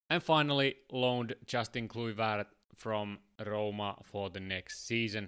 and 0.09 0.23
finally 0.23 0.75
loaned 0.89 1.35
Justin 1.45 1.89
Kluivert 1.89 2.45
from 2.77 3.19
Roma 3.45 3.97
for 4.03 4.29
the 4.29 4.39
next 4.39 4.87
season. 4.87 5.27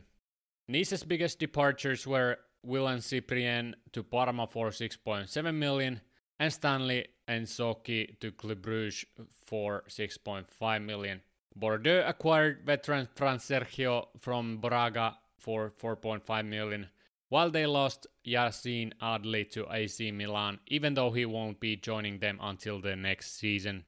Nice's 0.70 1.04
biggest 1.04 1.38
departures 1.38 2.08
were 2.08 2.38
Wylan 2.66 3.00
Cyprien 3.00 3.74
to 3.92 4.02
Parma 4.02 4.48
for 4.48 4.70
6.7 4.70 5.54
million 5.54 6.00
and 6.40 6.54
Stanley 6.54 7.08
Nsoki 7.28 8.18
to 8.22 8.32
Club 8.32 8.62
Brugge 8.62 9.04
for 9.46 9.84
6.5 9.90 10.86
million. 10.86 11.22
Bordeaux 11.56 12.04
acquired 12.08 12.66
veteran 12.66 13.10
Fransérgio 13.16 14.08
from 14.20 14.60
Braga 14.60 15.18
for 15.44 15.72
4.5 15.82 16.48
million, 16.48 16.88
while 17.28 17.52
they 17.52 17.66
lost 17.66 18.08
Yacine 18.26 18.94
Adli 19.02 19.50
to 19.52 19.68
AC 19.70 20.12
Milan, 20.12 20.60
even 20.68 20.94
though 20.94 21.12
he 21.12 21.26
won't 21.26 21.60
be 21.60 21.76
joining 21.76 22.20
them 22.20 22.40
until 22.42 22.80
the 22.80 22.96
next 22.96 23.38
season. 23.38 23.84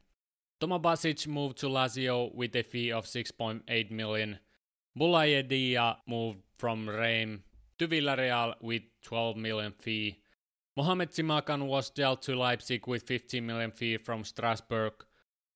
Toma 0.59 0.79
Basic 0.79 1.27
moved 1.27 1.57
to 1.59 1.67
Lazio 1.67 2.33
with 2.35 2.55
a 2.55 2.63
fee 2.63 2.91
of 2.91 3.05
6.8 3.05 3.91
million. 3.91 4.39
Boulaye 4.97 5.47
Dia 5.47 5.97
moved 6.07 6.39
from 6.57 6.89
Reims 6.89 7.41
to 7.77 7.87
Villarreal 7.87 8.55
with 8.61 8.83
12 9.03 9.37
million 9.37 9.73
fee. 9.79 10.19
Mohamed 10.77 11.11
Simakan 11.11 11.67
was 11.67 11.89
dealt 11.89 12.21
to 12.23 12.35
Leipzig 12.35 12.87
with 12.87 13.03
15 13.03 13.45
million 13.45 13.71
fee 13.71 13.97
from 13.97 14.23
Strasbourg. 14.23 14.93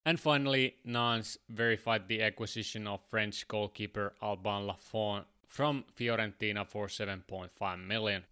And 0.06 0.20
finally, 0.20 0.76
Nantes 0.86 1.38
verified 1.50 2.08
the 2.08 2.22
acquisition 2.22 2.88
of 2.88 3.02
French 3.10 3.48
goalkeeper 3.48 4.14
Alban 4.22 4.68
Lafont 4.68 5.26
from 5.50 5.84
Fiorentina 5.98 6.66
for 6.66 6.88
7.5 6.88 7.86
million. 7.86 8.24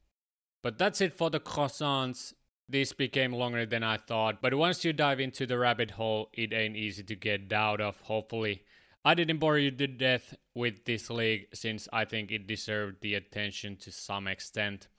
But 0.63 0.77
that's 0.77 1.01
it 1.01 1.13
for 1.13 1.29
the 1.29 1.39
croissants. 1.39 2.33
This 2.69 2.93
became 2.93 3.33
longer 3.33 3.65
than 3.65 3.83
I 3.83 3.97
thought, 3.97 4.41
but 4.41 4.53
once 4.53 4.83
you 4.85 4.93
dive 4.93 5.19
into 5.19 5.45
the 5.45 5.57
rabbit 5.57 5.91
hole, 5.91 6.29
it 6.33 6.53
ain't 6.53 6.75
easy 6.75 7.01
to 7.03 7.15
get 7.15 7.51
out 7.51 7.81
of, 7.81 7.99
hopefully. 8.01 8.63
I 9.05 9.13
didn't 9.13 9.37
bore 9.37 9.57
you 9.57 9.71
to 9.71 9.87
death 9.87 10.35
with 10.53 10.83
this 10.83 11.09
league 11.09 11.47
since 11.53 11.87
I 11.93 12.03
think 12.03 12.29
it 12.29 12.45
deserved 12.45 12.97
the 13.01 13.15
attention 13.15 13.77
to 13.77 13.91
some 13.91 14.27
extent. 14.27 14.89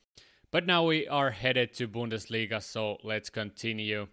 But 0.51 0.67
now 0.67 0.85
we 0.85 1.07
are 1.07 1.31
headed 1.31 1.75
to 1.75 1.87
Bundesliga, 1.87 2.63
so 2.63 2.97
let's 3.05 3.29
continue. 3.29 4.09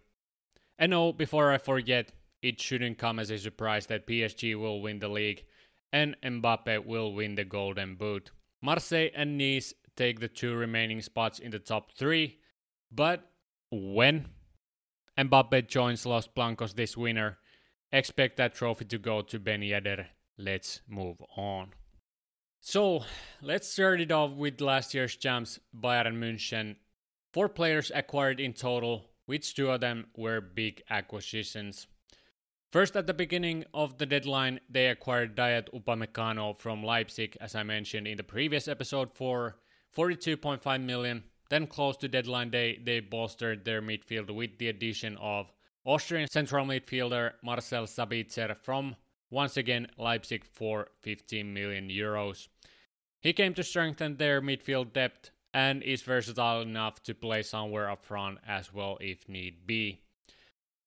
And 0.77 0.93
oh, 0.93 1.13
before 1.13 1.51
I 1.51 1.57
forget, 1.57 2.11
it 2.41 2.59
shouldn't 2.59 2.97
come 2.97 3.19
as 3.19 3.31
a 3.31 3.37
surprise 3.37 3.85
that 3.87 4.05
PSG 4.05 4.59
will 4.59 4.81
win 4.81 4.99
the 4.99 5.07
league 5.07 5.45
and 5.95 6.17
Mbappe 6.21 6.85
will 6.85 7.13
win 7.13 7.35
the 7.35 7.45
Golden 7.45 7.95
Boot. 7.95 8.31
Marseille 8.61 9.11
and 9.15 9.37
Nice 9.37 9.73
take 9.95 10.19
the 10.19 10.27
two 10.27 10.53
remaining 10.53 11.01
spots 11.01 11.39
in 11.39 11.51
the 11.51 11.59
top 11.59 11.93
three, 11.93 12.37
but 12.91 13.31
when 13.71 14.27
Mbappe 15.17 15.69
joins 15.69 16.05
Los 16.05 16.27
Blancos 16.27 16.73
this 16.73 16.97
winter, 16.97 17.37
expect 17.93 18.35
that 18.35 18.53
trophy 18.53 18.83
to 18.83 18.97
go 18.97 19.21
to 19.21 19.39
Ben 19.39 19.61
Yedder. 19.61 20.07
Let's 20.37 20.81
move 20.85 21.15
on. 21.37 21.69
So, 22.59 23.05
let's 23.41 23.69
start 23.69 24.01
it 24.01 24.11
off 24.11 24.31
with 24.31 24.59
last 24.59 24.93
year's 24.93 25.15
champs, 25.15 25.59
Bayern 25.73 26.17
München. 26.17 26.75
Four 27.31 27.47
players 27.47 27.89
acquired 27.95 28.41
in 28.41 28.51
total, 28.51 29.11
which 29.27 29.55
two 29.55 29.71
of 29.71 29.79
them 29.79 30.07
were 30.17 30.41
big 30.41 30.81
acquisitions. 30.89 31.87
First, 32.75 32.97
at 32.97 33.07
the 33.07 33.13
beginning 33.13 33.63
of 33.73 33.99
the 33.99 34.05
deadline, 34.05 34.59
they 34.69 34.87
acquired 34.87 35.33
Dayot 35.33 35.69
Upamecano 35.73 36.59
from 36.59 36.83
Leipzig, 36.83 37.37
as 37.39 37.55
I 37.55 37.63
mentioned 37.63 38.05
in 38.05 38.17
the 38.17 38.23
previous 38.23 38.67
episode, 38.67 39.13
for 39.13 39.55
42.5 39.95 40.83
million. 40.83 41.23
Then, 41.49 41.67
close 41.67 41.95
to 41.95 42.09
deadline 42.09 42.49
day, 42.49 42.77
they 42.83 42.99
bolstered 42.99 43.63
their 43.63 43.81
midfield 43.81 44.29
with 44.29 44.57
the 44.57 44.67
addition 44.67 45.15
of 45.21 45.53
Austrian 45.85 46.27
central 46.27 46.65
midfielder 46.65 47.35
Marcel 47.41 47.85
Sabitzer 47.85 48.57
from 48.57 48.97
once 49.31 49.55
again 49.55 49.87
Leipzig 49.97 50.43
for 50.43 50.89
15 50.99 51.53
million 51.53 51.87
euros. 51.87 52.49
He 53.21 53.31
came 53.31 53.53
to 53.53 53.63
strengthen 53.63 54.17
their 54.17 54.41
midfield 54.41 54.91
depth 54.91 55.29
and 55.53 55.81
is 55.81 56.01
versatile 56.01 56.59
enough 56.59 57.01
to 57.03 57.15
play 57.15 57.41
somewhere 57.41 57.89
up 57.89 58.03
front 58.03 58.39
as 58.45 58.73
well 58.73 58.97
if 58.99 59.29
need 59.29 59.65
be. 59.65 60.01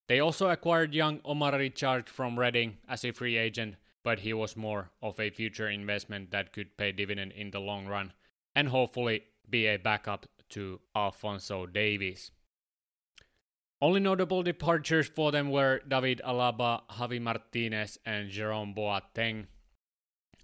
They 0.09 0.21
also 0.21 0.49
acquired 0.49 0.95
young 0.95 1.21
Omar 1.25 1.59
Richard 1.59 2.09
from 2.09 2.39
Reading 2.39 2.79
as 2.89 3.05
a 3.05 3.13
free 3.13 3.37
agent, 3.37 3.77
but 4.03 4.21
he 4.21 4.33
was 4.33 4.57
more 4.57 4.91
of 5.03 5.21
a 5.21 5.29
future 5.29 5.69
investment 5.69 6.31
that 6.31 6.53
could 6.53 6.79
pay 6.79 6.93
dividend 6.93 7.33
in 7.33 7.51
the 7.51 7.61
long 7.61 7.87
run 7.87 8.15
and 8.55 8.69
hopefully 8.69 9.25
be 9.49 9.67
a 9.67 9.77
backup 9.77 10.27
to 10.49 10.81
Alphonso 10.97 11.67
Davies. 11.67 12.31
Only 13.83 14.01
notable 14.01 14.43
departures 14.43 15.09
for 15.09 15.31
them 15.31 15.51
were 15.51 15.83
David 15.87 16.23
Alaba, 16.27 16.83
Javi 16.91 17.21
Martinez, 17.21 17.99
and 18.05 18.31
Jerome 18.31 18.75
Boateng. 18.75 19.47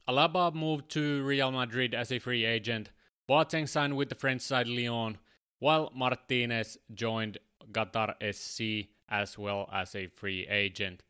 Alaba 0.06 0.54
moved 0.54 0.90
to 0.90 1.24
Real 1.24 1.50
Madrid 1.50 1.94
as 1.94 2.12
a 2.12 2.18
free 2.18 2.44
agent. 2.44 2.90
Boateng 3.28 3.66
signed 3.66 3.96
with 3.96 4.10
the 4.10 4.14
French 4.14 4.42
side 4.42 4.68
Lyon, 4.68 5.16
while 5.58 5.90
Martinez 5.94 6.76
joined 6.92 7.38
Qatar 7.72 8.14
SC 8.32 8.90
as 9.08 9.38
well 9.38 9.68
as 9.72 9.94
a 9.94 10.06
free 10.06 10.46
agent. 10.48 11.02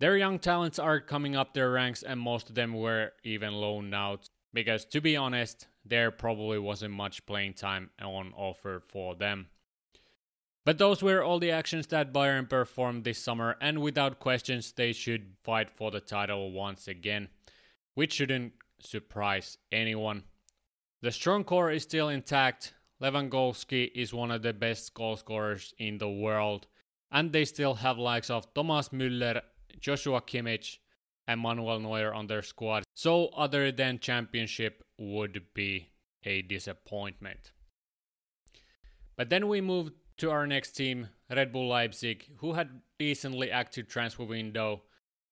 Their 0.00 0.16
young 0.16 0.38
talents 0.38 0.78
are 0.78 1.00
coming 1.00 1.34
up 1.34 1.54
their 1.54 1.70
ranks, 1.70 2.02
and 2.02 2.20
most 2.20 2.48
of 2.48 2.54
them 2.54 2.72
were 2.72 3.12
even 3.24 3.52
loaned 3.52 3.94
out 3.94 4.28
because, 4.54 4.84
to 4.86 5.00
be 5.00 5.16
honest, 5.16 5.66
there 5.84 6.10
probably 6.10 6.58
wasn't 6.58 6.94
much 6.94 7.26
playing 7.26 7.54
time 7.54 7.90
on 8.00 8.32
offer 8.36 8.82
for 8.88 9.14
them. 9.14 9.48
But 10.64 10.78
those 10.78 11.02
were 11.02 11.22
all 11.22 11.38
the 11.38 11.50
actions 11.50 11.86
that 11.88 12.12
Bayern 12.12 12.48
performed 12.48 13.04
this 13.04 13.18
summer, 13.18 13.56
and 13.60 13.80
without 13.80 14.20
questions, 14.20 14.72
they 14.72 14.92
should 14.92 15.32
fight 15.42 15.70
for 15.70 15.90
the 15.90 16.00
title 16.00 16.52
once 16.52 16.86
again, 16.86 17.28
which 17.94 18.12
shouldn't 18.12 18.52
surprise 18.80 19.58
anyone. 19.72 20.24
The 21.00 21.10
strong 21.10 21.44
core 21.44 21.70
is 21.70 21.84
still 21.84 22.08
intact. 22.08 22.74
Lewandowski 23.00 23.90
is 23.94 24.12
one 24.12 24.30
of 24.30 24.42
the 24.42 24.52
best 24.52 24.92
goal 24.92 25.16
scorers 25.16 25.72
in 25.78 25.98
the 25.98 26.10
world, 26.10 26.66
and 27.10 27.32
they 27.32 27.44
still 27.44 27.74
have 27.74 27.98
likes 27.98 28.30
of 28.30 28.52
Thomas 28.54 28.90
Müller, 28.90 29.42
Joshua 29.80 30.20
Kimmich, 30.20 30.78
and 31.26 31.40
Manuel 31.40 31.80
Neuer 31.80 32.12
on 32.14 32.26
their 32.26 32.42
squad. 32.42 32.84
So, 32.94 33.26
other 33.28 33.70
than 33.70 33.98
championship, 33.98 34.82
would 34.98 35.42
be 35.54 35.90
a 36.24 36.42
disappointment. 36.42 37.52
But 39.16 39.30
then 39.30 39.48
we 39.48 39.60
move 39.60 39.90
to 40.18 40.30
our 40.30 40.46
next 40.46 40.72
team, 40.72 41.08
Red 41.30 41.52
Bull 41.52 41.68
Leipzig, 41.68 42.24
who 42.38 42.54
had 42.54 42.80
decently 42.98 43.50
active 43.50 43.88
transfer 43.88 44.24
window 44.24 44.82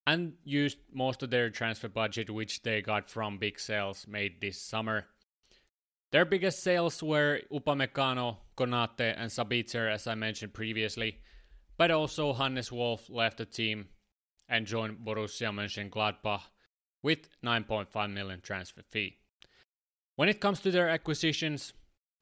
and 0.07 0.35
used 0.45 0.79
most 0.93 1.23
of 1.23 1.31
their 1.31 1.51
transfer 1.51 1.89
budget 1.89 2.31
which 2.31 2.63
they 2.63 2.81
got 2.81 3.11
from 3.11 3.39
big 3.39 3.59
sales 3.59 4.07
made 4.09 4.41
this 4.41 4.61
summer. 4.61 5.07
Their 6.13 6.25
biggest 6.25 6.63
sales 6.63 7.03
were 7.03 7.41
Upamecano, 7.53 8.37
Konate 8.57 9.15
and 9.17 9.31
Sabitzer 9.31 9.93
as 9.93 10.07
I 10.07 10.15
mentioned 10.15 10.55
previously, 10.55 11.19
but 11.77 11.91
also 11.91 12.33
Hannes 12.33 12.73
Wolf 12.73 13.09
left 13.11 13.39
the 13.39 13.45
team 13.45 13.89
and 14.49 14.67
joined 14.67 14.99
Borussia 15.05 15.51
Mönchengladbach 15.53 16.43
with 17.03 17.29
9.5 17.45 18.13
million 18.13 18.41
transfer 18.41 18.83
fee. 18.91 19.19
When 20.17 20.29
it 20.29 20.41
comes 20.41 20.61
to 20.61 20.71
their 20.71 20.89
acquisitions, 20.89 21.73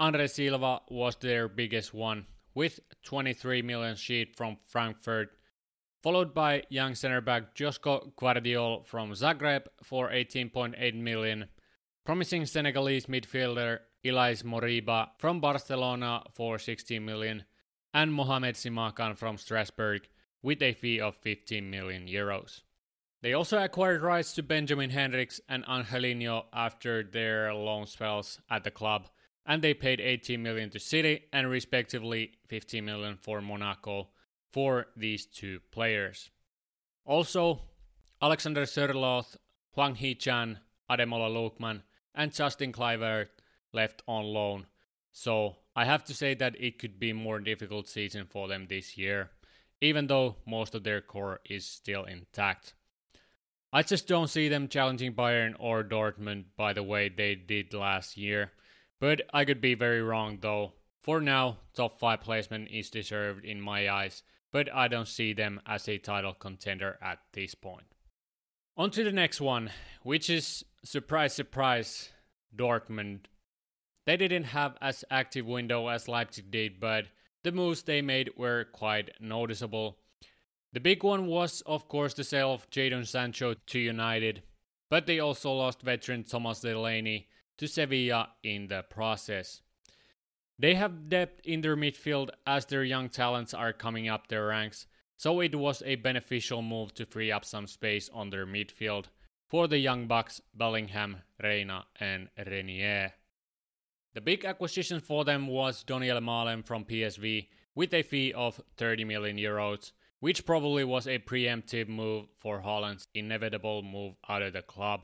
Andre 0.00 0.26
Silva 0.26 0.80
was 0.88 1.16
their 1.16 1.48
biggest 1.48 1.94
one 1.94 2.26
with 2.54 2.80
23 3.04 3.62
million 3.62 3.96
sheet 3.96 4.36
from 4.36 4.56
Frankfurt, 4.66 5.30
followed 6.02 6.34
by 6.34 6.64
young 6.68 6.94
center 6.94 7.20
back 7.20 7.54
Josko 7.54 8.12
Gvardiol 8.14 8.84
from 8.84 9.12
Zagreb 9.12 9.66
for 9.82 10.10
18.8 10.10 10.94
million, 10.94 11.46
promising 12.04 12.46
Senegalese 12.46 13.06
midfielder 13.06 13.78
Ilaix 14.04 14.42
Moriba 14.42 15.08
from 15.18 15.40
Barcelona 15.40 16.22
for 16.32 16.58
16 16.58 17.04
million, 17.04 17.44
and 17.94 18.12
Mohamed 18.12 18.56
Simakan 18.56 19.16
from 19.16 19.38
Strasbourg 19.38 20.08
with 20.42 20.60
a 20.60 20.74
fee 20.74 21.00
of 21.00 21.16
15 21.16 21.70
million 21.70 22.06
euros. 22.06 22.60
They 23.22 23.32
also 23.32 23.62
acquired 23.62 24.02
rights 24.02 24.34
to 24.34 24.42
Benjamin 24.42 24.90
Hendricks 24.90 25.40
and 25.48 25.64
Angelino 25.66 26.44
after 26.52 27.02
their 27.02 27.54
loan 27.54 27.86
spells 27.86 28.40
at 28.50 28.64
the 28.64 28.70
club, 28.70 29.08
and 29.46 29.62
they 29.62 29.72
paid 29.72 30.00
18 30.00 30.42
million 30.42 30.68
to 30.70 30.78
City 30.78 31.22
and 31.32 31.48
respectively 31.48 32.32
15 32.48 32.84
million 32.84 33.16
for 33.16 33.40
Monaco 33.40 34.08
for 34.52 34.88
these 34.94 35.24
two 35.24 35.60
players. 35.70 36.30
Also, 37.06 37.62
Alexander 38.20 38.64
Sørloth, 38.64 39.36
Hwang 39.72 39.94
Hee-chan, 39.94 40.58
Ademola 40.90 41.30
Lookman, 41.30 41.82
and 42.14 42.32
Justin 42.32 42.72
Kluivert 42.72 43.28
left 43.72 44.02
on 44.06 44.24
loan. 44.24 44.66
So 45.12 45.56
I 45.76 45.84
have 45.84 46.04
to 46.04 46.14
say 46.14 46.34
that 46.34 46.54
it 46.60 46.78
could 46.78 47.00
be 47.00 47.12
more 47.12 47.40
difficult 47.40 47.88
season 47.88 48.26
for 48.26 48.46
them 48.48 48.66
this 48.68 48.96
year, 48.96 49.30
even 49.80 50.06
though 50.06 50.36
most 50.46 50.74
of 50.74 50.84
their 50.84 51.00
core 51.00 51.40
is 51.44 51.66
still 51.66 52.04
intact. 52.04 52.74
I 53.72 53.82
just 53.82 54.06
don't 54.06 54.28
see 54.28 54.48
them 54.48 54.68
challenging 54.68 55.14
Bayern 55.14 55.56
or 55.58 55.82
Dortmund 55.82 56.44
by 56.56 56.72
the 56.72 56.84
way 56.84 57.08
they 57.08 57.34
did 57.34 57.74
last 57.74 58.16
year. 58.16 58.52
But 59.00 59.22
I 59.32 59.44
could 59.44 59.60
be 59.60 59.74
very 59.74 60.00
wrong 60.00 60.38
though. 60.40 60.74
For 61.02 61.20
now, 61.20 61.58
top 61.74 61.98
5 61.98 62.20
placement 62.20 62.70
is 62.70 62.88
deserved 62.88 63.44
in 63.44 63.60
my 63.60 63.90
eyes, 63.90 64.22
but 64.52 64.72
I 64.72 64.88
don't 64.88 65.08
see 65.08 65.32
them 65.32 65.60
as 65.66 65.88
a 65.88 65.98
title 65.98 66.32
contender 66.34 66.98
at 67.02 67.18
this 67.32 67.54
point. 67.56 67.84
On 68.76 68.90
to 68.92 69.04
the 69.04 69.12
next 69.12 69.40
one, 69.40 69.70
which 70.02 70.30
is 70.30 70.64
surprise 70.84 71.34
surprise, 71.34 72.10
Dortmund. 72.56 73.26
They 74.06 74.16
didn't 74.16 74.44
have 74.44 74.76
as 74.80 75.04
active 75.10 75.46
window 75.46 75.88
as 75.88 76.08
Leipzig 76.08 76.50
did, 76.50 76.78
but 76.78 77.06
the 77.42 77.52
moves 77.52 77.82
they 77.82 78.02
made 78.02 78.30
were 78.36 78.64
quite 78.64 79.10
noticeable. 79.20 79.98
The 80.72 80.80
big 80.80 81.04
one 81.04 81.26
was, 81.26 81.62
of 81.66 81.88
course, 81.88 82.14
the 82.14 82.24
sale 82.24 82.52
of 82.52 82.68
Jadon 82.70 83.06
Sancho 83.06 83.54
to 83.54 83.78
United, 83.78 84.42
but 84.90 85.06
they 85.06 85.20
also 85.20 85.52
lost 85.52 85.82
veteran 85.82 86.24
Thomas 86.24 86.60
Delaney 86.60 87.28
to 87.58 87.66
Sevilla 87.66 88.30
in 88.42 88.66
the 88.68 88.82
process. 88.82 89.62
They 90.58 90.74
have 90.74 91.08
depth 91.08 91.40
in 91.44 91.62
their 91.62 91.76
midfield 91.76 92.30
as 92.46 92.66
their 92.66 92.84
young 92.84 93.08
talents 93.08 93.54
are 93.54 93.72
coming 93.72 94.08
up 94.08 94.28
their 94.28 94.46
ranks, 94.46 94.86
so 95.16 95.40
it 95.40 95.54
was 95.54 95.82
a 95.86 95.96
beneficial 95.96 96.62
move 96.62 96.94
to 96.94 97.06
free 97.06 97.32
up 97.32 97.44
some 97.44 97.66
space 97.66 98.10
on 98.12 98.30
their 98.30 98.46
midfield 98.46 99.06
for 99.48 99.68
the 99.68 99.78
young 99.78 100.06
bucks 100.06 100.40
Bellingham, 100.54 101.18
Reyna, 101.42 101.86
and 101.98 102.28
Reinier. 102.38 103.12
The 104.14 104.20
big 104.20 104.44
acquisition 104.44 105.00
for 105.00 105.24
them 105.24 105.46
was 105.46 105.82
Daniel 105.82 106.20
Malen 106.20 106.64
from 106.64 106.84
PSV 106.84 107.48
with 107.74 107.92
a 107.92 108.02
fee 108.02 108.32
of 108.32 108.60
30 108.76 109.04
million 109.04 109.36
euros 109.36 109.92
which 110.24 110.46
probably 110.46 110.82
was 110.82 111.06
a 111.06 111.18
preemptive 111.18 111.86
move 111.86 112.24
for 112.38 112.62
Haaland's 112.62 113.08
inevitable 113.12 113.82
move 113.82 114.14
out 114.26 114.40
of 114.40 114.54
the 114.54 114.62
club. 114.62 115.02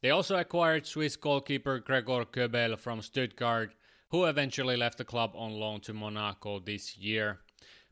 They 0.00 0.10
also 0.10 0.36
acquired 0.36 0.86
Swiss 0.86 1.16
goalkeeper 1.16 1.80
Gregor 1.80 2.24
Kobel 2.24 2.76
from 2.76 3.02
Stuttgart, 3.02 3.74
who 4.10 4.26
eventually 4.26 4.76
left 4.76 4.98
the 4.98 5.04
club 5.04 5.32
on 5.34 5.58
loan 5.58 5.80
to 5.80 5.92
Monaco 5.92 6.60
this 6.60 6.96
year. 6.96 7.40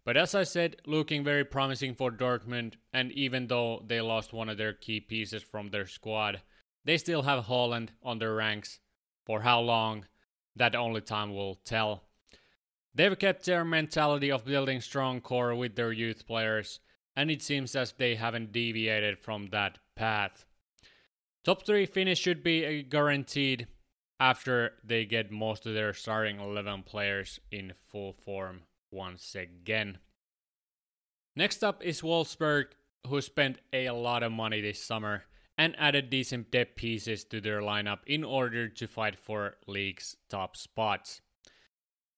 But 0.05 0.17
as 0.17 0.37
I 0.37 0.45
said, 0.45 0.77
looking 0.87 1.25
very 1.25 1.45
promising 1.45 1.97
for 1.97 2.13
Dortmund, 2.13 2.75
and 2.93 3.11
even 3.11 3.49
though 3.49 3.83
they 3.85 4.01
lost 4.01 4.33
one 4.33 4.49
of 4.49 4.57
their 4.57 4.73
key 4.73 5.01
pieces 5.01 5.43
from 5.43 5.71
their 5.71 5.89
squad, 5.89 6.43
they 6.85 6.97
still 6.97 7.23
have 7.23 7.47
Holland 7.47 7.91
on 8.05 8.21
their 8.21 8.35
ranks. 8.35 8.79
For 9.27 9.41
how 9.41 9.63
long, 9.63 10.07
that 10.59 10.75
only 10.75 11.01
time 11.01 11.35
will 11.35 11.57
tell. 11.65 12.05
They've 12.95 13.19
kept 13.19 13.45
their 13.47 13.65
mentality 13.65 14.31
of 14.31 14.45
building 14.45 14.81
strong 14.81 15.21
core 15.21 15.55
with 15.55 15.77
their 15.77 15.93
youth 15.93 16.27
players, 16.27 16.81
and 17.15 17.31
it 17.31 17.43
seems 17.43 17.77
as 17.77 17.93
they 17.93 18.17
haven't 18.17 18.53
deviated 18.53 19.19
from 19.19 19.49
that 19.51 19.79
path. 19.95 20.45
Top 21.45 21.65
3 21.65 21.87
finish 21.87 22.19
should 22.19 22.43
be 22.43 22.67
uh, 22.67 22.83
guaranteed 22.89 23.69
after 24.21 24.73
they 24.85 25.05
get 25.05 25.31
most 25.31 25.65
of 25.65 25.75
their 25.75 25.95
starting 25.95 26.41
11 26.41 26.83
players 26.83 27.41
in 27.51 27.73
full 27.87 28.13
form 28.13 28.63
once 28.91 29.35
again. 29.35 29.99
Next 31.37 31.63
up 31.63 31.85
is 31.85 32.03
Wolfsburg, 32.03 32.67
who 33.07 33.21
spent 33.21 33.59
a 33.73 33.91
lot 33.91 34.25
of 34.25 34.33
money 34.33 34.61
this 34.61 34.83
summer 34.83 35.23
and 35.59 35.75
added 35.77 36.09
decent 36.09 36.53
depth 36.53 36.77
pieces 36.77 37.25
to 37.25 37.41
their 37.41 37.61
lineup 37.61 37.99
in 38.07 38.23
order 38.23 38.69
to 38.69 38.87
fight 38.87 39.19
for 39.19 39.57
league's 39.67 40.17
top 40.31 40.57
spots. 40.57 41.21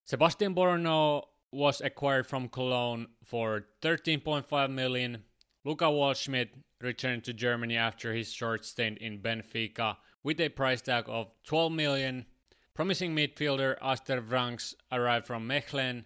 Sebastian 0.04 0.54
Bornauw 0.54 1.22
was 1.50 1.80
acquired 1.80 2.26
from 2.26 2.48
Cologne 2.48 3.08
for 3.24 3.64
13.5 3.82 4.70
million. 4.70 5.24
Luca 5.64 5.84
Waldschmidt 5.84 6.50
returned 6.80 7.24
to 7.24 7.32
Germany 7.32 7.76
after 7.76 8.12
his 8.12 8.32
short 8.32 8.64
stint 8.64 8.98
in 8.98 9.18
Benfica 9.18 9.96
with 10.22 10.40
a 10.40 10.50
price 10.50 10.82
tag 10.82 11.04
of 11.08 11.32
12 11.44 11.72
million. 11.72 12.26
Promising 12.74 13.14
midfielder 13.14 13.76
Aster 13.82 14.22
Vranckx 14.22 14.74
arrived 14.92 15.26
from 15.26 15.48
Mechelen 15.48 16.04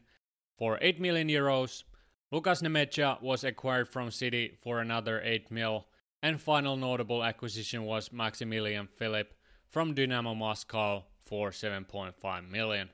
for 0.56 0.78
8 0.80 1.00
million 1.00 1.28
euros. 1.28 1.82
Lukas 2.30 2.62
Nmecha 2.62 3.20
was 3.22 3.44
acquired 3.44 3.88
from 3.88 4.10
City 4.10 4.56
for 4.62 4.80
another 4.80 5.20
8 5.22 5.50
mil. 5.50 5.86
And 6.24 6.40
final 6.40 6.74
notable 6.78 7.22
acquisition 7.22 7.82
was 7.82 8.10
Maximilian 8.10 8.86
Philipp 8.86 9.34
from 9.68 9.92
Dynamo 9.92 10.34
Moscow 10.34 11.04
for 11.22 11.50
7.5 11.50 12.48
million. 12.48 12.88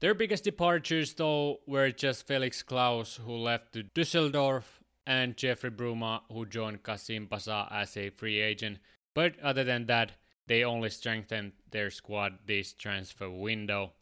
Their 0.00 0.14
biggest 0.14 0.42
departures, 0.42 1.14
though, 1.14 1.60
were 1.64 1.92
just 1.92 2.26
Felix 2.26 2.64
Klaus, 2.64 3.20
who 3.24 3.36
left 3.36 3.72
to 3.74 3.84
Dusseldorf, 3.84 4.82
and 5.06 5.36
Jeffrey 5.36 5.70
Bruma, 5.70 6.22
who 6.28 6.44
joined 6.44 6.82
Kasimpasa 6.82 7.70
as 7.70 7.96
a 7.96 8.10
free 8.10 8.40
agent. 8.40 8.78
But 9.14 9.38
other 9.38 9.62
than 9.62 9.86
that, 9.86 10.10
they 10.48 10.64
only 10.64 10.90
strengthened 10.90 11.52
their 11.70 11.92
squad 11.92 12.32
this 12.46 12.72
transfer 12.72 13.30
window. 13.30 13.92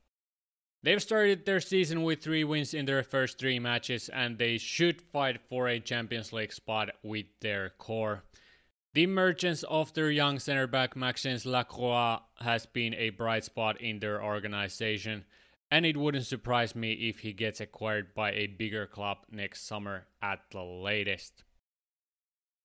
They've 0.84 1.00
started 1.00 1.46
their 1.46 1.60
season 1.60 2.02
with 2.02 2.22
three 2.22 2.42
wins 2.42 2.74
in 2.74 2.86
their 2.86 3.04
first 3.04 3.38
three 3.38 3.60
matches, 3.60 4.08
and 4.08 4.36
they 4.36 4.58
should 4.58 5.00
fight 5.00 5.40
for 5.48 5.68
a 5.68 5.78
Champions 5.78 6.32
League 6.32 6.52
spot 6.52 6.90
with 7.04 7.26
their 7.40 7.70
core. 7.78 8.24
The 8.94 9.04
emergence 9.04 9.62
of 9.62 9.94
their 9.94 10.10
young 10.10 10.38
center 10.40 10.66
back 10.66 10.96
Maxence 10.96 11.46
Lacroix 11.46 12.18
has 12.40 12.66
been 12.66 12.94
a 12.94 13.10
bright 13.10 13.44
spot 13.44 13.80
in 13.80 14.00
their 14.00 14.22
organization, 14.22 15.24
and 15.70 15.86
it 15.86 15.96
wouldn't 15.96 16.26
surprise 16.26 16.74
me 16.74 16.92
if 16.92 17.20
he 17.20 17.32
gets 17.32 17.60
acquired 17.60 18.12
by 18.12 18.32
a 18.32 18.48
bigger 18.48 18.86
club 18.86 19.18
next 19.30 19.66
summer 19.66 20.06
at 20.20 20.40
the 20.50 20.62
latest. 20.62 21.44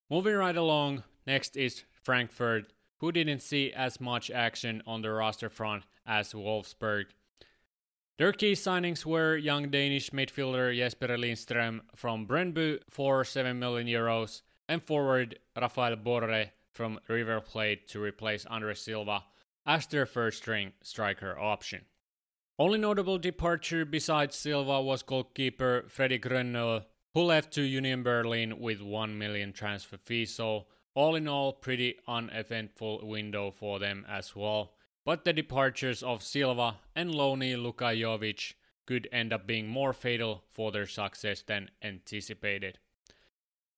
Moving 0.09 0.35
right 0.35 0.57
along, 0.57 1.03
next 1.27 1.55
is 1.55 1.83
Frankfurt, 2.03 2.73
who 2.97 3.11
didn't 3.11 3.41
see 3.41 3.71
as 3.71 4.01
much 4.01 4.31
action 4.31 4.81
on 4.87 5.03
the 5.03 5.11
roster 5.11 5.49
front 5.49 5.83
as 6.05 6.33
Wolfsburg. 6.33 7.05
Their 8.17 8.33
key 8.33 8.53
signings 8.53 9.05
were 9.05 9.37
young 9.37 9.69
Danish 9.69 10.09
midfielder 10.09 10.75
Jesper 10.75 11.09
Lindström 11.09 11.81
from 11.95 12.25
Brøndby 12.25 12.79
for 12.89 13.23
7 13.23 13.59
million 13.59 13.85
euros 13.85 14.41
and 14.67 14.81
forward 14.81 15.37
Rafael 15.55 15.95
Borre 15.97 16.51
from 16.71 16.99
River 17.07 17.39
Plate 17.41 17.87
to 17.89 18.01
replace 18.01 18.47
Andre 18.47 18.73
Silva 18.73 19.23
as 19.67 19.85
their 19.85 20.07
first 20.07 20.37
string 20.39 20.73
striker 20.81 21.37
option. 21.37 21.85
Only 22.57 22.79
notable 22.79 23.19
departure 23.19 23.85
besides 23.85 24.35
Silva 24.35 24.81
was 24.81 25.03
goalkeeper 25.03 25.85
Freddy 25.87 26.17
Grönnel, 26.17 26.85
who 27.13 27.21
left 27.21 27.53
to 27.53 27.61
Union 27.61 28.01
Berlin 28.01 28.59
with 28.59 28.81
1 28.81 29.15
million 29.15 29.53
transfer 29.53 29.97
fee, 29.97 30.25
so 30.25 30.65
all 30.95 31.13
in 31.13 31.27
all, 31.27 31.53
pretty 31.53 31.99
uneventful 32.07 33.07
window 33.07 33.51
for 33.51 33.77
them 33.77 34.07
as 34.09 34.35
well. 34.35 34.76
But 35.07 35.23
the 35.23 35.31
departures 35.31 36.03
of 36.03 36.21
Silva 36.21 36.79
and 36.93 37.11
Loni 37.11 37.55
Lukajovic 37.55 38.55
could 38.85 39.07
end 39.09 39.31
up 39.31 39.47
being 39.47 39.65
more 39.65 39.93
fatal 39.93 40.43
for 40.51 40.69
their 40.69 40.85
success 40.85 41.41
than 41.41 41.71
anticipated. 41.81 42.77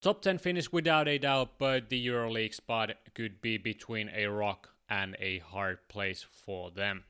Top 0.01 0.23
10 0.23 0.39
finish 0.39 0.71
without 0.71 1.07
a 1.07 1.19
doubt, 1.19 1.59
but 1.59 1.89
the 1.89 2.07
EuroLeague 2.07 2.55
spot 2.55 2.93
could 3.13 3.41
be 3.41 3.59
between 3.59 4.09
a 4.09 4.25
rock 4.25 4.69
and 4.89 5.15
a 5.19 5.37
hard 5.37 5.87
place 5.87 6.25
for 6.27 6.71
them. 6.71 7.03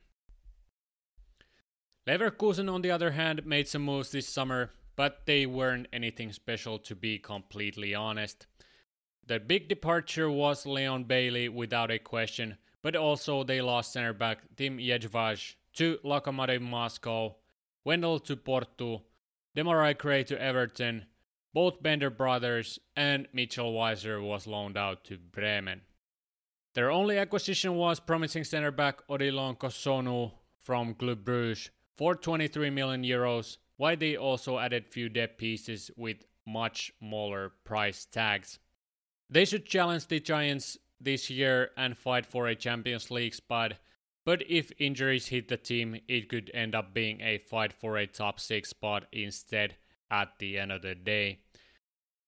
Leverkusen, 2.06 2.70
on 2.70 2.82
the 2.82 2.92
other 2.92 3.12
hand, 3.12 3.46
made 3.46 3.70
some 3.70 3.84
moves 3.84 4.12
this 4.12 4.28
summer, 4.28 4.72
but 4.98 5.22
they 5.28 5.46
weren't 5.46 5.88
anything 5.94 6.34
special 6.34 6.78
to 6.80 6.94
be 6.94 7.20
completely 7.20 7.96
honest. 7.96 8.48
The 9.26 9.40
big 9.40 9.70
departure 9.70 10.30
was 10.30 10.66
Leon 10.66 11.06
Bailey 11.06 11.48
without 11.48 11.90
a 11.90 12.00
question, 12.00 12.58
but 12.82 12.96
also 12.96 13.44
they 13.44 13.62
lost 13.62 13.94
center 13.94 14.14
back 14.14 14.40
Tim 14.56 14.78
Jedvaj 14.78 15.56
to 15.74 15.98
Lokomotiv 16.04 16.62
Moscow, 16.62 17.36
Wendell 17.84 18.20
to 18.20 18.36
Porto, 18.36 19.04
Demarai 19.56 19.98
Gray 19.98 20.24
to 20.24 20.42
Everton, 20.42 21.06
both 21.54 21.82
Bender 21.82 22.10
brothers, 22.10 22.80
and 22.96 23.28
Mitchell 23.34 23.74
Weiser 23.74 24.22
was 24.26 24.48
loaned 24.48 24.78
out 24.78 25.04
to 25.06 25.18
Bremen. 25.18 25.82
Their 26.76 26.92
only 26.92 27.18
acquisition 27.18 27.76
was 27.76 28.00
promising 28.00 28.44
center 28.44 28.72
back 28.72 29.06
Odilon 29.08 29.58
Kossounou 29.58 30.32
from 30.60 30.94
Club 30.94 31.26
Bruges, 31.26 31.72
for 31.98 32.16
23 32.16 32.70
million 32.70 33.04
euros, 33.04 33.58
while 33.76 33.98
they 33.98 34.16
also 34.16 34.58
added 34.58 34.88
few 34.88 35.10
depth 35.10 35.38
pieces 35.38 35.92
with 35.98 36.18
much 36.48 36.94
smaller 37.00 37.52
price 37.66 38.06
tags. 38.06 38.60
They 39.30 39.44
should 39.44 39.66
challenge 39.66 40.08
the 40.08 40.20
Giants 40.20 40.78
this 41.00 41.30
year 41.30 41.72
and 41.78 41.98
fight 41.98 42.26
for 42.26 42.48
a 42.48 42.56
Champions 42.56 43.10
League 43.10 43.34
spot, 43.34 43.74
but 44.26 44.44
if 44.48 44.72
injuries 44.78 45.28
hit 45.28 45.48
the 45.48 45.58
team, 45.58 46.00
it 46.08 46.30
could 46.30 46.52
end 46.54 46.76
up 46.76 46.94
being 46.94 47.22
a 47.22 47.38
fight 47.38 47.74
for 47.74 47.98
a 47.98 48.08
top 48.08 48.40
6 48.40 48.70
spot 48.70 49.06
instead 49.12 49.76
at 50.12 50.30
the 50.40 50.58
end 50.58 50.72
of 50.72 50.82
the 50.82 50.96
day. 50.96 51.40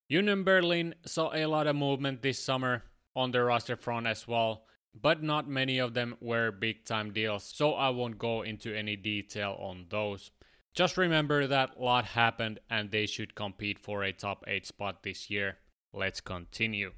Union 0.07 0.43
Berlin 0.43 0.95
saw 1.05 1.33
a 1.33 1.45
lot 1.45 1.67
of 1.67 1.75
movement 1.75 2.21
this 2.21 2.39
summer 2.39 2.83
on 3.15 3.31
the 3.31 3.41
roster 3.43 3.75
front 3.75 4.07
as 4.07 4.27
well, 4.27 4.65
but 4.99 5.23
not 5.23 5.47
many 5.47 5.79
of 5.79 5.93
them 5.93 6.15
were 6.19 6.51
big 6.51 6.85
time 6.85 7.11
deals, 7.11 7.43
so 7.43 7.73
I 7.73 7.89
won't 7.89 8.17
go 8.17 8.41
into 8.41 8.73
any 8.73 8.95
detail 8.95 9.57
on 9.59 9.85
those. 9.89 10.31
Just 10.73 10.97
remember 10.97 11.47
that 11.47 11.75
a 11.77 11.83
lot 11.83 12.05
happened 12.05 12.59
and 12.69 12.91
they 12.91 13.05
should 13.05 13.35
compete 13.35 13.77
for 13.77 14.03
a 14.03 14.13
top 14.13 14.43
8 14.47 14.65
spot 14.65 15.03
this 15.03 15.29
year. 15.29 15.57
Let's 15.93 16.21
continue. 16.21 16.91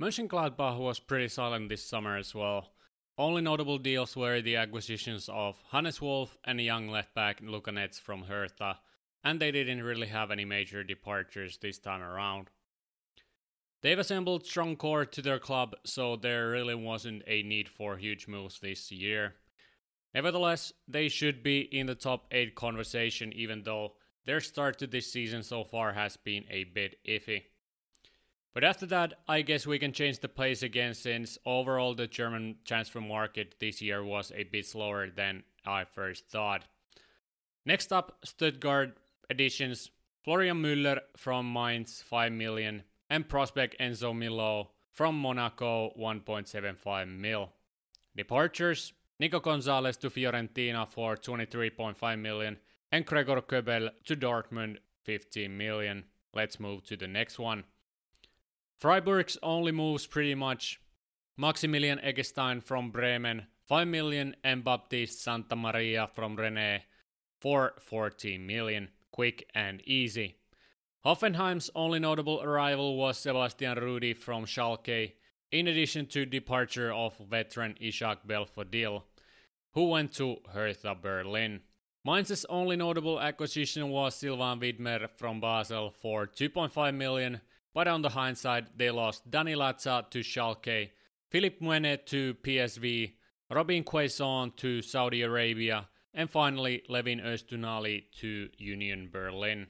Mönchengladbach 0.00 0.78
was 0.78 0.98
pretty 0.98 1.28
silent 1.28 1.68
this 1.68 1.84
summer 1.84 2.16
as 2.16 2.34
well. 2.34 2.72
Only 3.18 3.42
notable 3.42 3.76
deals 3.76 4.16
were 4.16 4.40
the 4.40 4.56
acquisitions 4.56 5.28
of 5.28 5.62
Hannes 5.72 6.00
Wolf 6.00 6.38
and 6.42 6.58
young 6.58 6.88
left 6.88 7.14
back 7.14 7.42
Luca 7.42 7.70
Netz 7.70 8.00
from 8.00 8.22
Hertha, 8.22 8.78
and 9.22 9.38
they 9.38 9.50
didn't 9.50 9.82
really 9.82 10.06
have 10.06 10.30
any 10.30 10.46
major 10.46 10.82
departures 10.82 11.58
this 11.58 11.78
time 11.78 12.00
around. 12.00 12.48
They've 13.82 13.98
assembled 13.98 14.46
strong 14.46 14.76
core 14.76 15.04
to 15.04 15.20
their 15.20 15.38
club, 15.38 15.74
so 15.84 16.16
there 16.16 16.48
really 16.48 16.74
wasn't 16.74 17.22
a 17.26 17.42
need 17.42 17.68
for 17.68 17.98
huge 17.98 18.26
moves 18.26 18.58
this 18.58 18.90
year. 18.90 19.34
Nevertheless, 20.14 20.72
they 20.88 21.08
should 21.08 21.42
be 21.42 21.60
in 21.60 21.86
the 21.86 21.94
top 21.94 22.24
8 22.30 22.54
conversation 22.54 23.34
even 23.34 23.64
though 23.64 23.96
their 24.24 24.40
start 24.40 24.78
to 24.78 24.86
this 24.86 25.12
season 25.12 25.42
so 25.42 25.62
far 25.62 25.92
has 25.92 26.16
been 26.16 26.46
a 26.48 26.64
bit 26.64 26.96
iffy. 27.06 27.42
But 28.52 28.64
after 28.64 28.86
that, 28.86 29.14
I 29.28 29.42
guess 29.42 29.66
we 29.66 29.78
can 29.78 29.92
change 29.92 30.18
the 30.18 30.28
pace 30.28 30.62
again 30.62 30.94
since 30.94 31.38
overall 31.46 31.94
the 31.94 32.06
German 32.06 32.56
transfer 32.64 33.00
market 33.00 33.54
this 33.60 33.80
year 33.80 34.02
was 34.04 34.32
a 34.34 34.44
bit 34.44 34.66
slower 34.66 35.08
than 35.08 35.44
I 35.64 35.84
first 35.84 36.28
thought. 36.28 36.64
Next 37.64 37.92
up, 37.92 38.18
Stuttgart 38.24 38.96
additions 39.28 39.90
Florian 40.24 40.60
Müller 40.60 40.98
from 41.16 41.52
Mainz 41.52 42.02
5 42.02 42.32
million, 42.32 42.82
and 43.08 43.28
prospect 43.28 43.76
Enzo 43.80 44.16
Milo 44.16 44.70
from 44.92 45.18
Monaco 45.18 45.90
1.75 45.98 47.08
mil. 47.08 47.50
Departures 48.16 48.92
Nico 49.18 49.40
Gonzalez 49.40 49.96
to 49.98 50.10
Fiorentina 50.10 50.88
for 50.88 51.16
23.5 51.16 52.18
million 52.18 52.56
and 52.90 53.04
Gregor 53.04 53.40
Kobel 53.40 53.90
to 54.04 54.16
Dortmund 54.16 54.78
15 55.04 55.56
million. 55.56 56.04
Let's 56.34 56.60
move 56.60 56.84
to 56.84 56.96
the 56.96 57.08
next 57.08 57.38
one. 57.38 57.64
Freiburg's 58.80 59.36
only 59.42 59.72
moves 59.72 60.06
pretty 60.06 60.34
much 60.34 60.80
Maximilian 61.36 61.98
Eggestein 61.98 62.62
from 62.62 62.90
Bremen 62.90 63.46
5 63.68 63.86
million 63.86 64.34
and 64.42 64.64
Baptiste 64.64 65.22
Santa 65.22 65.54
Maria 65.54 66.08
from 66.14 66.34
Rennes 66.34 66.80
for 67.38 67.74
14 67.78 68.44
million. 68.46 68.88
Quick 69.12 69.46
and 69.54 69.82
easy. 69.86 70.36
Hoffenheim's 71.04 71.68
only 71.74 71.98
notable 71.98 72.40
arrival 72.42 72.96
was 72.96 73.18
Sebastian 73.18 73.78
Rudy 73.78 74.14
from 74.14 74.46
Schalke, 74.46 75.12
in 75.52 75.66
addition 75.66 76.06
to 76.06 76.24
departure 76.24 76.90
of 76.90 77.18
veteran 77.18 77.74
Ishak 77.80 78.26
Belfodil, 78.26 79.02
who 79.74 79.88
went 79.88 80.14
to 80.14 80.38
Hertha 80.54 80.94
Berlin. 80.94 81.60
Mainz's 82.06 82.46
only 82.48 82.76
notable 82.76 83.20
acquisition 83.20 83.90
was 83.90 84.14
Silvan 84.14 84.58
Widmer 84.58 85.10
from 85.16 85.38
Basel 85.38 85.90
for 85.90 86.26
2.5 86.26 86.94
million, 86.94 87.40
but 87.74 87.88
on 87.88 88.02
the 88.02 88.10
hindsight 88.10 88.76
they 88.78 88.90
lost 88.90 89.30
Danny 89.30 89.54
Latza 89.54 90.08
to 90.10 90.20
Schalke, 90.20 90.90
Philippe 91.30 91.64
Mwene 91.64 92.04
to 92.06 92.34
PSV, 92.34 93.12
Robin 93.50 93.84
Quaison 93.84 94.52
to 94.56 94.82
Saudi 94.82 95.22
Arabia, 95.22 95.88
and 96.12 96.28
finally 96.30 96.82
Levin 96.88 97.20
Öztunali 97.20 98.04
to 98.20 98.48
Union 98.58 99.08
Berlin. 99.12 99.66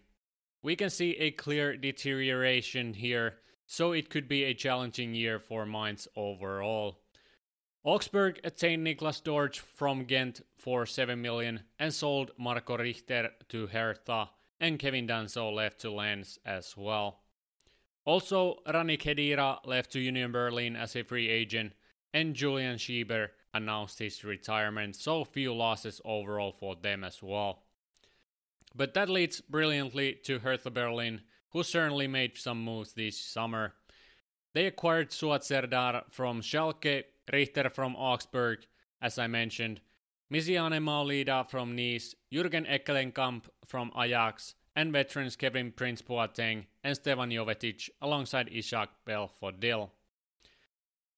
we 0.63 0.77
can 0.77 0.91
see 0.91 1.13
a 1.13 1.31
clear 1.31 1.77
deterioration 1.77 2.95
here, 2.95 3.37
so 3.67 3.93
it 3.93 4.11
could 4.11 4.29
be 4.29 4.45
a 4.45 4.55
challenging 4.55 5.15
year 5.15 5.39
for 5.39 5.65
Mainz 5.65 6.09
overall. 6.17 7.01
Augsburg 7.83 8.41
attained 8.45 8.87
Niklas 8.87 9.23
Dorsch 9.23 9.59
from 9.59 10.05
Ghent 10.05 10.43
for 10.59 10.85
7 10.85 11.21
million 11.21 11.61
and 11.79 11.95
sold 11.95 12.31
Marco 12.37 12.77
Richter 12.77 13.31
to 13.49 13.67
Hertha, 13.69 14.31
and 14.59 14.79
Kevin 14.79 15.07
Danso 15.07 15.51
left 15.55 15.81
to 15.81 15.91
Lens 15.91 16.39
as 16.45 16.77
well. 16.77 17.20
Also, 18.05 18.57
Rani 18.73 18.97
Khedira 18.97 19.59
left 19.67 19.93
to 19.93 20.01
Union 20.01 20.33
Berlin 20.33 20.75
as 20.77 20.97
a 20.97 21.03
free 21.03 21.29
agent, 21.29 21.73
and 22.15 22.35
Julian 22.35 22.77
Schieber 22.77 23.29
announced 23.53 23.99
his 23.99 24.25
retirement, 24.25 24.97
so 24.97 25.25
few 25.25 25.55
losses 25.55 26.01
overall 26.05 26.53
for 26.53 26.77
them 26.77 27.05
as 27.05 27.23
well. 27.23 27.63
But 28.75 28.95
that 28.95 29.09
leads 29.09 29.41
brilliantly 29.41 30.19
to 30.25 30.39
Hertha 30.39 30.71
Berlin, 30.71 31.23
who 31.51 31.63
certainly 31.63 32.07
made 32.07 32.39
some 32.39 32.65
moves 32.65 32.93
this 32.93 33.19
summer. 33.19 33.75
They 34.55 34.67
acquired 34.67 35.11
Suat 35.11 35.45
Serdar 35.45 36.05
from 36.11 36.41
Schalke, 36.41 37.05
Richter 37.33 37.71
from 37.71 37.97
Augsburg, 37.97 38.61
as 39.01 39.19
I 39.19 39.27
mentioned, 39.27 39.81
Myziane 40.33 40.81
Maolida 40.81 41.49
from 41.49 41.75
Nice, 41.75 42.15
Jürgen 42.33 42.69
Ekkelenkamp 42.69 43.45
from 43.67 43.91
Ajax, 43.97 44.55
and 44.81 44.95
veterans 44.95 45.37
Kevin 45.37 45.73
Prince 45.73 46.01
Boateng 46.01 46.65
and 46.83 46.97
Stefan 46.97 47.29
Jovetic 47.29 47.91
alongside 48.01 48.49
Ishak 48.49 48.89
Belfodil. 49.07 49.91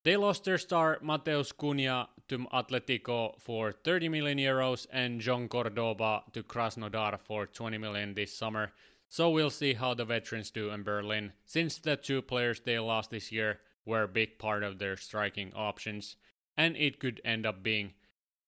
They 0.02 0.16
lost 0.16 0.42
their 0.42 0.58
star 0.58 0.98
Matheus 1.00 1.52
Cunha 1.52 2.08
to 2.26 2.38
Atletico 2.52 3.40
for 3.40 3.70
30 3.70 4.08
million 4.08 4.38
euros 4.38 4.88
and 4.92 5.20
John 5.20 5.46
Cordoba 5.46 6.24
to 6.32 6.42
Krasnodar 6.42 7.20
for 7.20 7.46
20 7.46 7.78
million 7.78 8.14
this 8.14 8.36
summer. 8.36 8.72
So 9.08 9.30
we'll 9.30 9.48
see 9.48 9.74
how 9.74 9.94
the 9.94 10.06
veterans 10.06 10.50
do 10.50 10.70
in 10.70 10.82
Berlin, 10.82 11.30
since 11.44 11.78
the 11.78 11.94
two 11.94 12.20
players 12.20 12.60
they 12.60 12.80
lost 12.80 13.12
this 13.12 13.30
year 13.30 13.60
were 13.86 14.02
a 14.02 14.08
big 14.08 14.40
part 14.40 14.64
of 14.64 14.80
their 14.80 14.96
striking 14.96 15.52
options, 15.54 16.16
and 16.56 16.76
it 16.76 16.98
could 16.98 17.20
end 17.24 17.46
up 17.46 17.62
being 17.62 17.92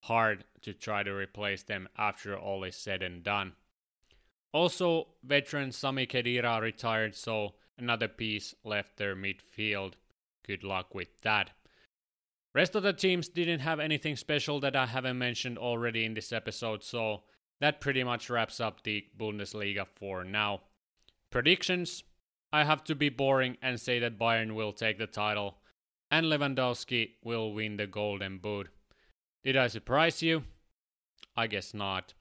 hard 0.01 0.43
to 0.63 0.73
try 0.73 1.05
to 1.05 1.15
replace 1.15 1.63
them 1.63 1.89
after 1.97 2.37
all 2.37 2.65
is 2.65 2.75
said 2.75 3.01
and 3.01 3.23
done. 3.23 3.53
Also, 4.55 5.09
veteran 5.25 5.73
Sami 5.73 6.07
Khedira 6.07 6.61
retired, 6.61 7.17
so 7.17 7.55
another 7.77 8.07
piece 8.07 8.55
left 8.65 8.97
their 8.97 9.17
midfield. 9.17 9.95
Good 10.47 10.63
luck 10.63 10.95
with 10.95 11.21
that. 11.23 11.51
Rest 12.55 12.77
of 12.77 12.85
the 12.85 12.93
teams 12.93 13.29
didn't 13.29 13.59
have 13.59 13.81
anything 13.81 14.15
special 14.15 14.61
that 14.61 14.77
I 14.77 14.87
haven't 14.87 15.19
mentioned 15.19 15.59
already 15.59 16.05
in 16.05 16.15
this 16.15 16.33
episode, 16.33 16.85
so 16.85 17.25
that 17.61 17.81
pretty 17.81 18.05
much 18.05 18.31
wraps 18.31 18.61
up 18.61 18.85
the 18.85 19.05
Bundesliga 19.19 19.87
for 19.97 20.23
now. 20.23 20.61
Predictions 21.31 22.05
I 22.53 22.63
have 22.63 22.85
to 22.85 22.95
be 22.95 23.09
boring 23.09 23.57
and 23.61 23.81
say 23.81 23.99
that 23.99 24.17
Bayern 24.21 24.55
will 24.55 24.73
take 24.73 24.99
the 24.99 25.09
title 25.09 25.57
and 26.13 26.27
Lewandowski 26.27 27.15
will 27.25 27.53
win 27.53 27.77
the 27.77 27.89
Golden 27.89 28.39
Boot. 28.39 28.69
Did 29.43 29.57
I 29.57 29.67
surprise 29.67 30.23
you? 30.23 30.45
I 31.37 31.49
guess 31.49 31.75
not. 31.75 32.15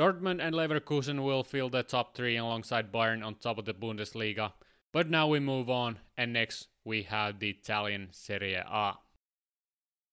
Dortmund 0.00 0.40
and 0.40 0.54
Leverkusen 0.54 1.22
will 1.22 1.44
fill 1.44 1.68
the 1.68 1.82
top 1.82 2.16
three 2.16 2.38
alongside 2.38 2.90
Bayern 2.90 3.22
on 3.22 3.34
top 3.34 3.58
of 3.58 3.66
the 3.66 3.74
Bundesliga. 3.74 4.50
But 4.94 5.10
now 5.10 5.28
we 5.28 5.40
move 5.40 5.68
on, 5.68 5.98
and 6.16 6.32
next 6.32 6.68
we 6.86 7.02
have 7.02 7.38
the 7.38 7.50
Italian 7.50 8.08
Serie 8.10 8.54
A. 8.54 8.94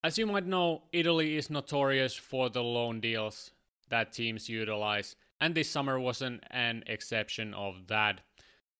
As 0.03 0.17
you 0.17 0.25
might 0.25 0.45
know, 0.45 0.83
Italy 0.91 1.37
is 1.37 1.49
notorious 1.49 2.15
for 2.15 2.49
the 2.49 2.61
loan 2.61 2.99
deals 2.99 3.51
that 3.87 4.11
teams 4.11 4.49
utilize, 4.49 5.15
and 5.39 5.55
this 5.55 5.69
summer 5.69 5.97
wasn't 5.97 6.43
an 6.51 6.83
exception 6.87 7.53
of 7.53 7.87
that. 7.87 8.19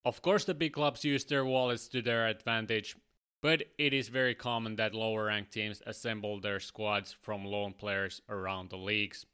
Of 0.04 0.22
course, 0.22 0.44
the 0.44 0.54
big 0.54 0.74
clubs 0.74 1.06
use 1.06 1.24
their 1.24 1.46
wallets 1.46 1.88
to 1.88 2.02
their 2.02 2.28
advantage, 2.28 2.98
but 3.42 3.64
it 3.78 3.94
is 3.94 4.10
very 4.10 4.36
common 4.36 4.76
that 4.76 4.94
lower 4.94 5.28
ranked 5.28 5.54
teams 5.54 5.82
assemble 5.88 6.42
their 6.42 6.60
squads 6.60 7.16
from 7.22 7.46
loan 7.46 7.72
players 7.72 8.22
around 8.28 8.72
the 8.72 8.78
leagues. 8.78 9.26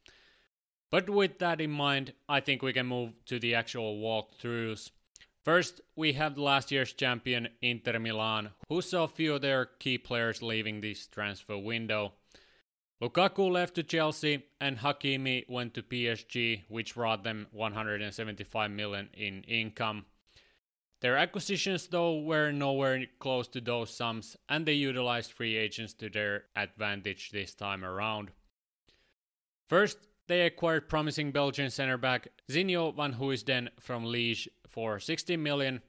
But 0.94 1.10
with 1.10 1.40
that 1.40 1.60
in 1.60 1.72
mind, 1.72 2.12
I 2.28 2.38
think 2.38 2.62
we 2.62 2.72
can 2.72 2.86
move 2.86 3.14
to 3.26 3.40
the 3.40 3.56
actual 3.56 3.96
walkthroughs. 3.96 4.92
First, 5.42 5.80
we 5.96 6.12
have 6.12 6.38
last 6.38 6.70
year's 6.70 6.92
champion 6.92 7.48
Inter 7.60 7.98
Milan, 7.98 8.50
who 8.68 8.80
saw 8.80 9.02
a 9.02 9.08
few 9.08 9.34
of 9.34 9.40
their 9.40 9.64
key 9.64 9.98
players 9.98 10.40
leaving 10.40 10.80
this 10.80 11.08
transfer 11.08 11.58
window. 11.58 12.12
Lukaku 13.02 13.50
left 13.50 13.74
to 13.74 13.82
Chelsea 13.82 14.44
and 14.60 14.78
Hakimi 14.78 15.50
went 15.50 15.74
to 15.74 15.82
PSG, 15.82 16.62
which 16.68 16.94
brought 16.94 17.24
them 17.24 17.48
175 17.50 18.70
million 18.70 19.08
in 19.14 19.42
income. 19.48 20.04
Their 21.00 21.16
acquisitions, 21.16 21.88
though, 21.88 22.20
were 22.20 22.52
nowhere 22.52 23.04
close 23.18 23.48
to 23.48 23.60
those 23.60 23.90
sums, 23.90 24.36
and 24.48 24.64
they 24.64 24.74
utilized 24.74 25.32
free 25.32 25.56
agents 25.56 25.92
to 25.94 26.08
their 26.08 26.44
advantage 26.54 27.32
this 27.32 27.52
time 27.52 27.84
around. 27.84 28.30
First, 29.68 29.98
they 30.26 30.42
acquired 30.42 30.88
promising 30.88 31.32
Belgian 31.32 31.70
centre 31.70 31.98
back 31.98 32.28
Zinho 32.50 32.94
Vanheusden 32.94 33.68
from 33.80 34.04
Liège 34.04 34.48
for 34.68 34.98
16 34.98 35.42
million. 35.42 35.82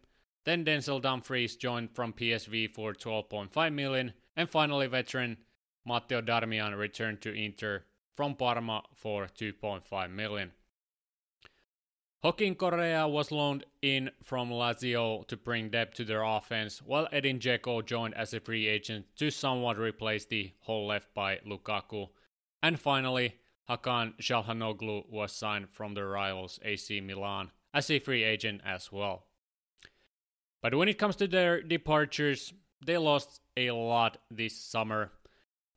Then 0.46 0.64
Denzel 0.64 1.02
Dumfries 1.02 1.56
joined 1.56 1.92
from 1.96 2.14
PSV 2.14 2.74
for 2.74 2.94
12.5 2.94 3.74
million, 3.74 4.14
and 4.36 4.50
finally 4.50 4.88
veteran 4.88 5.38
Matteo 5.86 6.22
Darmian 6.22 6.78
returned 6.78 7.22
to 7.22 7.34
Inter 7.34 7.84
from 8.16 8.36
Parma 8.36 8.84
for 8.94 9.28
2.5 9.28 10.12
million. 10.12 10.52
Joaquin 12.24 12.56
Correa 12.56 13.08
was 13.08 13.32
loaned 13.32 13.66
in 13.84 14.10
from 14.24 14.50
Lazio 14.50 15.28
to 15.28 15.38
bring 15.38 15.70
depth 15.70 15.96
to 15.98 16.06
their 16.06 16.24
offense, 16.24 16.82
while 16.82 17.08
Edin 17.12 17.38
Dzeko 17.38 17.86
joined 17.86 18.16
as 18.16 18.34
a 18.34 18.40
free 18.40 18.68
agent 18.68 19.06
to 19.18 19.30
somewhat 19.30 19.78
replace 19.78 20.26
the 20.26 20.52
hole 20.62 20.88
left 20.88 21.14
by 21.14 21.38
Lukaku. 21.48 22.10
And 22.64 22.80
finally, 22.80 23.36
Hakan 23.70 24.16
Calhanoglu 24.18 25.10
was 25.10 25.32
signed 25.32 25.70
from 25.70 25.94
their 25.94 26.08
rivals 26.08 26.60
AC 26.64 27.02
Milan 27.02 27.52
as 27.74 27.90
a 27.90 28.00
free 28.00 28.24
agent 28.24 28.62
as 28.66 28.92
well. 28.92 29.26
But 30.62 30.76
when 30.76 30.88
it 30.88 30.98
comes 30.98 31.16
to 31.18 31.28
their 31.28 31.62
departures, 31.62 32.54
they 32.86 32.98
lost 32.98 33.42
a 33.58 33.72
lot 33.72 34.18
this 34.32 34.56
summer. 34.56 35.12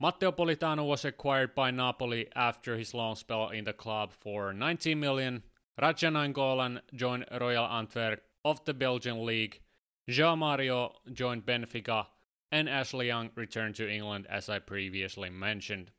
Matteo 0.01 0.33
Politano 0.33 0.87
was 0.87 1.05
acquired 1.05 1.55
by 1.55 1.71
Napoli 1.71 2.29
after 2.37 2.77
his 2.77 2.95
long 2.95 3.17
spell 3.17 3.49
in 3.49 3.65
the 3.65 3.73
club 3.73 4.13
for 4.13 4.53
19 4.53 5.01
million. 5.01 5.43
Radja 5.81 6.11
Nainggolan 6.11 6.81
joined 6.95 7.27
Royal 7.41 7.67
Antwerp 7.67 8.23
of 8.45 8.65
the 8.65 8.75
Belgian 8.75 9.25
league. 9.25 9.61
João 10.09 10.39
Mario 10.39 10.95
joined 11.13 11.45
Benfica, 11.45 12.07
and 12.51 12.69
Ashley 12.69 13.09
Young 13.09 13.31
returned 13.35 13.75
to 13.77 13.91
England 13.91 14.27
as 14.31 14.49
I 14.49 14.59
previously 14.59 15.31
mentioned. 15.31 15.91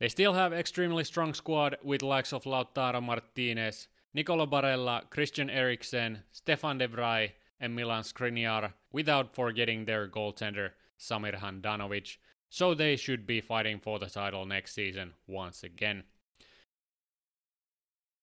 They 0.00 0.08
still 0.08 0.34
have 0.34 0.52
extremely 0.52 1.04
strong 1.04 1.34
squad 1.34 1.76
with 1.82 2.02
likes 2.02 2.32
of 2.32 2.44
Lautaro 2.44 3.02
Martinez, 3.02 3.88
Nicolo 4.14 4.46
Barella, 4.46 5.10
Christian 5.10 5.50
Eriksen, 5.50 6.22
Stefan 6.30 6.78
de 6.78 6.88
Vrij, 6.88 7.32
and 7.60 7.74
Milan 7.74 8.04
Skriniar, 8.04 8.74
without 8.92 9.34
forgetting 9.34 9.84
their 9.84 10.08
goaltender 10.08 10.70
Samir 10.98 11.40
Handanovic, 11.40 12.16
so 12.48 12.74
they 12.74 12.96
should 12.96 13.26
be 13.26 13.40
fighting 13.40 13.80
for 13.80 13.98
the 13.98 14.06
title 14.06 14.46
next 14.46 14.74
season 14.74 15.14
once 15.26 15.64
again. 15.64 16.04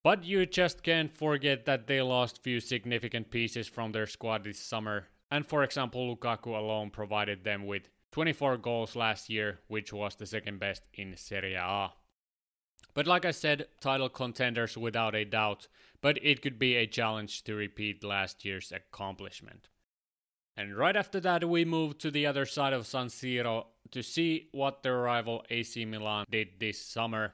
But 0.04 0.24
you 0.24 0.46
just 0.46 0.84
can't 0.84 1.12
forget 1.12 1.66
that 1.66 1.88
they 1.88 2.02
lost 2.02 2.44
few 2.44 2.60
significant 2.60 3.32
pieces 3.32 3.68
from 3.68 3.92
their 3.92 4.08
squad 4.08 4.44
this 4.44 4.60
summer, 4.60 5.08
and 5.30 5.46
for 5.46 5.64
example 5.64 6.16
Lukaku 6.16 6.58
alone 6.58 6.90
provided 6.90 7.44
them 7.44 7.66
with 7.66 7.90
24 8.16 8.56
goals 8.60 8.96
last 8.96 9.30
year, 9.30 9.60
which 9.68 9.92
was 9.92 10.16
the 10.16 10.26
second 10.26 10.58
best 10.58 10.84
in 10.94 11.18
Serie 11.18 11.56
A. 11.56 11.90
But 12.94 13.08
like 13.08 13.26
I 13.26 13.32
said, 13.32 13.68
title 13.82 14.08
contenders 14.08 14.78
without 14.78 15.14
a 15.14 15.26
doubt, 15.26 15.68
but 16.00 16.18
it 16.24 16.42
could 16.42 16.58
be 16.58 16.78
a 16.78 16.88
challenge 16.88 17.44
to 17.44 17.56
repeat 17.56 18.06
last 18.06 18.46
year's 18.46 18.72
accomplishment. 18.72 19.68
And 20.56 20.78
right 20.78 20.96
after 20.96 21.20
that, 21.20 21.44
we 21.44 21.66
moved 21.66 22.00
to 22.00 22.10
the 22.10 22.26
other 22.26 22.46
side 22.46 22.72
of 22.72 22.88
San 22.88 23.08
Siro 23.08 23.66
to 23.92 24.02
see 24.02 24.48
what 24.54 24.82
their 24.82 24.98
rival 24.98 25.44
AC 25.50 25.84
Milan 25.84 26.24
did 26.32 26.58
this 26.58 26.82
summer. 26.82 27.34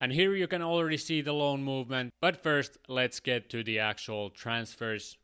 And 0.00 0.10
here 0.10 0.34
you 0.34 0.48
can 0.48 0.62
already 0.62 0.96
see 0.96 1.20
the 1.20 1.32
loan 1.32 1.62
movement, 1.62 2.10
but 2.20 2.42
first 2.42 2.76
let's 2.88 3.20
get 3.20 3.48
to 3.50 3.62
the 3.62 3.78
actual 3.78 4.30
transfers. 4.30 5.16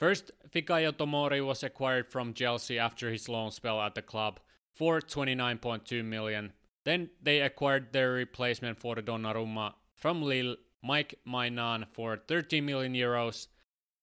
First, 0.00 0.30
Fikayo 0.48 0.92
Tomori 0.92 1.46
was 1.46 1.62
acquired 1.62 2.10
from 2.10 2.32
Chelsea 2.32 2.78
after 2.78 3.10
his 3.10 3.28
loan 3.28 3.50
spell 3.50 3.82
at 3.82 3.94
the 3.94 4.00
club 4.00 4.40
for 4.72 4.98
29.2 4.98 6.02
million. 6.02 6.54
Then 6.86 7.10
they 7.22 7.42
acquired 7.42 7.92
their 7.92 8.12
replacement 8.12 8.78
for 8.78 8.94
Donnarumma 8.94 9.74
from 9.94 10.22
Lille, 10.22 10.56
Mike 10.82 11.16
Maignan, 11.26 11.84
for 11.92 12.16
13 12.16 12.64
million 12.64 12.94
euros. 12.94 13.48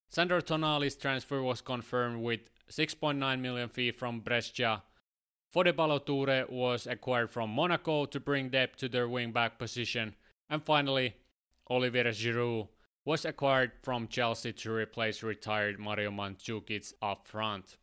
Sandro 0.07 0.39
Tonali's 0.39 0.95
transfer 0.95 1.41
was 1.41 1.61
confirmed 1.61 2.21
with 2.21 2.41
6.9 2.69 3.39
million 3.39 3.67
fee 3.67 3.89
from 3.89 4.19
Brescia. 4.19 4.83
Fode 5.51 5.75
Ballo-Touré 5.75 6.47
was 6.47 6.85
acquired 6.85 7.31
from 7.31 7.49
Monaco 7.49 8.05
to 8.05 8.19
bring 8.19 8.49
depth 8.49 8.77
to 8.77 8.87
their 8.87 9.09
wing-back 9.09 9.57
position. 9.57 10.13
And 10.47 10.63
finally, 10.63 11.15
Olivier 11.71 12.03
Giroud 12.11 12.67
was 13.07 13.23
acquired 13.23 13.71
from 13.83 14.05
Chelsea 14.09 14.51
to 14.51 14.69
replace 14.69 15.23
retired 15.23 15.79
Mario 15.79 16.11
Mandzukic 16.11 16.91
up 17.01 17.25
front. 17.25 17.77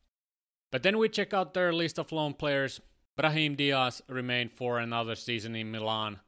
But 0.71 0.83
then 0.83 0.99
we 0.99 1.09
check 1.09 1.33
out 1.33 1.55
their 1.55 1.73
list 1.73 1.99
of 1.99 2.13
loan 2.13 2.35
players. 2.35 2.79
Brahim 3.17 3.55
Diaz 3.55 4.03
remained 4.07 4.53
for 4.53 4.79
another 4.79 5.15
season 5.15 5.57
in 5.57 5.71
Milan. 5.71 6.21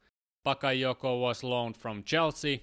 Bakayoko 0.46 1.20
was 1.20 1.44
loaned 1.44 1.76
from 1.76 2.04
Chelsea. 2.04 2.62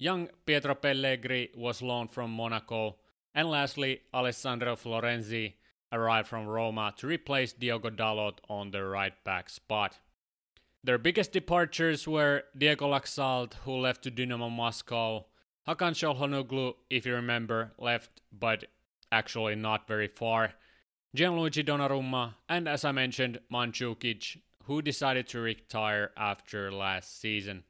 Young 0.00 0.28
Pietro 0.44 0.74
Pellegrini 0.74 1.50
was 1.56 1.80
loaned 1.80 2.10
from 2.10 2.32
Monaco. 2.32 2.96
And 3.32 3.48
lastly, 3.48 4.00
Alessandro 4.12 4.74
Florenzi 4.74 5.54
arrived 5.92 6.26
from 6.26 6.48
Roma 6.48 6.92
to 6.96 7.06
replace 7.06 7.52
Diogo 7.52 7.90
Dalot 7.90 8.38
on 8.48 8.72
the 8.72 8.82
right 8.82 9.14
back 9.22 9.48
spot. 9.48 9.96
Their 10.82 10.98
biggest 10.98 11.30
departures 11.30 12.08
were 12.08 12.42
Diego 12.56 12.90
Laxalt, 12.90 13.54
who 13.64 13.76
left 13.76 14.02
to 14.02 14.10
Dynamo 14.10 14.50
Moscow. 14.50 15.26
Hakan 15.68 15.92
Calhanoglu, 15.92 16.76
if 16.88 17.04
you 17.04 17.12
remember, 17.14 17.72
left, 17.76 18.22
but 18.32 18.64
actually 19.12 19.54
not 19.54 19.86
very 19.86 20.08
far. 20.08 20.54
Gianluigi 21.14 21.62
Donnarumma, 21.62 22.36
and 22.48 22.66
as 22.66 22.86
I 22.86 22.92
mentioned, 22.92 23.40
Mandzukic, 23.52 24.38
who 24.64 24.80
decided 24.80 25.28
to 25.28 25.40
retire 25.40 26.10
after 26.16 26.72
last 26.72 27.20
season. 27.20 27.64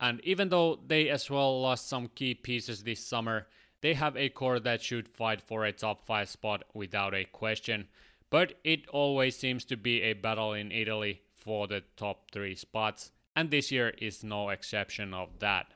And 0.00 0.22
even 0.24 0.48
though 0.48 0.80
they 0.86 1.10
as 1.10 1.28
well 1.28 1.60
lost 1.60 1.86
some 1.86 2.08
key 2.14 2.32
pieces 2.32 2.82
this 2.82 3.06
summer, 3.06 3.46
they 3.82 3.92
have 3.92 4.16
a 4.16 4.30
core 4.30 4.58
that 4.60 4.80
should 4.80 5.06
fight 5.06 5.42
for 5.42 5.66
a 5.66 5.72
top 5.72 6.06
5 6.06 6.30
spot 6.30 6.64
without 6.72 7.12
a 7.12 7.26
question, 7.26 7.88
but 8.30 8.54
it 8.64 8.88
always 8.88 9.36
seems 9.36 9.66
to 9.66 9.76
be 9.76 10.00
a 10.00 10.14
battle 10.14 10.54
in 10.54 10.72
Italy 10.72 11.20
for 11.34 11.66
the 11.66 11.82
top 11.98 12.30
3 12.30 12.54
spots, 12.54 13.12
and 13.36 13.50
this 13.50 13.70
year 13.70 13.90
is 13.98 14.24
no 14.24 14.48
exception 14.48 15.12
of 15.12 15.40
that. 15.40 15.74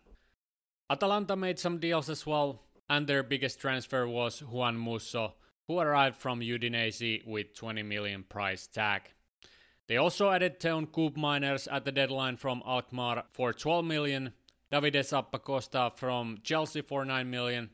Atalanta 0.91 1.36
made 1.36 1.59
some 1.59 1.78
deals 1.78 2.09
as 2.09 2.26
well, 2.26 2.62
and 2.89 3.07
their 3.07 3.22
biggest 3.22 3.61
transfer 3.61 4.09
was 4.09 4.43
Juan 4.43 4.76
Musso, 4.76 5.34
who 5.66 5.78
arrived 5.78 6.16
from 6.16 6.41
Udinese 6.41 7.26
with 7.26 7.55
20 7.55 7.82
million 7.82 8.22
price 8.22 8.66
tag. 8.66 9.03
They 9.86 9.99
also 9.99 10.30
added 10.30 10.61
Teun 10.61 10.86
Koopmeiners 10.86 11.68
at 11.70 11.84
the 11.84 11.93
deadline 11.93 12.36
from 12.36 12.62
Alkmaar 12.66 13.24
for 13.32 13.53
12 13.53 13.84
million, 13.84 14.32
Davide 14.72 15.01
Zappacosta 15.01 15.95
from 15.97 16.39
Chelsea 16.43 16.80
for 16.80 17.05
9 17.05 17.30
million, 17.30 17.70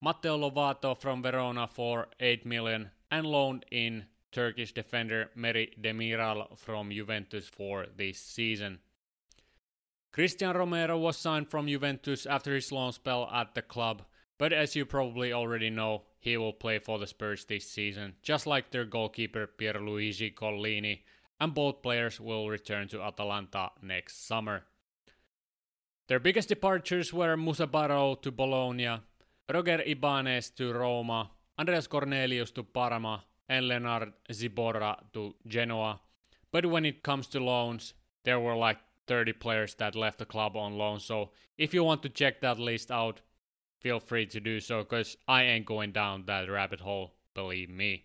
Matteo 0.00 0.38
Lovato 0.38 0.96
from 0.96 1.22
Verona 1.22 1.66
for 1.66 2.08
8 2.20 2.46
million 2.46 2.90
and 3.10 3.26
loaned 3.26 3.64
in 3.70 4.04
Turkish 4.30 4.72
defender 4.72 5.30
Merih 5.36 5.80
Demiral 5.80 6.56
from 6.56 6.90
Juventus 6.90 7.48
for 7.48 7.86
this 7.96 8.18
season. 8.18 8.78
Cristian 10.18 10.52
Romero 10.52 10.98
was 10.98 11.16
signed 11.16 11.48
from 11.48 11.68
Juventus 11.68 12.26
after 12.26 12.52
his 12.52 12.72
loan 12.72 12.90
spell 12.90 13.30
at 13.32 13.54
the 13.54 13.62
club, 13.62 14.02
but 14.36 14.52
as 14.52 14.74
you 14.74 14.84
probably 14.84 15.32
already 15.32 15.70
know, 15.70 16.02
he 16.18 16.36
will 16.36 16.52
play 16.52 16.80
for 16.80 16.98
the 16.98 17.06
Spurs 17.06 17.44
this 17.44 17.70
season, 17.70 18.14
just 18.20 18.44
like 18.44 18.72
their 18.72 18.84
goalkeeper 18.84 19.46
Pierluigi 19.46 20.34
Gollini, 20.34 21.02
and 21.38 21.54
both 21.54 21.82
players 21.82 22.20
will 22.20 22.48
return 22.50 22.88
to 22.88 23.00
Atalanta 23.00 23.70
next 23.80 24.26
summer. 24.26 24.64
Their 26.08 26.18
biggest 26.18 26.48
departures 26.48 27.12
were 27.12 27.36
Musa 27.36 27.68
Barrow 27.68 28.16
to 28.16 28.32
Bologna 28.32 28.98
Roger 29.48 29.82
Ibanez 29.86 30.50
to 30.56 30.72
Roma, 30.72 31.30
Andreas 31.56 31.86
Cornelius 31.86 32.50
to 32.50 32.64
Parma, 32.64 33.22
and 33.48 33.68
Leonard 33.68 34.14
Ziborra 34.32 34.96
to 35.12 35.36
Genoa. 35.46 36.00
But 36.50 36.66
when 36.66 36.84
it 36.84 37.04
comes 37.04 37.28
to 37.28 37.38
loans, 37.38 37.94
there 38.24 38.40
were 38.40 38.56
like 38.56 38.78
30 39.08 39.32
players 39.34 39.74
that 39.76 39.96
left 39.96 40.18
the 40.18 40.26
club 40.26 40.56
on 40.56 40.78
loan. 40.78 41.00
So 41.00 41.30
if 41.56 41.74
you 41.74 41.82
want 41.82 42.02
to 42.02 42.08
check 42.08 42.40
that 42.40 42.58
list 42.58 42.90
out, 42.90 43.20
feel 43.80 43.98
free 44.00 44.26
to 44.26 44.40
do 44.40 44.60
so 44.60 44.82
because 44.82 45.16
I 45.26 45.42
ain't 45.44 45.66
going 45.66 45.92
down 45.92 46.24
that 46.26 46.50
rabbit 46.50 46.80
hole, 46.80 47.14
believe 47.34 47.70
me. 47.70 48.04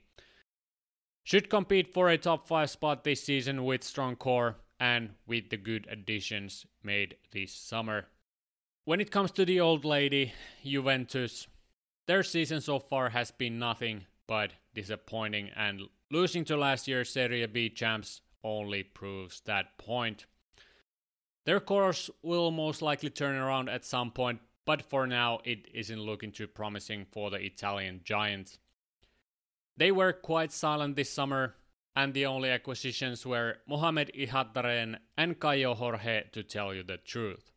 Should 1.24 1.50
compete 1.50 1.94
for 1.94 2.10
a 2.10 2.18
top 2.18 2.48
5 2.48 2.70
spot 2.70 3.04
this 3.04 3.24
season 3.24 3.64
with 3.64 3.84
strong 3.84 4.16
core 4.16 4.58
and 4.80 5.12
with 5.26 5.50
the 5.50 5.58
good 5.58 5.88
additions 5.90 6.66
made 6.84 7.16
this 7.32 7.54
summer. 7.54 8.08
When 8.86 9.00
it 9.00 9.12
comes 9.12 9.32
to 9.32 9.46
the 9.46 9.62
old 9.62 9.86
lady, 9.86 10.34
Juventus, 10.66 11.48
their 12.08 12.24
season 12.24 12.60
so 12.60 12.80
far 12.80 13.10
has 13.10 13.32
been 13.32 13.58
nothing 13.58 14.06
but 14.28 14.52
disappointing, 14.74 15.50
and 15.56 15.84
losing 16.12 16.44
to 16.46 16.58
last 16.58 16.88
year's 16.88 17.10
Serie 17.10 17.46
B 17.46 17.70
champs 17.70 18.22
only 18.44 18.84
proves 18.84 19.42
that 19.42 19.78
point. 19.78 20.26
Their 21.46 21.60
course 21.60 22.10
will 22.22 22.52
most 22.52 22.82
likely 22.82 23.10
turn 23.10 23.36
around 23.36 23.70
at 23.70 23.86
some 23.86 24.12
point, 24.12 24.40
but 24.66 24.82
for 24.82 25.06
now 25.06 25.40
it 25.44 25.68
isn't 25.74 26.00
looking 26.00 26.32
too 26.32 26.48
promising 26.48 27.06
for 27.12 27.30
the 27.30 27.38
Italian 27.38 28.02
giants. 28.04 28.60
They 29.76 29.92
were 29.92 30.14
quite 30.14 30.52
silent 30.52 30.96
this 30.96 31.10
summer, 31.10 31.56
and 31.96 32.14
the 32.14 32.26
only 32.26 32.50
acquisitions 32.50 33.26
were 33.26 33.58
Mohamed 33.68 34.12
Ihattaren 34.16 34.98
and 35.18 35.40
Caio 35.40 35.74
Jorge 35.74 36.24
to 36.32 36.44
tell 36.44 36.74
you 36.74 36.84
the 36.84 36.98
truth. 36.98 37.52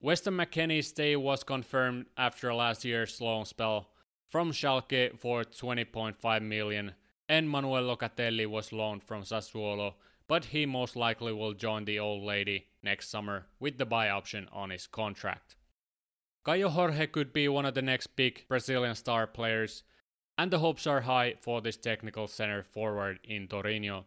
Weston 0.00 0.34
McKennie's 0.34 0.88
stay 0.88 1.14
was 1.14 1.44
confirmed 1.44 2.06
after 2.16 2.52
last 2.54 2.84
year's 2.84 3.20
loan 3.20 3.44
spell 3.44 3.90
from 4.30 4.50
Schalke 4.50 5.18
for 5.18 5.44
20.5 5.44 6.42
million, 6.42 6.92
and 7.28 7.48
Manuel 7.48 7.82
Locatelli 7.82 8.46
was 8.46 8.72
loaned 8.72 9.04
from 9.04 9.22
Sassuolo, 9.22 9.94
but 10.30 10.44
he 10.44 10.64
most 10.64 10.94
likely 10.94 11.32
will 11.32 11.52
join 11.52 11.84
the 11.84 11.98
old 11.98 12.22
lady 12.22 12.68
next 12.84 13.10
summer 13.10 13.46
with 13.58 13.78
the 13.78 13.84
buy 13.84 14.08
option 14.08 14.46
on 14.52 14.70
his 14.70 14.86
contract. 14.86 15.56
Caio 16.44 16.68
Jorge 16.68 17.08
could 17.08 17.32
be 17.32 17.48
one 17.48 17.66
of 17.66 17.74
the 17.74 17.82
next 17.82 18.14
big 18.14 18.44
Brazilian 18.46 18.94
star 18.94 19.26
players, 19.26 19.82
and 20.38 20.52
the 20.52 20.60
hopes 20.60 20.86
are 20.86 21.00
high 21.00 21.34
for 21.40 21.60
this 21.60 21.76
technical 21.76 22.28
center 22.28 22.62
forward 22.62 23.18
in 23.24 23.48
Torino. 23.48 24.06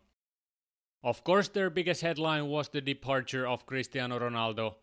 Of 1.03 1.25
course, 1.25 1.49
their 1.49 1.69
biggest 1.69 2.01
headline 2.01 2.47
was 2.47 2.69
the 2.69 2.79
departure 2.79 3.45
of 3.45 3.65
Cristiano 3.65 4.17
Ronaldo, 4.17 4.75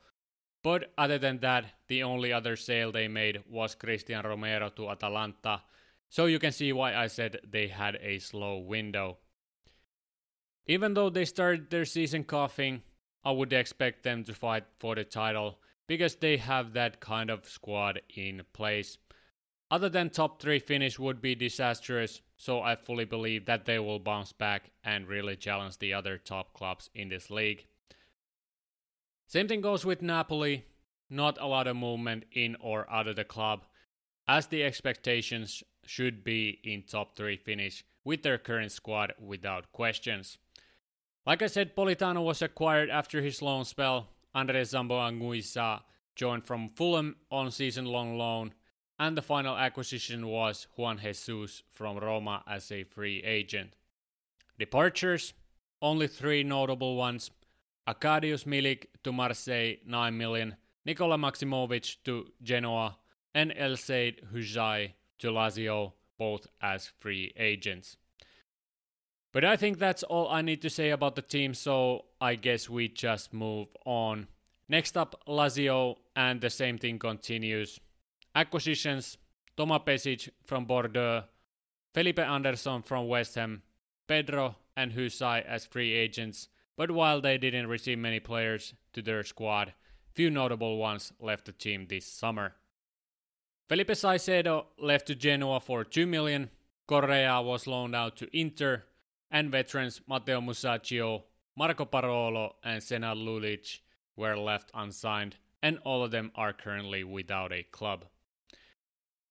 but 0.63 0.93
other 0.99 1.17
than 1.17 1.39
that, 1.39 1.65
the 1.89 2.03
only 2.03 2.35
other 2.35 2.55
sale 2.55 2.93
they 2.93 3.09
made 3.09 3.43
was 3.49 3.75
Cristian 3.75 4.25
Romero 4.25 4.69
to 4.77 4.91
Atalanta, 4.91 5.63
so 6.11 6.27
you 6.27 6.39
can 6.39 6.53
see 6.53 6.75
why 6.75 6.95
I 6.95 7.07
said 7.07 7.41
they 7.51 7.69
had 7.69 7.97
a 8.03 8.19
slow 8.19 8.59
window. 8.59 9.17
Even 10.71 10.95
though 10.95 11.11
they 11.11 11.25
started 11.25 11.69
their 11.69 11.85
season 11.85 12.23
coughing, 12.23 12.83
I 13.25 13.33
would 13.33 13.53
expect 13.53 14.05
them 14.05 14.23
to 14.23 14.33
fight 14.33 14.63
for 14.79 14.95
the 14.95 15.03
title 15.03 15.59
because 15.89 16.15
they 16.15 16.37
have 16.37 16.75
that 16.75 17.01
kind 17.01 17.29
of 17.29 17.49
squad 17.49 18.01
in 18.15 18.43
place. 18.53 18.97
Other 19.69 19.89
than 19.89 20.11
top 20.11 20.41
3 20.41 20.61
finish 20.61 20.97
would 20.97 21.21
be 21.21 21.35
disastrous, 21.35 22.21
so 22.37 22.61
I 22.63 22.77
fully 22.77 23.05
believe 23.05 23.47
that 23.47 23.65
they 23.65 23.81
will 23.81 23.99
bounce 23.99 24.31
back 24.31 24.71
and 24.85 25.09
really 25.09 25.35
challenge 25.35 25.79
the 25.79 25.93
other 25.93 26.19
top 26.19 26.55
clubs 26.55 26.89
in 26.95 27.09
this 27.09 27.31
league. 27.31 27.67
Same 29.27 29.49
thing 29.49 29.63
goes 29.63 29.85
with 29.85 30.03
Napoli. 30.03 30.67
Not 31.11 31.37
a 31.41 31.49
lot 31.49 31.67
of 31.67 31.75
movement 31.75 32.27
in 32.31 32.57
or 32.61 32.89
out 32.89 33.09
of 33.09 33.17
the 33.17 33.25
club, 33.25 33.67
as 34.29 34.47
the 34.47 34.63
expectations 34.63 35.65
should 35.85 36.23
be 36.23 36.61
in 36.63 36.85
top 36.85 37.17
3 37.17 37.39
finish 37.39 37.83
with 38.05 38.23
their 38.23 38.39
current 38.39 38.71
squad 38.71 39.15
without 39.19 39.73
questions. 39.73 40.39
Like 41.27 41.43
I 41.43 41.47
said, 41.47 41.77
Politano 41.77 42.25
was 42.25 42.43
acquired 42.43 42.91
after 42.91 43.21
his 43.21 43.43
loan 43.43 43.65
spell. 43.65 44.09
Andres 44.35 44.73
Zambo 44.73 44.99
Anguissa 44.99 45.81
joined 46.15 46.47
from 46.47 46.71
Fulham 46.71 47.17
on 47.31 47.51
season 47.51 47.85
long 47.85 48.17
loan, 48.17 48.55
and 48.99 49.17
the 49.17 49.23
final 49.23 49.57
acquisition 49.57 50.27
was 50.27 50.67
Juan 50.77 50.99
Jesus 50.99 51.63
from 51.71 51.99
Roma 51.99 52.43
as 52.47 52.71
a 52.73 52.85
free 52.85 53.23
agent. 53.23 53.77
Departures 54.59 55.35
only 55.83 56.07
three 56.07 56.43
notable 56.43 56.97
ones 56.97 57.31
Arkadiusz 57.89 58.45
Milik 58.45 58.87
to 59.03 59.13
Marseille 59.13 59.77
9 59.87 60.17
million, 60.17 60.57
Nikola 60.85 61.17
Maximovic 61.17 61.97
to 62.05 62.27
Genoa, 62.43 62.99
and 63.35 63.53
El 63.57 63.77
Said 63.77 64.21
Hujai 64.33 64.93
to 65.19 65.29
Lazio, 65.29 65.93
both 66.19 66.47
as 66.63 66.93
free 67.01 67.33
agents. 67.37 67.97
But 69.33 69.45
I 69.45 69.57
think 69.57 69.79
that's 69.79 70.03
all 70.03 70.29
I 70.29 70.43
need 70.43 70.61
to 70.63 70.71
say 70.71 70.91
about 70.91 71.15
the 71.15 71.23
team, 71.23 71.55
so 71.55 72.07
I 72.21 72.35
guess 72.35 72.69
we 72.69 72.89
just 72.89 73.33
move 73.33 73.69
on. 73.85 74.27
Next 74.69 74.97
up, 74.97 75.23
Lazio, 75.29 75.97
and 76.17 76.41
the 76.41 76.51
same 76.51 76.79
thing 76.79 76.99
continues. 76.99 77.79
Acquisitions 78.35 79.19
Toma 79.57 79.79
Basic 79.79 80.31
from 80.47 80.65
Bordeaux, 80.65 81.25
Felipe 81.93 82.19
Anderson 82.19 82.83
from 82.83 83.09
West 83.09 83.35
Ham, 83.35 83.63
Pedro 84.07 84.57
and 84.77 84.93
Hysaj 84.93 85.45
as 85.45 85.67
free 85.67 85.93
agents, 85.93 86.49
but 86.77 86.91
while 86.91 87.21
they 87.21 87.37
didn't 87.37 87.67
receive 87.69 87.99
many 87.99 88.21
players 88.21 88.75
to 88.93 89.03
their 89.03 89.23
squad, 89.23 89.75
few 90.15 90.31
notable 90.31 90.79
ones 90.79 91.13
left 91.21 91.45
the 91.45 91.53
team 91.53 91.87
this 91.89 92.07
summer. 92.07 92.55
Felipe 93.69 93.91
Caicedo 93.91 94.67
left 94.79 95.07
to 95.09 95.15
Genoa 95.15 95.61
for 95.61 95.85
2 95.85 96.07
million, 96.07 96.51
Correa 96.87 97.43
was 97.43 97.67
loaned 97.67 97.95
out 97.95 98.17
to 98.17 98.37
Inter, 98.37 98.85
and 99.31 99.51
veterans 99.51 100.01
Matteo 100.09 100.41
Musacchio, 100.41 101.23
Marco 101.57 101.85
Parolo, 101.85 102.55
and 102.65 102.83
Senad 102.83 103.17
Lulic 103.17 103.81
were 104.17 104.37
left 104.37 104.71
unsigned, 104.75 105.37
and 105.63 105.79
all 105.85 106.03
of 106.03 106.11
them 106.11 106.31
are 106.35 106.53
currently 106.53 107.05
without 107.05 107.53
a 107.53 107.63
club. 107.63 108.05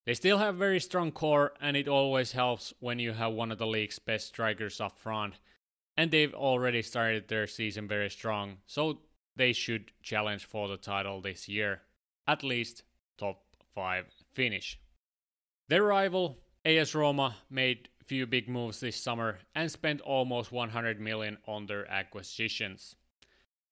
They 0.06 0.14
still 0.14 0.39
have 0.39 0.56
very 0.56 0.80
strong 0.80 1.12
core, 1.12 1.54
and 1.62 1.78
it 1.78 1.88
always 1.88 2.32
helps 2.32 2.74
when 2.80 3.00
you 3.00 3.14
have 3.14 3.34
one 3.34 3.52
of 3.52 3.58
the 3.58 3.68
league's 3.68 4.00
best 4.00 4.28
strikers 4.28 4.82
up 4.82 4.97
front. 4.97 5.36
And 5.97 6.10
they've 6.10 6.34
already 6.34 6.82
started 6.82 7.28
their 7.28 7.45
season 7.45 7.88
very 7.88 8.10
strong, 8.10 8.58
so 8.66 9.02
they 9.36 9.54
should 9.54 9.91
challenge 10.02 10.45
for 10.45 10.68
the 10.68 10.78
title 10.78 11.22
this 11.22 11.47
year. 11.47 11.82
At 12.26 12.43
least 12.43 12.84
top 13.18 13.43
5 13.76 14.06
finish. 14.34 14.80
Their 15.68 15.84
rival, 15.84 16.39
AS 16.66 16.95
Roma, 16.95 17.36
made 17.50 17.89
few 18.10 18.26
big 18.26 18.49
moves 18.49 18.80
this 18.80 18.95
summer 18.95 19.38
and 19.53 19.72
spent 19.72 20.01
almost 20.01 20.51
100 20.51 20.99
million 20.99 21.38
on 21.47 21.68
their 21.68 21.89
acquisitions. 21.89 22.95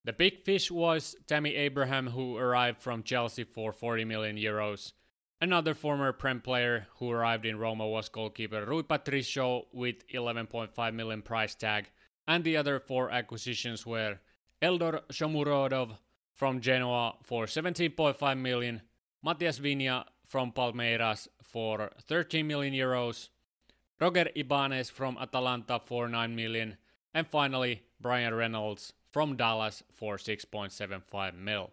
The 0.05 0.13
big 0.13 0.45
fish 0.45 0.69
was 0.69 1.15
Tammy 1.25 1.55
Abraham 1.55 2.07
who 2.07 2.37
arrived 2.37 2.79
from 2.79 3.01
Chelsea 3.01 3.43
for 3.43 3.73
40 3.73 4.05
million 4.05 4.37
euros. 4.37 4.93
Another 5.41 5.73
former 5.73 6.13
Prem 6.13 6.39
player 6.39 6.87
who 6.97 7.09
arrived 7.09 7.45
in 7.47 7.57
Roma 7.57 7.87
was 7.87 8.09
goalkeeper 8.09 8.63
Rui 8.63 8.83
Patricio 8.83 9.65
with 9.73 10.07
11.5 10.07 10.93
million 10.93 11.23
price 11.23 11.55
tag, 11.55 11.89
and 12.27 12.43
the 12.43 12.57
other 12.57 12.79
four 12.79 13.09
acquisitions 13.09 13.85
were 13.87 14.19
Eldor 14.61 15.01
Shomurodov 15.11 15.97
from 16.35 16.61
Genoa 16.61 17.15
for 17.23 17.45
17.5 17.45 18.37
million, 18.37 18.81
Matias 19.23 19.59
Viña 19.59 20.05
from 20.25 20.51
Palmeiras 20.51 21.27
for 21.41 21.89
13 22.07 22.45
million 22.45 22.73
euros, 22.73 23.29
Roger 23.99 24.29
Ibanez 24.35 24.89
from 24.89 25.17
Atalanta 25.17 25.81
for 25.83 26.07
9 26.07 26.35
million, 26.35 26.77
and 27.13 27.27
finally 27.27 27.81
Bryan 27.99 28.33
Reynolds 28.33 28.93
from 29.11 29.35
Dallas 29.35 29.83
for 29.91 30.17
6.75 30.17 31.35
mil. 31.35 31.71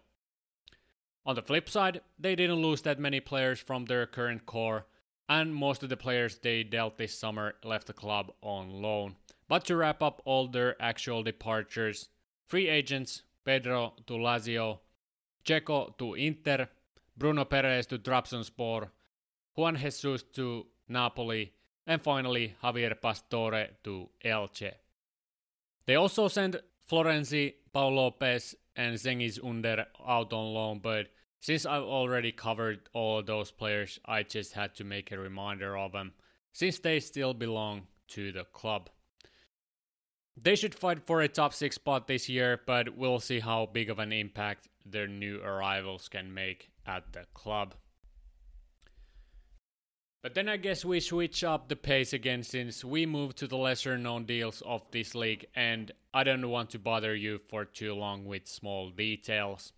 On 1.25 1.35
the 1.35 1.41
flip 1.43 1.69
side, 1.69 2.01
they 2.19 2.35
didn't 2.35 2.61
lose 2.61 2.81
that 2.81 2.99
many 2.99 3.19
players 3.19 3.59
from 3.59 3.85
their 3.85 4.05
current 4.07 4.45
core, 4.45 4.85
and 5.29 5.53
most 5.53 5.83
of 5.83 5.89
the 5.89 5.97
players 5.97 6.37
they 6.37 6.63
dealt 6.63 6.97
this 6.97 7.17
summer 7.17 7.55
left 7.63 7.87
the 7.87 7.93
club 7.93 8.31
on 8.41 8.81
loan. 8.81 9.15
But 9.47 9.65
to 9.65 9.75
wrap 9.75 10.01
up 10.01 10.21
all 10.25 10.47
their 10.47 10.81
actual 10.81 11.21
departures, 11.21 12.09
free 12.47 12.67
agents 12.67 13.21
Pedro 13.43 13.93
to 14.07 14.13
Lazio, 14.13 14.79
Dzeko 15.45 15.95
to 15.99 16.15
Inter, 16.15 16.67
Bruno 17.15 17.45
Peres 17.45 17.85
to 17.87 17.99
Trabzonspor, 17.99 18.89
Juan 19.55 19.75
Jesus 19.75 20.23
to 20.33 20.65
Napoli, 20.89 21.53
and 21.87 22.01
finally 22.01 22.55
Javier 22.63 22.99
Pastore 22.99 23.67
to 23.83 24.09
Elche. 24.23 24.71
They 25.85 25.95
also 25.95 26.27
sent 26.27 26.55
Florenzi, 26.89 27.53
Paul 27.71 27.95
Lopez, 27.95 28.55
and 28.75 28.95
Cengiz 28.95 29.39
Under 29.43 29.85
out 30.05 30.33
on 30.33 30.53
loan, 30.53 30.79
but 30.79 31.07
since 31.39 31.65
I've 31.65 31.83
already 31.83 32.31
covered 32.31 32.89
all 32.93 33.21
those 33.21 33.51
players, 33.51 33.99
I 34.05 34.23
just 34.23 34.53
had 34.53 34.73
to 34.75 34.83
make 34.83 35.11
a 35.11 35.19
reminder 35.19 35.77
of 35.77 35.91
them, 35.91 36.13
since 36.53 36.79
they 36.79 36.99
still 36.99 37.33
belong 37.33 37.83
to 38.09 38.31
the 38.31 38.45
club. 38.45 38.89
They 40.35 40.55
should 40.55 40.75
fight 40.75 41.05
for 41.05 41.21
a 41.21 41.27
top 41.27 41.53
6 41.53 41.75
spot 41.75 42.07
this 42.07 42.27
year, 42.27 42.59
but 42.65 42.97
we'll 42.97 43.19
see 43.19 43.39
how 43.39 43.67
big 43.67 43.89
of 43.89 43.99
an 43.99 44.11
impact 44.11 44.67
their 44.85 45.07
new 45.07 45.41
arrivals 45.41 46.09
can 46.09 46.33
make 46.33 46.71
at 46.85 47.13
the 47.13 47.25
club. 47.33 47.75
But 50.25 50.33
then 50.33 50.49
I 50.49 50.57
guess 50.57 50.83
we 50.83 51.01
switch 51.01 51.43
up 51.43 51.69
the 51.69 51.75
pace 51.75 52.11
again 52.11 52.41
since 52.41 52.83
we 52.83 53.05
move 53.05 53.35
to 53.35 53.45
the 53.45 53.57
lesser 53.57 53.95
known 53.95 54.25
deals 54.25 54.63
of 54.65 54.81
this 54.89 55.13
league 55.13 55.45
and 55.55 55.91
I 56.15 56.23
don't 56.23 56.49
want 56.49 56.71
to 56.71 56.79
bother 56.79 57.15
you 57.15 57.37
for 57.47 57.63
too 57.63 57.93
long 57.93 58.25
with 58.25 58.47
small 58.47 58.89
details. 58.89 59.71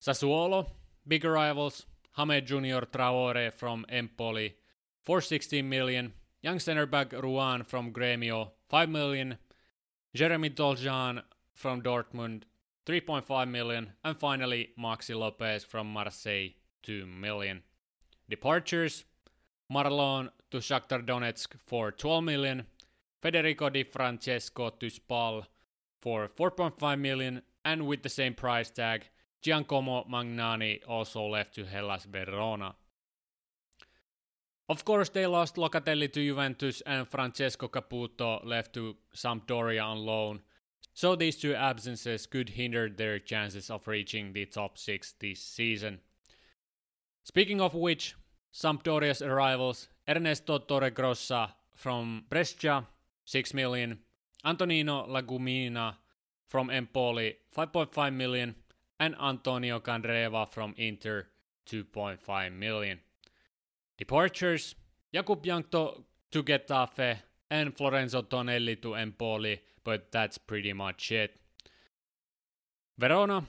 Sassuolo, 0.00 0.70
big 1.08 1.24
rivals, 1.24 1.86
James 2.16 2.48
Junior 2.48 2.82
Traore 2.82 3.52
from 3.52 3.84
Empoli, 3.88 4.54
416 5.02 5.68
million, 5.68 6.12
young 6.40 6.60
center 6.60 6.86
back 6.86 7.12
Ruan 7.12 7.64
from 7.64 7.92
Gremio, 7.92 8.50
5 8.68 8.88
million, 8.88 9.38
Jeremy 10.14 10.50
Toljan 10.50 11.20
from 11.52 11.82
Dortmund, 11.82 12.42
3.5 12.86 13.50
million, 13.50 13.90
and 14.04 14.16
finally 14.20 14.70
Maxi 14.78 15.18
Lopez 15.18 15.64
from 15.64 15.92
Marseille, 15.92 16.50
2 16.84 17.06
million. 17.06 17.64
Departures 18.30 19.04
Marlon 19.74 20.30
to 20.52 20.58
Shakhtar 20.58 21.04
Donetsk 21.04 21.54
for 21.66 21.90
12 21.90 22.22
million, 22.22 22.66
Federico 23.20 23.68
Di 23.70 23.82
Francesco 23.82 24.70
to 24.70 24.88
Spal 24.88 25.44
for 26.00 26.28
4.5 26.28 27.00
million, 27.00 27.42
and 27.64 27.86
with 27.88 28.02
the 28.04 28.08
same 28.08 28.34
price 28.34 28.70
tag, 28.70 29.08
Giacomo 29.42 30.04
Magnani 30.04 30.80
also 30.86 31.26
left 31.26 31.56
to 31.56 31.64
Hellas 31.64 32.04
Verona. 32.04 32.76
Of 34.68 34.84
course, 34.84 35.08
they 35.08 35.26
lost 35.26 35.56
Locatelli 35.56 36.10
to 36.12 36.24
Juventus 36.24 36.80
and 36.86 37.08
Francesco 37.08 37.66
Caputo 37.66 38.46
left 38.46 38.74
to 38.74 38.96
Sampdoria 39.14 39.84
on 39.84 39.98
loan, 39.98 40.40
so 40.92 41.16
these 41.16 41.36
two 41.36 41.54
absences 41.54 42.26
could 42.26 42.50
hinder 42.50 42.88
their 42.88 43.18
chances 43.18 43.70
of 43.70 43.88
reaching 43.88 44.32
the 44.32 44.46
top 44.46 44.78
6 44.78 45.14
this 45.18 45.40
season. 45.40 45.98
Speaking 47.24 47.60
of 47.60 47.74
which, 47.74 48.14
Sampdoria's 48.54 49.20
arrivals 49.20 49.88
Ernesto 50.08 50.60
Torregrossa 50.60 51.50
from 51.74 52.24
Brescia, 52.28 52.86
6 53.24 53.52
million, 53.52 53.98
Antonino 54.44 55.06
Lagumina 55.08 55.96
from 56.46 56.70
Empoli, 56.70 57.34
5.5 57.56 58.14
million, 58.14 58.54
and 59.00 59.16
Antonio 59.20 59.80
Candreva 59.80 60.48
from 60.48 60.72
Inter, 60.76 61.26
2.5 61.68 62.52
million. 62.52 63.00
Departures 63.98 64.76
Jakub 65.12 65.42
Jankto 65.44 66.04
to 66.30 66.44
Getafe 66.44 67.16
and 67.50 67.74
Florenzo 67.74 68.22
Tonelli 68.22 68.76
to 68.76 68.94
Empoli, 68.94 69.60
but 69.82 70.12
that's 70.12 70.38
pretty 70.38 70.72
much 70.72 71.10
it. 71.10 71.34
Verona, 72.96 73.44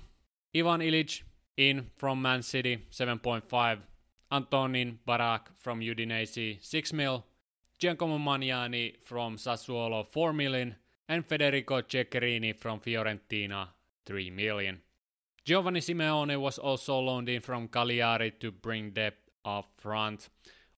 Ivan 0.56 0.82
Ilic 0.82 1.22
in 1.58 1.92
from 1.96 2.24
Man 2.24 2.42
City, 2.42 2.88
7.5 2.92 3.82
Antonin 4.32 5.00
Barak 5.06 5.52
from 5.58 5.80
Udinese 5.80 6.64
6 6.64 6.94
mil, 6.94 7.26
Giacomo 7.78 8.18
Magnani 8.18 8.96
from 9.02 9.38
Sassuolo 9.38 10.06
4 10.06 10.34
million, 10.34 10.76
and 11.08 11.26
Federico 11.26 11.82
Ceccherini 11.82 12.56
from 12.56 12.80
Fiorentina 12.80 13.68
3 14.06 14.32
million. 14.32 14.82
Giovanni 15.44 15.80
Simeone 15.80 16.40
was 16.40 16.58
also 16.58 17.00
loaned 17.00 17.30
in 17.30 17.42
from 17.42 17.68
Cagliari 17.68 18.32
to 18.40 18.52
bring 18.52 18.92
depth 18.92 19.30
up 19.46 19.70
front. 19.78 20.30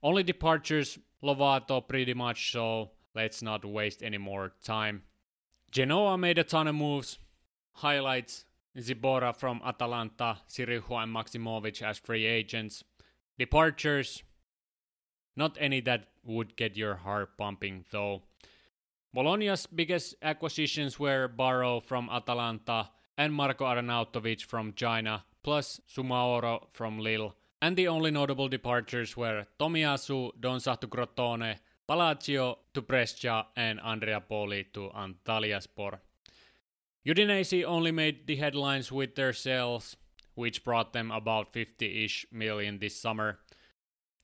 Only 0.04 0.24
departures, 0.24 1.00
Lovato 1.24 1.88
pretty 1.88 2.14
much 2.14 2.52
so, 2.52 2.92
let's 3.16 3.42
not 3.42 3.64
waste 3.64 4.04
any 4.04 4.18
more 4.18 4.52
time. 4.64 5.04
Genoa 5.72 6.18
made 6.18 6.38
a 6.38 6.44
ton 6.44 6.68
of 6.68 6.76
moves. 6.76 7.18
Highlights 7.74 8.46
Zibora 8.78 9.36
from 9.36 9.62
Atalanta, 9.66 10.38
Sirihu 10.50 11.02
and 11.02 11.16
Maksimovic 11.16 11.82
as 11.82 11.98
free 11.98 12.26
agents. 12.26 12.84
Departures, 13.40 14.24
not 15.36 15.58
any 15.60 15.80
that 15.82 16.08
would 16.24 16.56
get 16.56 16.76
your 16.76 16.96
heart 16.96 17.38
pumping 17.38 17.86
though. 17.92 18.24
Bologna's 19.14 19.68
biggest 19.68 20.16
acquisitions 20.22 21.00
were 21.00 21.28
Barrow 21.28 21.80
from 21.80 22.10
Atalanta 22.10 22.90
and 23.18 23.34
Marco 23.34 23.66
Arnautovic 23.66 24.44
from 24.44 24.74
China, 24.74 25.24
plus 25.44 25.82
Soumaoro 25.88 26.68
from 26.74 27.00
Lille. 27.00 27.34
And 27.62 27.76
the 27.76 27.88
only 27.88 28.12
notable 28.12 28.48
departures 28.48 29.18
were 29.18 29.46
Tomiyasu 29.60 30.32
Donza 30.40 30.80
to 30.80 30.88
Crotone, 30.88 31.56
Palacio 31.88 32.60
to 32.74 32.82
Brescia, 32.82 33.48
and 33.56 33.80
Andrea 33.80 34.22
Poli 34.22 34.68
to 34.74 34.92
Antalyaspor. 34.96 36.00
Udinese 37.08 37.64
only 37.64 37.92
made 37.92 38.28
the 38.28 38.36
headlines 38.36 38.92
with 38.92 39.16
their 39.16 39.34
sales 39.34 39.96
which 40.38 40.64
brought 40.64 40.94
them 40.94 41.10
about 41.10 41.52
50-ish 41.52 42.28
million 42.32 42.78
this 42.78 42.96
summer. 42.96 43.40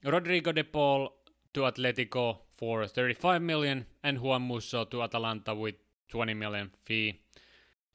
Rodrigo 0.05 0.51
de 0.51 0.64
Paul 0.64 1.11
to 1.55 1.61
Atletico 1.61 2.38
for 2.55 2.86
35 2.86 3.41
million 3.41 3.88
and 4.03 4.22
Juan 4.22 4.43
Musso 4.43 4.86
to 4.86 5.01
Atalanta 5.01 5.55
with 5.55 5.76
20 6.09 6.36
million 6.36 6.70
fee. 6.86 7.20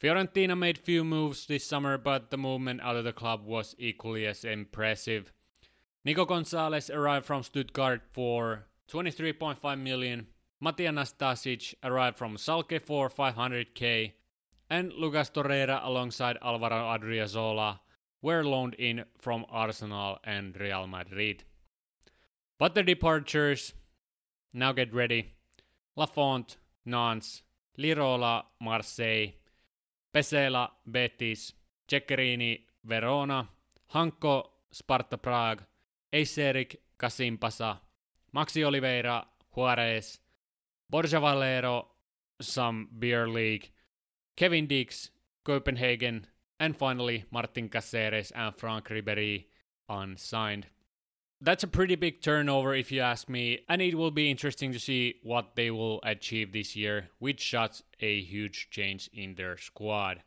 Fiorentina 0.02 0.58
made 0.58 0.78
few 0.78 1.04
moves 1.04 1.46
this 1.46 1.64
summer, 1.64 1.96
but 1.96 2.30
the 2.30 2.36
movement 2.36 2.80
out 2.82 2.96
of 2.96 3.04
the 3.04 3.12
club 3.12 3.46
was 3.46 3.76
equally 3.78 4.26
as 4.26 4.44
impressive. 4.44 5.32
Nico 6.04 6.24
Gonzalez 6.24 6.90
arrived 6.90 7.24
from 7.24 7.44
Stuttgart 7.44 8.02
for 8.12 8.66
23.5 8.90 9.80
million. 9.80 10.26
Matija 10.62 10.92
Nastasic 10.92 11.74
arrived 11.84 12.18
from 12.18 12.36
Schalke 12.36 12.82
for 12.82 13.08
500k, 13.08 14.12
and 14.68 14.92
Lucas 14.92 15.30
Torreira 15.30 15.84
alongside 15.84 16.36
Alvaro 16.42 16.98
Odriozola 16.98 17.78
were 18.22 18.44
loaned 18.44 18.74
in 18.74 19.04
from 19.18 19.46
Arsenal 19.50 20.18
and 20.24 20.58
Real 20.58 20.86
Madrid. 20.86 21.44
But 22.58 22.74
the 22.74 22.82
departures, 22.82 23.72
now 24.52 24.72
get 24.72 24.92
ready. 24.92 25.34
Lafont, 25.96 26.56
Nantes, 26.84 27.42
Lirola, 27.78 28.44
Marseille, 28.60 29.34
Pesela, 30.14 30.70
Betis, 30.90 31.52
Ceccherini, 31.88 32.60
Verona, 32.84 33.48
Hanko 33.94 34.44
Sparta 34.70 35.16
Prague, 35.16 35.62
Eiserik 36.12 36.76
Kasimpasa, 36.98 37.78
Maxi 38.34 38.64
Oliveira 38.64 39.26
Juarez, 39.54 40.18
Borja 40.90 41.20
Valero 41.20 41.88
some 42.40 42.88
beer 42.98 43.28
league, 43.28 43.70
Kevin 44.36 44.66
Dix 44.66 45.10
Copenhagen, 45.44 46.26
and 46.61 46.76
finally 46.76 47.24
Martin 47.30 47.68
Caceres 47.68 48.30
and 48.32 48.54
Franck 48.54 48.88
Ribéry 48.88 49.46
unsigned. 49.88 50.66
That's 51.40 51.62
a 51.62 51.68
pretty 51.68 51.94
big 51.94 52.20
turnover 52.20 52.74
if 52.74 52.90
you 52.90 53.00
ask 53.00 53.28
me, 53.28 53.61
and 53.68 53.80
it 53.80 53.94
will 53.94 54.11
be 54.11 54.30
interesting 54.30 54.72
to 54.72 54.80
see 54.80 55.20
what 55.22 55.54
they 55.54 55.70
will 55.70 56.00
achieve 56.02 56.52
this 56.52 56.74
year, 56.74 57.11
which 57.20 57.50
such 57.50 57.82
a 58.00 58.20
huge 58.20 58.68
change 58.70 59.09
in 59.12 59.36
their 59.36 59.56
squad. 59.56 60.22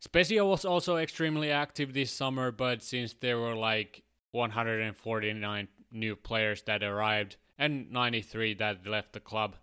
Spezia 0.00 0.44
was 0.44 0.64
also 0.64 0.96
extremely 0.96 1.50
active 1.50 1.92
this 1.92 2.10
summer, 2.10 2.50
but 2.50 2.82
since 2.82 3.12
there 3.14 3.38
were 3.38 3.54
like 3.54 4.04
149 4.32 5.68
new 5.92 6.16
players 6.16 6.62
that 6.62 6.82
arrived 6.82 7.36
and 7.58 7.90
93 7.90 8.54
that 8.54 8.86
left 8.86 9.12
the 9.12 9.20
club, 9.20 9.56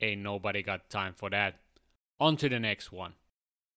ain't 0.00 0.22
nobody 0.22 0.62
got 0.62 0.88
time 0.88 1.12
for 1.14 1.28
that. 1.30 1.56
On 2.20 2.36
to 2.36 2.48
the 2.48 2.60
next 2.60 2.92
one. 2.92 3.14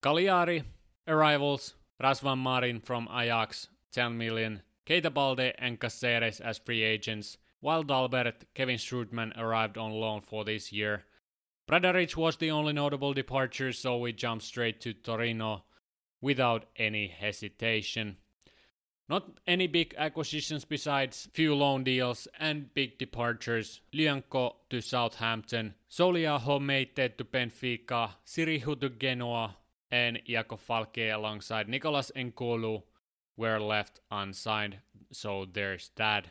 Cagliari, 0.02 0.64
arrivals, 1.08 1.74
Razvan 2.02 2.42
Marin 2.42 2.80
from 2.80 3.08
Ajax, 3.12 3.70
10 3.94 4.18
million, 4.18 4.62
Keita 4.86 5.14
Balde 5.14 5.54
and 5.58 5.80
Caceres 5.80 6.40
as 6.40 6.58
free 6.58 6.84
agents, 6.84 7.38
while 7.60 7.84
Dalbert, 7.84 8.46
Kevin 8.54 8.78
Strootman 8.78 9.38
arrived 9.38 9.78
on 9.78 9.92
loan 9.92 10.22
for 10.22 10.46
this 10.46 10.72
year. 10.72 11.06
Bradaric 11.68 12.16
was 12.16 12.38
the 12.38 12.52
only 12.52 12.74
notable 12.74 13.14
departure, 13.14 13.74
so 13.74 13.98
we 13.98 14.14
jumped 14.14 14.46
straight 14.46 14.80
to 14.82 14.94
Torino 14.94 15.64
without 16.22 16.66
any 16.78 17.08
hesitation. 17.08 18.18
Not 19.10 19.40
any 19.48 19.68
big 19.68 19.96
acquisitions 19.98 20.66
besides 20.66 21.30
few 21.34 21.56
loan 21.56 21.84
deals 21.84 22.28
and 22.40 22.74
big 22.74 22.98
departures. 22.98 23.82
Lyanco 23.94 24.56
to 24.70 24.82
Southampton, 24.82 25.76
Soualiho 25.90 26.60
Meite 26.62 27.18
to 27.18 27.24
Benfica, 27.24 28.12
Sirihu 28.26 28.80
to 28.80 28.90
Genoa, 28.90 29.56
and 29.92 30.20
Jakob 30.26 30.60
Falke 30.60 31.14
alongside 31.14 31.70
Nicolas 31.70 32.12
N'Koulou 32.16 32.84
were 33.36 33.60
left 33.60 34.00
unsigned, 34.12 34.80
so 35.12 35.46
there's 35.52 35.92
that. 35.96 36.30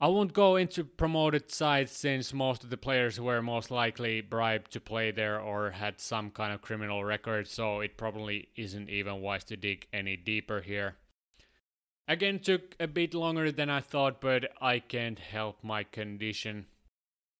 I 0.00 0.06
won't 0.06 0.32
go 0.32 0.54
into 0.54 0.84
promoted 0.84 1.50
sides 1.50 1.90
since 1.90 2.32
most 2.32 2.62
of 2.62 2.70
the 2.70 2.76
players 2.76 3.20
were 3.20 3.42
most 3.42 3.70
likely 3.70 4.20
bribed 4.20 4.70
to 4.72 4.80
play 4.80 5.10
there 5.10 5.40
or 5.40 5.72
had 5.72 6.00
some 6.00 6.30
kind 6.30 6.52
of 6.52 6.62
criminal 6.62 7.04
record, 7.04 7.48
so 7.48 7.80
it 7.80 7.96
probably 7.96 8.48
isn't 8.54 8.90
even 8.90 9.22
wise 9.22 9.42
to 9.44 9.56
dig 9.56 9.88
any 9.92 10.16
deeper 10.16 10.60
here. 10.60 10.96
Again, 12.06 12.38
took 12.38 12.76
a 12.78 12.86
bit 12.86 13.12
longer 13.12 13.50
than 13.50 13.68
I 13.68 13.80
thought, 13.80 14.20
but 14.20 14.52
I 14.60 14.78
can't 14.78 15.18
help 15.18 15.64
my 15.64 15.82
condition. 15.82 16.66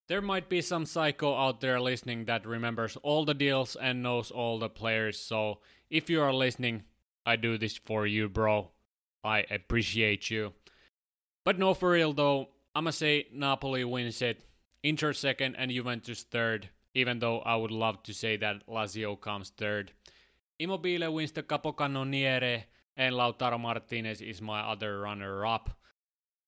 There 0.09 0.23
might 0.23 0.49
be 0.49 0.63
some 0.63 0.87
psycho 0.87 1.37
out 1.37 1.61
there 1.61 1.79
listening 1.79 2.25
that 2.25 2.47
remembers 2.47 2.97
all 3.03 3.27
the 3.27 3.35
deals 3.35 3.77
and 3.77 4.03
knows 4.03 4.31
all 4.31 4.59
the 4.59 4.71
players, 4.71 5.19
so 5.19 5.59
if 5.91 6.09
you 6.09 6.23
are 6.23 6.33
listening, 6.33 6.85
I 7.27 7.37
do 7.37 7.59
this 7.59 7.77
for 7.77 8.07
you, 8.07 8.31
bro. 8.31 8.71
I 9.23 9.45
appreciate 9.51 10.31
you. 10.31 10.55
But 11.45 11.59
no, 11.59 11.75
for 11.75 11.91
real 11.91 12.15
though, 12.15 12.49
I'ma 12.75 12.91
say 12.91 13.27
Napoli 13.35 13.85
wins 13.85 14.23
it. 14.23 14.47
Inter 14.83 15.13
second 15.13 15.57
and 15.57 15.71
Juventus 15.71 16.23
third, 16.23 16.71
even 16.95 17.19
though 17.19 17.41
I 17.41 17.57
would 17.57 17.71
love 17.71 18.03
to 18.05 18.15
say 18.15 18.39
that 18.39 18.67
Lazio 18.67 19.21
comes 19.21 19.51
third. 19.51 19.93
Immobile 20.59 21.13
wins 21.13 21.33
the 21.33 21.43
Capocannoniere, 21.43 22.65
and 22.97 23.15
Lautaro 23.15 23.61
Martinez 23.61 24.23
is 24.23 24.41
my 24.41 24.61
other 24.61 25.01
runner 25.01 25.45
up. 25.45 25.71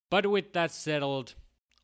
But 0.09 0.25
with 0.25 0.51
that 0.53 0.71
settled, 0.71 1.35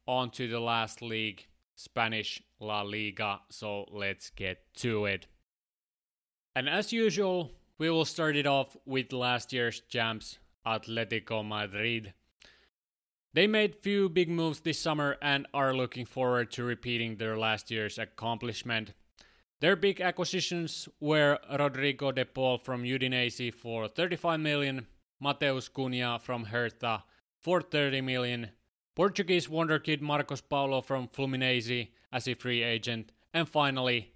on 0.08 0.32
to 0.32 0.48
the 0.48 0.60
last 0.60 1.02
league, 1.02 1.46
Spanish 1.78 2.42
La 2.60 2.82
Liga, 2.82 3.40
so 3.50 3.86
let's 3.92 4.32
get 4.32 4.62
to 4.78 5.06
it. 5.06 5.28
And 6.56 6.68
as 6.68 6.92
usual, 6.92 7.52
we 7.78 7.90
will 7.90 8.04
start 8.04 8.36
it 8.36 8.48
off 8.48 8.76
with 8.86 9.14
last 9.14 9.54
year's 9.54 9.82
champs, 9.82 10.40
Atletico 10.66 11.48
Madrid. 11.48 12.14
They 13.34 13.46
made 13.46 13.76
few 13.76 14.10
big 14.10 14.28
moves 14.28 14.62
this 14.62 14.80
summer 14.80 15.18
and 15.22 15.46
are 15.54 15.74
looking 15.74 16.06
forward 16.06 16.52
to 16.54 16.64
repeating 16.64 17.18
their 17.18 17.38
last 17.38 17.70
year's 17.70 18.00
accomplishment. 18.00 18.94
Their 19.60 19.76
big 19.76 20.02
acquisitions 20.02 20.90
were 21.00 21.38
Rodrigo 21.60 22.12
de 22.12 22.26
Paul 22.26 22.58
from 22.58 22.84
Udinese 22.84 23.54
for 23.54 23.88
35 23.88 24.40
million, 24.40 24.88
Matheus 25.24 25.70
Cunha 25.70 26.20
from 26.20 26.46
Hertha 26.46 27.04
for 27.40 27.62
30 27.62 28.02
million, 28.02 28.50
Portuguese 28.98 29.48
wonderkid 29.48 30.02
Marcos 30.02 30.42
Paulo 30.42 30.82
from 30.82 31.08
Fluminense 31.08 31.90
as 32.12 32.28
a 32.28 32.34
free 32.34 32.64
agent, 32.64 33.12
and 33.32 33.48
finally, 33.48 34.12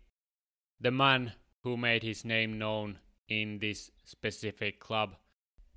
the 0.79 0.89
man 0.89 1.33
who 1.59 1.77
made 1.77 2.01
his 2.01 2.25
name 2.25 2.57
known 2.57 2.97
in 3.29 3.59
this 3.59 3.91
specific 4.05 4.79
club. 4.79 5.17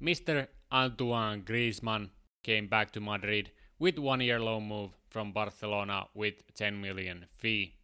Mr. 0.01 0.47
Antoine 0.73 1.43
Griezmann 1.43 2.09
came 2.43 2.67
back 2.67 2.93
to 2.93 3.01
Madrid 3.03 3.51
with 3.79 3.99
one 3.99 4.23
year 4.23 4.41
loan 4.41 4.69
move 4.69 4.93
from 5.11 5.33
Barcelona 5.33 6.07
with 6.15 6.37
10 6.55 6.81
million 6.81 7.27
fee. 7.37 7.75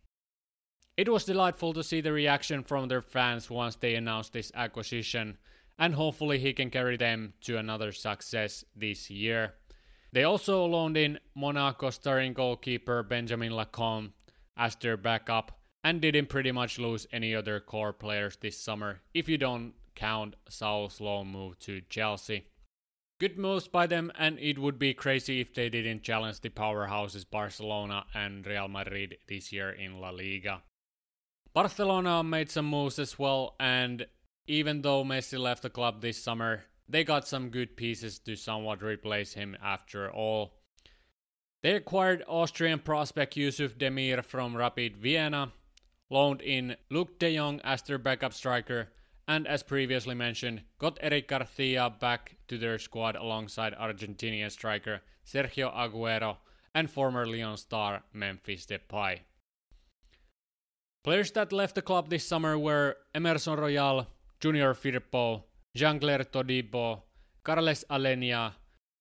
It 0.97 1.11
was 1.11 1.25
delightful 1.25 1.75
to 1.75 1.85
see 1.85 2.01
the 2.01 2.12
reaction 2.12 2.64
from 2.64 2.89
their 2.89 3.03
fans 3.03 3.51
once 3.51 3.77
they 3.77 3.95
announced 3.95 4.33
this 4.33 4.51
acquisition, 4.55 5.37
and 5.79 5.95
hopefully 5.95 6.39
he 6.39 6.55
can 6.55 6.71
carry 6.71 6.97
them 6.97 7.35
to 7.43 7.59
another 7.59 7.93
success 7.93 8.64
this 8.75 9.11
year. 9.11 9.53
They 10.13 10.25
also 10.25 10.65
loaned 10.65 10.97
in 10.97 11.21
Monaco 11.35 11.91
starring 11.91 12.33
goalkeeper 12.33 13.03
Benjamin 13.03 13.53
Lecomte 13.53 14.13
as 14.57 14.75
their 14.77 14.97
backup 14.97 15.61
and 15.85 16.01
didn't 16.01 16.29
pretty 16.29 16.53
much 16.53 16.79
lose 16.79 17.07
any 17.13 17.35
other 17.35 17.61
core 17.61 17.93
players 17.93 18.37
this 18.37 18.59
summer 18.59 19.01
if 19.15 19.29
you 19.29 19.39
don't 19.39 19.75
count 19.95 20.35
Saul's 20.49 21.01
loan 21.01 21.29
move 21.29 21.59
to 21.61 21.81
Chelsea. 21.89 22.47
Good 23.21 23.39
moves 23.39 23.69
by 23.69 23.87
them, 23.87 24.11
and 24.19 24.39
it 24.39 24.59
would 24.59 24.79
be 24.79 24.95
crazy 24.95 25.41
if 25.41 25.53
they 25.53 25.69
didn't 25.69 26.03
challenge 26.03 26.41
the 26.41 26.49
powerhouses 26.49 27.29
Barcelona 27.31 28.07
and 28.15 28.47
Real 28.47 28.67
Madrid 28.67 29.19
this 29.29 29.53
year 29.53 29.71
in 29.71 30.01
La 30.01 30.09
Liga. 30.09 30.63
Barcelona 31.53 32.23
made 32.23 32.51
some 32.51 32.65
moves 32.65 32.99
as 32.99 33.19
well, 33.19 33.57
and 33.61 34.07
even 34.47 34.81
though 34.81 35.05
Messi 35.05 35.39
left 35.39 35.63
the 35.63 35.69
club 35.69 36.01
this 36.01 36.17
summer, 36.17 36.65
they 36.91 37.05
got 37.05 37.26
some 37.26 37.51
good 37.51 37.76
pieces 37.76 38.18
to 38.18 38.36
somewhat 38.36 38.82
replace 38.82 39.34
him 39.34 39.57
after 39.62 40.11
all. 40.11 40.55
They 41.62 41.74
acquired 41.74 42.24
Austrian 42.26 42.78
prospect 42.80 43.36
Yusuf 43.36 43.76
Demir 43.76 44.24
from 44.24 44.57
Rapid 44.57 44.97
Vienna, 44.97 45.53
loaned 46.09 46.41
in 46.41 46.76
Luuk 46.91 47.18
de 47.18 47.37
Jong 47.37 47.61
as 47.62 47.83
their 47.83 47.99
backup 47.99 48.33
striker, 48.33 48.88
and 49.29 49.46
as 49.46 49.62
previously 49.62 50.14
mentioned, 50.14 50.62
got 50.79 50.99
Eric 51.00 51.29
Garcia 51.29 51.91
back 52.00 52.37
to 52.49 52.58
their 52.58 52.79
squad 52.79 53.14
alongside 53.14 53.75
Argentinian 53.75 54.50
striker 54.50 55.03
Sergio 55.25 55.72
Aguero 55.72 56.38
and 56.75 56.91
former 56.91 57.26
Lyon 57.26 57.57
star 57.57 58.03
Memphis 58.12 58.67
Depay. 58.67 59.21
Players 61.04 61.30
that 61.33 61.53
left 61.53 61.75
the 61.75 61.83
club 61.83 62.11
this 62.11 62.26
summer 62.26 62.58
were 62.58 62.96
Emerson 63.14 63.58
Royal, 63.58 64.07
Junior 64.41 64.75
Firpo, 64.75 65.45
Jean-Clair 65.75 66.25
Todibo, 66.25 67.03
Carles 67.45 67.84
Aleñá, 67.91 68.55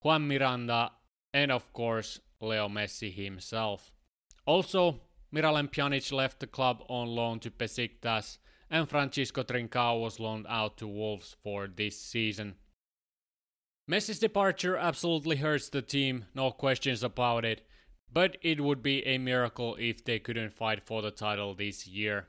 Juan 0.03 0.27
Miranda, 0.27 0.91
and 1.33 1.51
of 1.51 1.73
course 1.73 2.19
Leo 2.41 2.67
Messi 2.69 3.13
himself. 3.13 3.91
Also, 4.45 5.01
Miralem 5.33 5.69
Pjanic 5.69 6.11
left 6.11 6.39
the 6.39 6.47
club 6.47 6.83
on 6.87 7.07
loan 7.07 7.39
to 7.39 7.51
Besiktas, 7.51 8.37
and 8.69 8.87
Francisco 8.87 9.43
Trincao 9.43 10.01
was 10.01 10.19
loaned 10.19 10.45
out 10.47 10.77
to 10.77 10.87
Wolves 10.87 11.35
for 11.43 11.67
this 11.67 11.99
season. 11.99 12.55
Messi's 13.89 14.19
departure 14.19 14.77
absolutely 14.77 15.37
hurts 15.37 15.69
the 15.69 15.81
team, 15.81 16.25
no 16.35 16.51
questions 16.51 17.03
about 17.03 17.43
it, 17.43 17.61
but 18.11 18.37
it 18.41 18.61
would 18.61 18.83
be 18.83 19.05
a 19.05 19.17
miracle 19.17 19.75
if 19.79 20.03
they 20.03 20.19
couldn't 20.19 20.53
fight 20.53 20.85
for 20.85 21.01
the 21.01 21.11
title 21.11 21.55
this 21.55 21.87
year. 21.87 22.27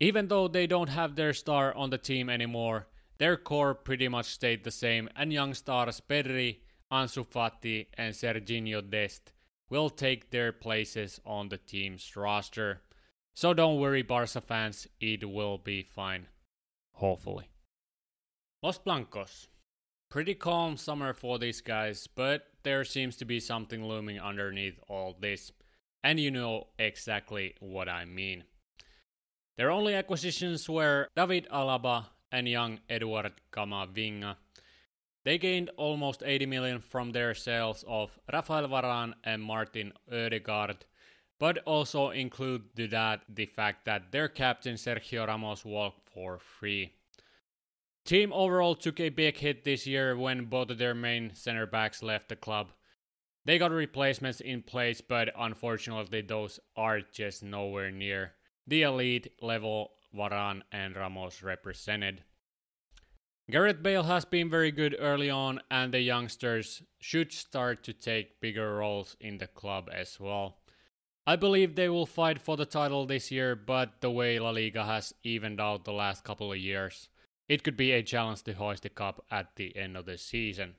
Even 0.00 0.26
though 0.28 0.48
they 0.48 0.66
don't 0.66 0.88
have 0.88 1.14
their 1.14 1.32
star 1.32 1.74
on 1.74 1.90
the 1.90 1.98
team 1.98 2.28
anymore, 2.28 2.88
their 3.18 3.36
core 3.36 3.74
pretty 3.74 4.08
much 4.08 4.26
stayed 4.26 4.64
the 4.64 4.70
same, 4.70 5.08
and 5.16 5.32
young 5.32 5.54
stars 5.54 6.00
Pedri, 6.00 6.58
Ansu 6.92 7.26
Fati, 7.26 7.86
and 7.94 8.14
Sergiño 8.14 8.88
Dest 8.88 9.32
will 9.68 9.90
take 9.90 10.30
their 10.30 10.52
places 10.52 11.20
on 11.26 11.48
the 11.48 11.58
team's 11.58 12.16
roster. 12.16 12.80
So 13.34 13.54
don't 13.54 13.78
worry, 13.80 14.02
Barca 14.02 14.40
fans, 14.40 14.88
it 15.00 15.28
will 15.28 15.58
be 15.58 15.82
fine. 15.82 16.26
Hopefully. 16.94 17.48
Los 18.62 18.78
Blancos. 18.78 19.48
Pretty 20.10 20.34
calm 20.34 20.76
summer 20.76 21.12
for 21.12 21.38
these 21.38 21.60
guys, 21.60 22.06
but 22.06 22.46
there 22.62 22.82
seems 22.84 23.16
to 23.16 23.24
be 23.24 23.40
something 23.40 23.84
looming 23.84 24.18
underneath 24.18 24.80
all 24.88 25.14
this. 25.20 25.52
And 26.02 26.18
you 26.18 26.30
know 26.30 26.68
exactly 26.78 27.54
what 27.60 27.88
I 27.88 28.04
mean. 28.06 28.44
Their 29.58 29.70
only 29.70 29.94
acquisitions 29.94 30.68
were 30.68 31.08
David 31.14 31.46
Alaba 31.52 32.06
and 32.32 32.48
young 32.48 32.80
Eduard 32.88 33.32
Camavinga. 33.52 34.36
They 35.24 35.38
gained 35.38 35.70
almost 35.76 36.22
80 36.24 36.46
million 36.46 36.80
from 36.80 37.12
their 37.12 37.34
sales 37.34 37.84
of 37.86 38.18
Rafael 38.32 38.68
Varane 38.68 39.14
and 39.24 39.42
Martin 39.42 39.92
Odegaard, 40.10 40.86
but 41.38 41.58
also 41.66 42.10
include 42.10 42.74
to 42.76 42.88
that 42.88 43.22
the 43.28 43.46
fact 43.46 43.84
that 43.84 44.12
their 44.12 44.28
captain 44.28 44.76
Sergio 44.76 45.26
Ramos 45.26 45.64
walked 45.64 46.08
for 46.08 46.38
free. 46.38 46.92
Team 48.04 48.32
overall 48.32 48.74
took 48.74 49.00
a 49.00 49.10
big 49.10 49.36
hit 49.36 49.64
this 49.64 49.86
year 49.86 50.16
when 50.16 50.46
both 50.46 50.70
of 50.70 50.78
their 50.78 50.94
main 50.94 51.34
center 51.34 51.66
backs 51.66 52.02
left 52.02 52.30
the 52.30 52.36
club. 52.36 52.68
They 53.44 53.58
got 53.58 53.70
replacements 53.70 54.40
in 54.40 54.62
place, 54.62 55.00
but 55.00 55.30
unfortunately, 55.38 56.22
those 56.22 56.58
are 56.74 57.00
just 57.00 57.42
nowhere 57.42 57.90
near 57.90 58.32
the 58.66 58.82
elite 58.82 59.32
level 59.40 59.92
Varane 60.14 60.62
and 60.72 60.96
Ramos 60.96 61.42
represented. 61.42 62.22
Gareth 63.50 63.82
Bale 63.82 64.02
has 64.02 64.26
been 64.26 64.50
very 64.50 64.70
good 64.70 64.94
early 64.98 65.30
on, 65.30 65.60
and 65.70 65.92
the 65.92 66.00
youngsters 66.00 66.82
should 67.00 67.32
start 67.32 67.82
to 67.84 67.94
take 67.94 68.40
bigger 68.40 68.76
roles 68.76 69.16
in 69.20 69.38
the 69.38 69.46
club 69.46 69.88
as 69.90 70.20
well. 70.20 70.58
I 71.26 71.36
believe 71.36 71.74
they 71.74 71.88
will 71.88 72.06
fight 72.06 72.40
for 72.40 72.56
the 72.56 72.66
title 72.66 73.06
this 73.06 73.30
year, 73.30 73.54
but 73.54 74.00
the 74.00 74.10
way 74.10 74.38
La 74.38 74.50
Liga 74.50 74.84
has 74.84 75.14
evened 75.22 75.60
out 75.60 75.84
the 75.84 75.92
last 75.92 76.24
couple 76.24 76.52
of 76.52 76.58
years, 76.58 77.08
it 77.48 77.62
could 77.62 77.76
be 77.76 77.92
a 77.92 78.02
challenge 78.02 78.42
to 78.42 78.52
hoist 78.52 78.82
the 78.82 78.90
cup 78.90 79.24
at 79.30 79.56
the 79.56 79.76
end 79.76 79.96
of 79.96 80.06
the 80.06 80.18
season. 80.18 80.74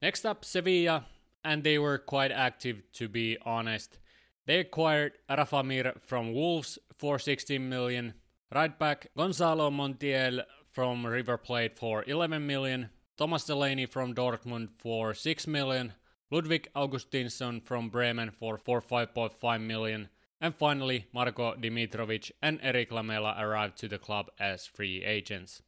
Next 0.00 0.24
up, 0.24 0.44
Sevilla, 0.44 1.06
and 1.44 1.62
they 1.62 1.78
were 1.78 1.98
quite 1.98 2.32
active 2.32 2.82
to 2.94 3.08
be 3.08 3.36
honest. 3.44 3.98
They 4.46 4.60
acquired 4.60 5.12
Rafa 5.28 5.62
Mir 5.62 5.94
from 6.00 6.32
Wolves 6.32 6.78
for 7.00 7.18
16 7.18 7.66
million, 7.66 8.12
right 8.54 8.78
back 8.78 9.06
Gonzalo 9.16 9.70
Montiel 9.70 10.44
from 10.70 11.06
River 11.06 11.38
Plate 11.38 11.78
for 11.78 12.04
11 12.06 12.46
million, 12.46 12.90
Thomas 13.16 13.44
Delaney 13.44 13.86
from 13.86 14.14
Dortmund 14.14 14.68
for 14.78 15.14
6 15.14 15.46
million, 15.46 15.94
Ludwig 16.30 16.68
Augustinsson 16.76 17.64
from 17.64 17.88
Bremen 17.88 18.30
for, 18.30 18.58
for 18.58 18.82
5.5 18.82 19.60
million, 19.62 20.10
and 20.42 20.54
finally 20.54 21.06
Marko 21.14 21.54
Dmitrovic 21.54 22.30
and 22.42 22.60
Erik 22.62 22.92
Lamela 22.92 23.34
arrived 23.38 23.78
to 23.78 23.88
the 23.88 23.98
club 23.98 24.30
as 24.38 24.66
free 24.66 25.02
agents. 25.02 25.62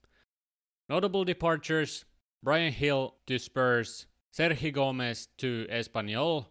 Notable 0.89 1.25
departures 1.25 2.05
Bryan 2.43 2.75
Gil 2.79 3.15
to 3.27 3.39
Spurs, 3.39 4.07
Sergi 4.31 4.71
Gomez 4.71 5.29
to 5.39 5.67
Espanyol, 5.71 6.47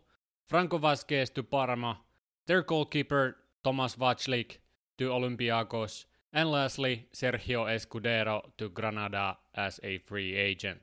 Franco 0.47 0.79
Vazquez 0.79 1.33
to 1.35 1.43
Parma, 1.43 1.99
their 2.47 2.63
goalkeeper 2.63 3.37
Thomas 3.63 3.95
Vaclik 3.95 4.57
to 5.01 5.09
Olympiacos, 5.09 6.05
and 6.31 6.51
lastly, 6.51 7.07
Sergio 7.11 7.65
Escudero 7.65 8.43
to 8.59 8.69
Granada 8.69 9.39
as 9.55 9.79
a 9.81 9.97
free 9.97 10.35
agent. 10.35 10.79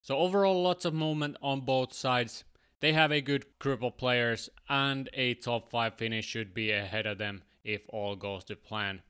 So, 0.00 0.16
overall, 0.16 0.62
lots 0.62 0.86
of 0.86 0.94
movement 0.94 1.36
on 1.42 1.60
both 1.60 1.92
sides. 1.92 2.44
They 2.80 2.94
have 2.94 3.12
a 3.12 3.20
good 3.20 3.44
group 3.58 3.82
of 3.82 3.98
players, 3.98 4.48
and 4.66 5.10
a 5.12 5.34
top 5.34 5.68
5 5.68 5.94
finish 5.94 6.24
should 6.24 6.54
be 6.54 6.70
ahead 6.72 7.04
of 7.04 7.18
them 7.18 7.42
if 7.62 7.82
all 7.90 8.16
goes 8.16 8.44
to 8.44 8.56
plan. 8.56 9.02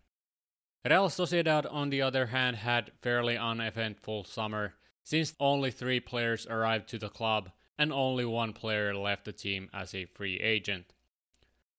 Real 0.85 1.09
Sociedad, 1.09 1.73
on 1.73 1.91
the 1.91 2.03
other 2.03 2.27
hand, 2.27 2.57
had 2.57 2.91
fairly 3.03 3.37
uneventful 3.37 4.25
summer 4.25 4.75
since 5.05 5.37
only 5.39 5.71
three 5.71 6.01
players 6.01 6.45
arrived 6.49 6.89
to 6.89 6.99
the 6.99 7.09
club 7.09 7.53
and 7.79 7.93
only 7.93 8.25
one 8.25 8.53
player 8.53 8.97
left 8.97 9.27
the 9.27 9.33
team 9.33 9.71
as 9.73 9.95
a 9.95 10.07
free 10.07 10.41
agent. 10.41 10.93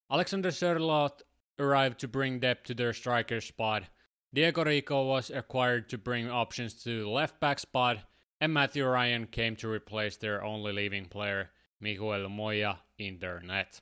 Alexander 0.09 0.51
Sørloth 0.51 1.21
arrived 1.59 1.99
to 1.99 2.07
bring 2.07 2.39
depth 2.39 2.65
to 2.65 2.73
their 2.73 2.93
striker 2.93 3.41
spot. 3.41 3.83
Diego 4.33 4.63
Rico 4.63 5.05
was 5.05 5.29
acquired 5.29 5.89
to 5.89 5.97
bring 5.97 6.29
options 6.29 6.73
to 6.83 7.01
the 7.03 7.09
left 7.09 7.39
back 7.39 7.59
spot, 7.59 7.99
and 8.41 8.53
Matthew 8.53 8.85
Ryan 8.85 9.27
came 9.27 9.55
to 9.57 9.69
replace 9.69 10.17
their 10.17 10.43
only 10.43 10.73
leaving 10.73 11.05
player, 11.05 11.51
Miguel 11.79 12.27
Moya, 12.29 12.79
in 12.97 13.19
their 13.19 13.39
net. 13.39 13.81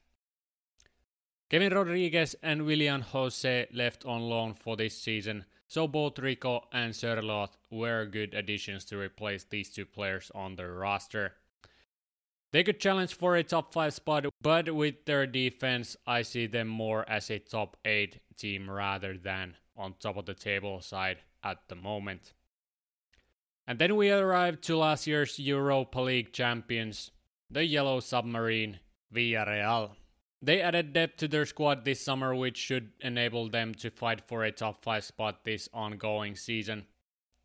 Kevin 1.50 1.74
Rodriguez 1.74 2.36
and 2.42 2.66
Willian 2.66 3.02
Jose 3.02 3.68
left 3.74 4.06
on 4.06 4.22
loan 4.22 4.54
for 4.54 4.78
this 4.78 4.98
season, 4.98 5.46
so 5.68 5.88
both 5.88 6.20
Rico 6.20 6.66
and 6.72 6.94
Sørloth 6.94 7.58
were 7.70 8.06
good 8.06 8.34
additions 8.34 8.86
to 8.86 8.98
replace 8.98 9.44
these 9.44 9.70
two 9.70 9.86
players 9.86 10.32
on 10.36 10.56
their 10.56 10.74
roster. 10.74 11.34
They 12.52 12.64
could 12.64 12.82
challenge 12.82 13.14
for 13.14 13.36
a 13.36 13.44
top 13.44 13.74
5 13.74 13.94
spot, 13.94 14.26
but 14.42 14.76
with 14.76 15.06
their 15.06 15.26
defense, 15.26 15.96
I 16.06 16.22
see 16.24 16.48
them 16.48 16.68
more 16.68 17.08
as 17.10 17.30
a 17.30 17.40
top 17.40 17.78
8 17.86 18.20
team 18.38 18.70
rather 18.70 19.18
than 19.18 19.56
on 19.78 19.96
top 20.00 20.18
of 20.18 20.26
the 20.26 20.34
table 20.34 20.82
side 20.82 21.20
at 21.44 21.70
the 21.70 21.76
moment. 21.76 22.34
And 23.66 23.80
then 23.80 23.96
we 23.96 24.12
arrive 24.12 24.60
to 24.62 24.76
last 24.76 25.08
year's 25.08 25.40
Europa 25.40 26.02
League 26.02 26.34
champions, 26.34 27.12
the 27.50 27.64
Yellow 27.64 28.02
Submarine, 28.02 28.80
Villarreal. 29.14 29.92
They 30.42 30.62
added 30.62 30.92
depth 30.92 31.18
to 31.18 31.28
their 31.28 31.46
squad 31.46 31.86
this 31.86 32.02
summer, 32.02 32.36
which 32.36 32.58
should 32.58 32.92
enable 33.00 33.48
them 33.48 33.76
to 33.76 33.92
fight 33.92 34.28
for 34.28 34.44
a 34.44 34.52
top 34.52 34.84
5 34.84 35.04
spot 35.06 35.46
this 35.46 35.70
ongoing 35.74 36.36
season. 36.36 36.88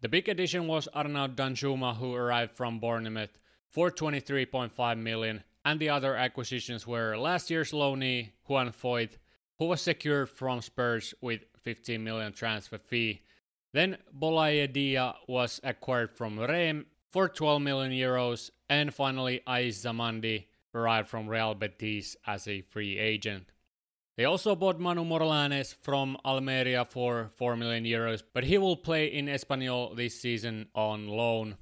The 0.00 0.08
big 0.08 0.28
addition 0.28 0.66
was 0.66 0.88
Arnaud 0.94 1.34
Danjuma, 1.36 1.96
who 1.96 2.14
arrived 2.14 2.56
from 2.56 2.80
Bournemouth 2.80 3.38
for 3.76 3.90
23.5 3.90 4.98
million, 4.98 5.44
and 5.66 5.78
the 5.78 5.90
other 5.90 6.16
acquisitions 6.16 6.86
were 6.86 7.14
last 7.14 7.50
year's 7.50 7.72
loanee 7.72 8.30
Juan 8.46 8.72
Foyth, 8.72 9.18
who 9.58 9.66
was 9.66 9.82
secured 9.82 10.30
from 10.30 10.62
Spurs 10.62 11.12
with 11.20 11.42
15 11.60 12.02
million 12.02 12.32
transfer 12.32 12.78
fee. 12.78 13.20
Then 13.74 13.98
Boulaye 14.18 14.72
Dia 14.72 15.14
was 15.28 15.60
acquired 15.62 16.10
from 16.10 16.38
Reims 16.38 16.86
for 17.12 17.28
12 17.28 17.60
million 17.60 17.92
euros, 17.92 18.50
and 18.70 18.94
finally 18.94 19.42
Aissa 19.46 19.94
Mandi 19.94 20.48
arrived 20.74 21.10
from 21.10 21.28
Real 21.28 21.54
Betis 21.54 22.16
as 22.26 22.48
a 22.48 22.62
free 22.62 22.96
agent. 22.96 23.52
They 24.16 24.24
also 24.24 24.56
bought 24.56 24.80
Manu 24.80 25.04
Morlanes 25.04 25.74
from 25.82 26.16
Almeria 26.24 26.86
for 26.86 27.30
4 27.36 27.56
million 27.56 27.84
euros, 27.84 28.22
but 28.32 28.44
he 28.44 28.56
will 28.56 28.78
play 28.78 29.08
in 29.08 29.26
Espanyol 29.26 29.94
this 29.94 30.18
season 30.18 30.68
on 30.74 31.08
loan. 31.08 31.58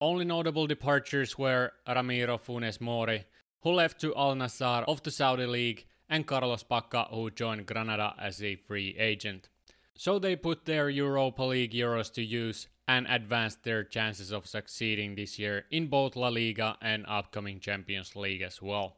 Only 0.00 0.24
notable 0.24 0.66
departures 0.66 1.36
were 1.36 1.72
Ramiro 1.86 2.38
Funes 2.38 2.80
Mori, 2.80 3.24
who 3.62 3.72
left 3.72 4.00
to 4.00 4.14
Al 4.14 4.34
Nassr 4.36 4.84
of 4.86 5.02
the 5.02 5.10
Saudi 5.10 5.46
League, 5.46 5.86
and 6.08 6.26
Carlos 6.26 6.62
Bacca, 6.62 7.10
who 7.10 7.30
joined 7.30 7.66
Granada 7.66 8.14
as 8.18 8.42
a 8.42 8.54
free 8.54 8.96
agent. 8.98 9.48
So 9.94 10.18
they 10.18 10.36
put 10.36 10.64
their 10.64 10.88
Europa 10.88 11.42
League 11.42 11.72
Euros 11.72 12.12
to 12.14 12.22
use 12.22 12.68
and 12.86 13.06
advanced 13.08 13.64
their 13.64 13.82
chances 13.82 14.30
of 14.30 14.46
succeeding 14.46 15.16
this 15.16 15.38
year 15.38 15.66
in 15.70 15.88
both 15.88 16.16
La 16.16 16.28
Liga 16.28 16.76
and 16.80 17.04
upcoming 17.08 17.58
Champions 17.58 18.14
League 18.14 18.42
as 18.42 18.62
well. 18.62 18.96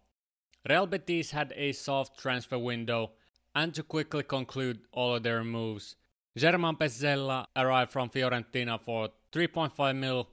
Real 0.69 0.87
Betis 0.87 1.31
had 1.31 1.55
a 1.57 1.73
soft 1.73 2.19
transfer 2.19 2.59
window, 2.59 3.13
and 3.55 3.73
to 3.75 3.83
quickly 3.83 4.23
conclude 4.23 4.81
all 4.93 5.15
of 5.15 5.23
their 5.23 5.43
moves, 5.43 5.97
German 6.37 6.77
Pezzella 6.77 7.47
arrived 7.57 7.91
from 7.91 8.11
Fiorentina 8.11 8.79
for 8.79 9.09
3.5 9.33 9.97
mil, 9.97 10.29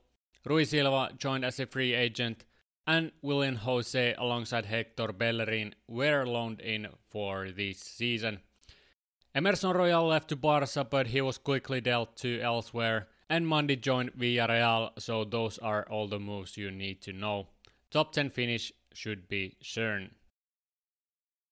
Rui 0.48 0.64
Silva 0.64 1.11
joined 1.18 1.44
as 1.44 1.60
a 1.60 1.65
free 1.65 1.94
agent, 1.94 2.45
and 2.86 3.11
Willian 3.22 3.57
Jose 3.57 4.14
alongside 4.18 4.65
Hector 4.65 5.11
Bellerin 5.11 5.76
were 5.90 6.26
loaned 6.26 6.61
in 6.61 6.88
for 7.10 7.52
this 7.52 7.80
season. 7.80 8.40
Emerson 9.36 9.72
Royal 9.72 10.07
left 10.07 10.30
to 10.30 10.38
Barca, 10.38 10.86
but 10.86 11.07
he 11.07 11.19
was 11.19 11.38
quickly 11.38 11.82
dealt 11.82 12.15
to 12.18 12.40
elsewhere, 12.40 13.07
and 13.30 13.45
Mandi 13.45 13.76
joined 13.76 14.14
Villarreal, 14.14 14.91
so 14.98 15.26
those 15.26 15.57
are 15.57 15.86
all 15.90 16.07
the 16.07 16.19
moves 16.19 16.56
you 16.56 16.72
need 16.72 17.02
to 17.02 17.11
know. 17.11 17.49
Top 17.91 18.14
10 18.14 18.30
finish 18.30 18.72
should 18.94 19.28
be 19.28 19.57
certain. 19.61 20.11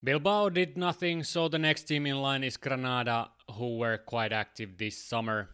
Bilbao 0.02 0.48
did 0.48 0.78
nothing, 0.78 1.22
so 1.22 1.48
the 1.48 1.58
next 1.58 1.84
team 1.84 2.06
in 2.06 2.22
line 2.22 2.44
is 2.44 2.56
Granada, 2.56 3.30
who 3.52 3.76
were 3.76 3.98
quite 3.98 4.32
active 4.32 4.78
this 4.78 4.96
summer. 4.96 5.50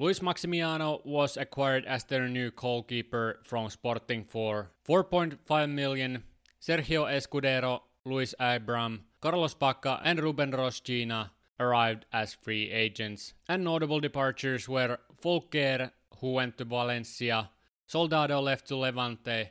Luis 0.00 0.20
Maximiano 0.20 1.04
was 1.04 1.36
acquired 1.36 1.84
as 1.84 2.04
their 2.04 2.28
new 2.28 2.52
goalkeeper 2.52 3.40
from 3.42 3.68
Sporting 3.68 4.24
for 4.24 4.70
4.5 4.88 5.70
million. 5.70 6.22
Sergio 6.60 7.06
Escudero, 7.06 7.80
Luis 8.04 8.32
Abram, 8.38 9.04
Carlos 9.20 9.54
Bacca, 9.54 10.00
and 10.04 10.20
Ruben 10.20 10.52
Rochina 10.52 11.30
arrived 11.58 12.06
as 12.12 12.34
free 12.34 12.70
agents. 12.70 13.34
And 13.48 13.64
notable 13.64 13.98
departures 13.98 14.68
were 14.68 14.98
Foulquier, 15.20 15.90
who 16.20 16.32
went 16.34 16.58
to 16.58 16.64
Valencia, 16.64 17.50
Soldado 17.88 18.40
left 18.40 18.68
to 18.68 18.76
Levante, 18.76 19.50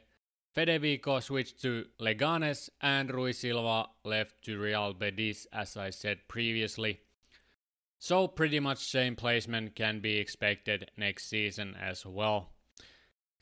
Fede 0.53 0.82
Vico 0.82 1.19
switched 1.19 1.61
to 1.61 1.86
Leganes, 1.99 2.69
and 2.82 3.14
Rui 3.14 3.32
Silva 3.34 3.90
left 4.03 4.41
to 4.44 4.57
Real 4.57 4.94
Betis, 4.94 5.45
as 5.52 5.76
I 5.76 5.91
said 5.91 6.28
previously. 6.28 7.02
So, 7.99 8.28
pretty 8.28 8.60
much 8.60 8.78
same 8.78 9.15
placement 9.15 9.76
can 9.76 9.99
be 9.99 10.18
expected 10.18 10.91
next 10.98 11.30
season 11.30 11.76
as 11.82 12.06
well. 12.06 12.49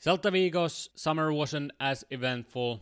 Celta 0.02 0.32
Vigo's 0.32 0.88
summer 0.94 1.32
wasn't 1.32 1.72
as 1.78 2.04
eventful. 2.10 2.80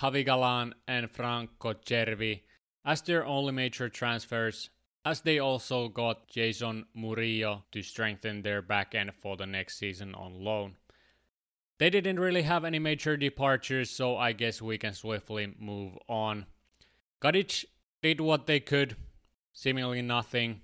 Javi 0.00 0.24
Galan 0.24 0.74
and 0.86 1.10
Franco 1.10 1.74
Cervi 1.74 2.42
as 2.84 3.02
their 3.02 3.24
only 3.26 3.52
major 3.52 3.88
transfers, 3.88 4.70
as 5.04 5.20
they 5.20 5.38
also 5.38 5.88
got 5.88 6.28
Jeison 6.28 6.84
Murillo 6.94 7.64
to 7.72 7.82
strengthen 7.82 8.42
their 8.42 8.62
back 8.62 8.94
end 8.94 9.12
for 9.20 9.36
the 9.36 9.46
next 9.46 9.78
season 9.78 10.14
on 10.14 10.42
loan. 10.42 10.76
They 11.78 11.90
didn't 11.90 12.20
really 12.20 12.42
have 12.42 12.64
any 12.64 12.78
major 12.78 13.16
departures, 13.16 13.90
so 13.90 14.16
I 14.16 14.32
guess 14.32 14.60
we 14.60 14.78
can 14.78 14.92
swiftly 14.92 15.54
move 15.58 15.96
on. 16.08 16.46
Cadiz 17.22 17.64
did 18.02 18.20
what 18.20 18.46
they 18.46 18.60
could, 18.60 18.96
seemingly 19.52 20.02
nothing. 20.02 20.60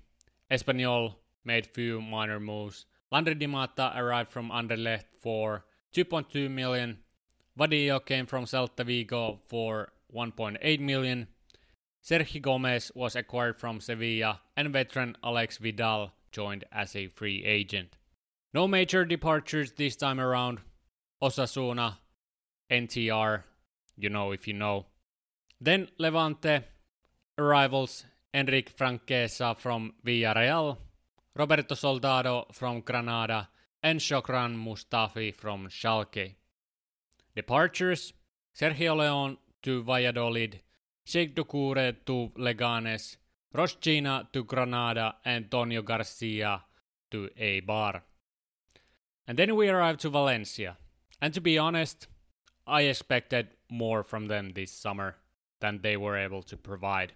Espanyol 0.51 1.15
made 1.43 1.65
few 1.65 2.01
minor 2.01 2.39
moves. 2.39 2.85
Landry 3.11 3.35
Dimata 3.35 3.95
arrived 3.95 4.31
from 4.31 4.49
Anderlecht 4.49 5.05
for 5.19 5.65
2.2 5.95 6.49
million. 6.49 6.99
Vadillo 7.57 8.03
came 8.05 8.25
from 8.25 8.45
Celta 8.45 8.85
Vigo 8.85 9.39
for 9.47 9.89
1.8 10.13 10.79
million. 10.79 11.27
Sergi 12.01 12.39
Gomez 12.39 12.91
was 12.95 13.15
acquired 13.15 13.59
from 13.59 13.81
Sevilla, 13.81 14.41
and 14.55 14.71
veteran 14.71 15.17
Aleix 15.23 15.57
Vidal 15.57 16.13
joined 16.31 16.63
as 16.71 16.95
a 16.95 17.07
free 17.07 17.43
agent. 17.43 17.97
No 18.53 18.67
major 18.67 19.03
departures 19.03 19.73
this 19.73 19.95
time 19.95 20.19
around. 20.19 20.59
Osasuna, 21.21 21.97
NTR, 22.71 23.43
you 23.97 24.09
know 24.09 24.31
if 24.31 24.47
you 24.47 24.53
know. 24.53 24.85
Then 25.59 25.89
Levante 25.97 26.61
arrivals 27.37 28.05
Enric 28.33 28.69
Franquesa 28.69 29.57
from 29.57 29.93
Villarreal, 30.05 30.77
Roberto 31.35 31.75
Soldado 31.75 32.47
from 32.51 32.81
Granada, 32.81 33.49
and 33.81 33.99
Shkodran 33.99 34.55
Mustafi 34.55 35.33
from 35.33 35.67
Schalke. 35.69 36.35
Departures 37.35 38.13
Sergio 38.59 38.97
Leon 38.97 39.37
to 39.61 39.83
Valladolid, 39.83 40.61
Sheikh 41.05 41.35
to 41.35 41.43
Leganes, 41.43 43.17
Rochina 43.53 44.31
to 44.33 44.43
Granada, 44.43 45.15
and 45.23 45.49
Tonio 45.49 45.81
Garcia 45.81 46.63
to 47.11 47.29
Eibar. 47.39 48.01
And 49.27 49.37
then 49.37 49.55
we 49.55 49.69
arrive 49.69 49.97
to 49.97 50.09
Valencia. 50.09 50.77
And 51.21 51.33
to 51.33 51.41
be 51.41 51.57
honest, 51.57 52.07
I 52.65 52.81
expected 52.83 53.49
more 53.69 54.03
from 54.03 54.27
them 54.27 54.53
this 54.53 54.71
summer 54.71 55.17
than 55.59 55.81
they 55.81 55.97
were 55.97 56.17
able 56.17 56.43
to 56.43 56.57
provide. 56.57 57.13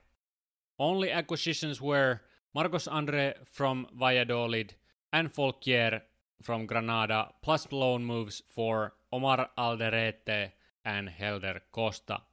Only 0.81 1.11
acquisitions 1.11 1.79
were 1.79 2.21
Marcos 2.55 2.87
Andre 2.87 3.35
from 3.45 3.85
Valladolid 3.93 4.73
and 5.13 5.31
Foulquier 5.31 6.01
from 6.41 6.65
Granada, 6.65 7.29
plus 7.43 7.71
loan 7.71 8.03
moves 8.03 8.41
for 8.49 8.93
Omar 9.13 9.51
Alderete 9.55 10.53
and 10.83 11.07
Helder 11.07 11.61
Costa. 11.71 12.23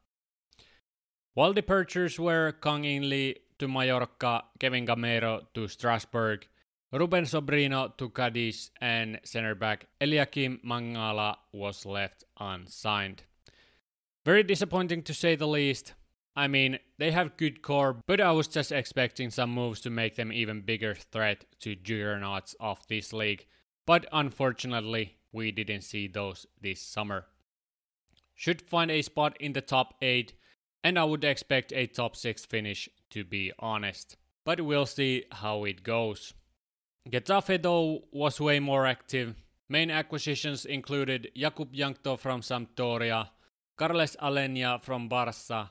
While 1.35 1.53
departures 1.53 2.19
were 2.19 2.53
Kang 2.53 2.87
In 2.87 3.11
Lee 3.11 3.37
to 3.59 3.69
Mallorca, 3.69 4.45
Kevin 4.59 4.87
Gameiro 4.87 5.43
to 5.53 5.69
Strasbourg, 5.69 6.49
Ruben 6.91 7.25
Sobrino 7.25 7.95
to 7.99 8.09
Cadiz, 8.09 8.71
and 8.81 9.21
center 9.25 9.55
back 9.55 9.89
Eliakim 10.01 10.61
Mangala 10.65 11.37
was 11.53 11.85
left 11.85 12.25
unsigned. 12.41 13.25
Very 14.25 14.43
disappointing 14.43 15.03
to 15.03 15.13
say 15.13 15.37
the 15.37 15.47
least. 15.47 15.93
I 16.37 16.47
mean, 16.47 16.79
they 16.99 17.11
have 17.11 17.37
good 17.37 17.63
core, 17.63 18.01
but 18.07 18.21
I 18.21 18.33
was 18.33 18.49
just 18.49 18.71
expecting 18.71 19.31
some 19.31 19.51
moves 19.51 19.81
to 19.81 19.91
make 19.91 20.17
them 20.17 20.33
even 20.33 20.61
bigger 20.61 20.95
threat 20.95 21.45
to 21.61 21.75
juggernauts 21.75 22.55
of 22.61 22.87
this 22.89 23.13
league. 23.13 23.47
But 23.87 24.07
unfortunately, 24.13 25.17
we 25.33 25.51
didn't 25.51 25.83
see 25.83 26.07
those 26.07 26.47
this 26.61 26.81
summer. 26.81 27.27
Should 28.35 28.63
find 28.63 28.91
a 28.91 29.03
spot 29.03 29.37
in 29.41 29.53
the 29.53 29.61
top 29.61 29.95
8, 30.01 30.33
and 30.85 30.99
I 30.99 31.05
would 31.05 31.25
expect 31.25 31.73
a 31.73 31.87
top 31.87 32.15
6 32.15 32.45
finish 32.47 32.89
to 33.11 33.25
be 33.25 33.53
honest. 33.59 34.17
But 34.45 34.61
we'll 34.61 34.87
see 34.87 35.25
how 35.31 35.65
it 35.65 35.83
goes. 35.83 36.35
Getafe 37.09 37.63
though 37.63 38.05
was 38.13 38.41
way 38.41 38.61
more 38.61 38.87
active. 38.87 39.35
Main 39.69 39.91
acquisitions 39.91 40.65
included 40.65 41.31
Jakub 41.37 41.75
Jankto 41.75 42.19
from 42.19 42.41
Sampdoria, 42.41 43.29
Carles 43.77 44.17
Aleñá 44.23 44.83
from 44.83 45.09
Barça, 45.09 45.71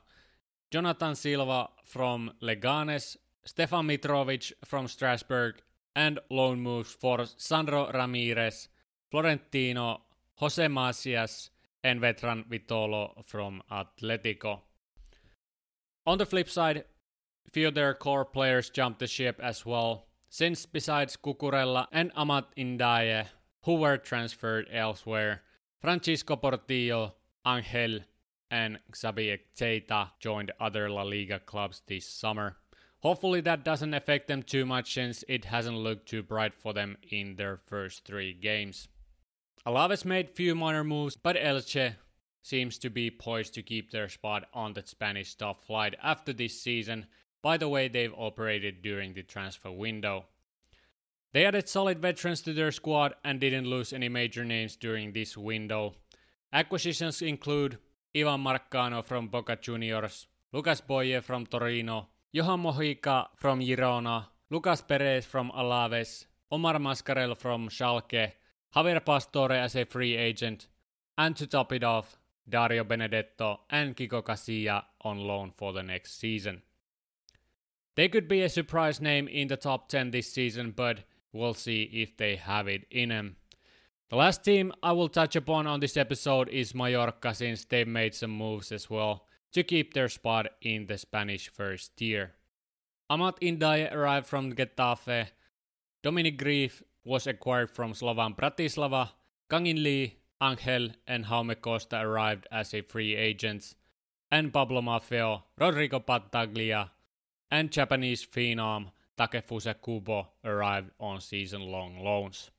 Jonathan 0.69 1.15
Silva 1.15 1.69
from 1.85 2.31
Leganes, 2.41 3.15
Stefan 3.45 3.88
Mitrovic 3.88 4.52
from 4.65 4.88
Strasbourg, 4.88 5.61
and 5.95 6.19
loan 6.30 6.60
moves 6.60 6.91
for 6.91 7.26
Sandro 7.38 7.89
Ramirez, 7.91 8.68
Florentino, 9.10 10.02
Jose 10.35 10.68
Macias, 10.68 11.49
and 11.84 12.02
veteran 12.02 12.44
Vitolo 12.49 13.23
from 13.26 13.64
Atletico. 13.72 14.60
On 16.06 16.18
the 16.18 16.26
flip 16.26 16.49
side, 16.49 16.84
few 17.52 17.69
of 17.69 17.73
their 17.73 17.94
core 17.94 18.26
players 18.26 18.69
jumped 18.69 18.99
the 18.99 19.07
ship 19.07 19.39
as 19.41 19.65
well, 19.65 20.07
since 20.30 20.65
besides 20.65 21.18
Cucurella 21.18 21.88
and 21.94 22.11
Amath 22.15 22.53
Ndiaye, 22.57 23.27
who 23.64 23.76
were 23.76 23.98
transferred 23.98 24.68
elsewhere, 24.72 25.44
Francisco 25.80 26.35
Portillo, 26.35 27.15
Angel, 27.45 28.02
and 28.49 28.80
Xavier 28.95 29.40
Keita 29.57 30.11
joined 30.19 30.52
other 30.60 30.90
La 30.90 31.03
Liga 31.03 31.40
clubs 31.40 31.82
this 31.88 32.07
summer. 32.07 32.57
Hopefully 33.02 33.41
that 33.41 33.64
doesn't 33.64 33.94
affect 33.94 34.28
them 34.28 34.44
too 34.44 34.65
much 34.65 34.94
since 34.94 35.24
it 35.28 35.45
hasn't 35.45 35.78
looked 35.78 36.10
too 36.10 36.24
bright 36.24 36.53
for 36.53 36.74
them 36.74 36.98
in 37.10 37.36
their 37.36 37.57
first 37.68 38.06
three 38.06 38.34
games. 38.34 38.88
Alaves 39.65 40.06
made 40.06 40.30
few 40.30 40.56
minor 40.56 40.84
moves, 40.84 41.15
but 41.15 41.36
Elche 41.36 41.95
seems 42.41 42.78
to 42.80 42.90
be 42.90 43.11
poised 43.11 43.53
to 43.53 43.61
keep 43.61 43.91
their 43.91 44.10
spot 44.10 44.45
on 44.53 44.74
the 44.74 44.84
Spanish 44.86 45.36
top 45.36 45.61
flight 45.65 45.95
after 46.02 46.32
this 46.34 46.60
season 46.61 47.06
by 47.41 47.57
the 47.57 47.68
way 47.68 47.88
they've 47.88 48.14
operated 48.18 48.82
during 48.82 49.14
the 49.14 49.24
transfer 49.24 49.72
window. 49.72 50.26
They 51.34 51.45
added 51.45 51.68
solid 51.68 51.99
veterans 51.99 52.41
to 52.44 52.53
their 52.53 52.72
squad 52.72 53.14
and 53.24 53.40
didn't 53.40 53.69
lose 53.69 53.94
any 53.94 54.10
major 54.10 54.44
names 54.44 54.76
during 54.76 55.11
this 55.11 55.38
window. 55.38 55.95
Acquisitions 56.52 57.22
include 57.22 57.78
Ivan 58.18 58.41
Marcone 58.41 59.03
from 59.03 59.27
Boca 59.27 59.56
Juniors, 59.56 60.26
Lucas 60.52 60.81
Boye 60.81 61.22
from 61.22 61.45
Torino, 61.45 62.07
Johan 62.31 62.64
Mojica 62.64 63.27
from 63.35 63.60
Girona, 63.60 64.26
Lucas 64.49 64.81
Perez 64.81 65.26
from 65.26 65.52
Alaves, 65.52 66.26
Omar 66.52 66.80
Mascarell 66.80 67.38
from 67.38 67.69
Schalke, 67.69 68.31
Javier 68.76 69.06
Pastore 69.06 69.52
as 69.52 69.76
a 69.76 69.85
free 69.85 70.15
agent, 70.15 70.68
and 71.15 71.35
to 71.35 71.45
top 71.45 71.72
it 71.73 71.84
off, 71.84 72.18
Dario 72.49 72.84
Benedetto 72.84 73.60
and 73.69 73.95
Kiko 73.95 74.23
Casilla 74.23 74.84
on 75.02 75.19
loan 75.19 75.52
for 75.52 75.72
the 75.73 75.84
next 75.84 76.19
season. 76.19 76.64
They 77.95 78.10
could 78.10 78.27
be 78.27 78.41
a 78.41 78.49
surprise 78.49 78.99
name 78.99 79.27
in 79.27 79.48
the 79.48 79.57
top 79.57 79.89
10 79.89 80.10
this 80.10 80.31
season, 80.31 80.72
but 80.72 81.02
we'll 81.31 81.53
see 81.53 81.84
if 81.84 82.18
they 82.18 82.35
have 82.35 82.68
it 82.68 82.85
in 82.89 83.10
them. 83.10 83.35
The 84.09 84.15
last 84.15 84.45
team 84.45 84.71
I 84.81 84.93
will 84.93 85.09
touch 85.09 85.35
upon 85.35 85.67
on 85.67 85.81
this 85.81 85.97
episode 85.97 86.47
is 86.47 86.73
Mallorca 86.73 87.34
since 87.34 87.65
they've 87.65 87.85
made 87.85 88.15
some 88.15 88.31
moves 88.31 88.71
as 88.71 88.89
well 88.89 89.25
to 89.51 89.63
keep 89.63 89.93
their 89.93 90.07
spot 90.07 90.47
in 90.61 90.85
the 90.85 90.97
Spanish 90.97 91.49
first 91.49 91.97
tier. 91.97 92.31
Amath 93.09 93.38
Ndiaye 93.41 93.93
arrived 93.93 94.27
from 94.27 94.53
Getafe, 94.53 95.27
Dominik 96.01 96.38
Greif 96.38 96.84
was 97.03 97.27
acquired 97.27 97.69
from 97.69 97.93
Slovan 97.93 98.34
Bratislava, 98.34 99.09
Kang 99.49 99.67
In 99.67 99.84
Lee, 99.84 100.15
Angel 100.41 100.91
and 101.05 101.25
Jaume 101.25 101.59
Costa 101.59 101.99
arrived 101.99 102.47
as 102.49 102.73
a 102.73 102.81
free 102.84 103.13
agents, 103.13 103.75
and 104.31 104.53
Pablo 104.53 104.81
Maffeo, 104.81 105.43
Rodrigo 105.59 105.99
Battaglia, 105.99 106.91
and 107.51 107.71
Japanese 107.71 108.25
phenom 108.25 108.91
Takefusa 109.17 109.75
Kubo 109.84 110.29
arrived 110.45 110.91
on 110.97 111.19
season-long 111.19 112.01
loans. 112.01 112.51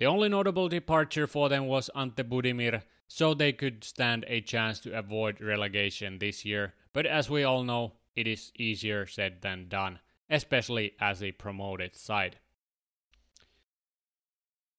The 0.00 0.06
only 0.06 0.30
notable 0.30 0.70
departure 0.70 1.26
for 1.26 1.50
them 1.50 1.66
was 1.66 1.90
Ante 1.94 2.22
Budimir, 2.22 2.84
so 3.06 3.34
they 3.34 3.52
could 3.52 3.84
stand 3.84 4.24
a 4.28 4.40
chance 4.40 4.80
to 4.80 4.98
avoid 4.98 5.42
relegation 5.42 6.18
this 6.18 6.42
year, 6.42 6.72
but 6.94 7.04
as 7.04 7.28
we 7.28 7.44
all 7.44 7.62
know, 7.64 7.92
it 8.16 8.26
is 8.26 8.50
easier 8.56 9.06
said 9.06 9.42
than 9.42 9.68
done, 9.68 9.98
especially 10.30 10.94
as 11.00 11.22
a 11.22 11.32
promoted 11.32 11.94
side. 11.94 12.38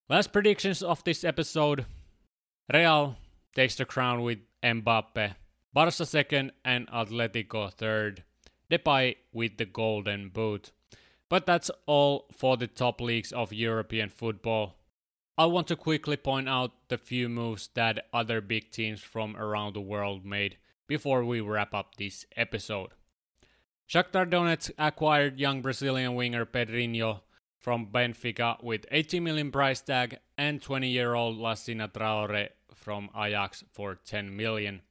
Last 0.10 0.34
predictions 0.34 0.82
of 0.82 1.04
this 1.04 1.24
episode 1.24 1.86
Real 2.74 3.16
takes 3.54 3.76
the 3.76 3.86
crown 3.86 4.24
with 4.24 4.40
Mbappe, 4.64 5.36
Barca 5.72 6.06
second, 6.06 6.52
and 6.66 6.90
Atletico 6.90 7.72
third. 7.72 8.24
Depay 8.72 9.18
with 9.32 9.58
the 9.58 9.66
golden 9.66 10.30
boot. 10.30 10.72
But 11.30 11.46
that's 11.46 11.70
all 11.86 12.26
for 12.36 12.58
the 12.58 12.66
top 12.66 13.00
leagues 13.00 13.32
of 13.32 13.54
European 13.54 14.10
football. 14.10 14.81
I 15.38 15.46
want 15.46 15.68
to 15.68 15.76
quickly 15.76 16.18
point 16.18 16.50
out 16.50 16.72
the 16.90 16.98
few 16.98 17.30
moves 17.30 17.70
that 17.74 18.08
other 18.12 18.42
big 18.42 18.72
teams 18.72 19.02
from 19.02 19.38
around 19.38 19.74
the 19.74 19.82
world 19.82 20.26
made 20.26 20.58
before 20.88 21.24
we 21.24 21.40
wrap 21.40 21.74
up 21.74 21.96
this 21.96 22.26
episode. 22.36 22.90
Shakhtar 23.90 24.30
Donetsk 24.30 24.72
acquired 24.78 25.40
young 25.40 25.62
Brazilian 25.62 26.16
winger 26.16 26.46
Pedrinho 26.46 27.22
from 27.58 27.88
Benfica 27.88 28.62
with 28.62 28.86
80 28.92 29.20
million 29.22 29.52
price 29.52 29.82
tag 29.82 30.18
and 30.38 30.62
20-year-old 30.62 31.38
Lassina 31.38 31.92
Traore 31.92 32.50
from 32.74 33.10
Ajax 33.16 33.64
for 33.72 33.96
10 33.96 34.36
million. 34.36 34.82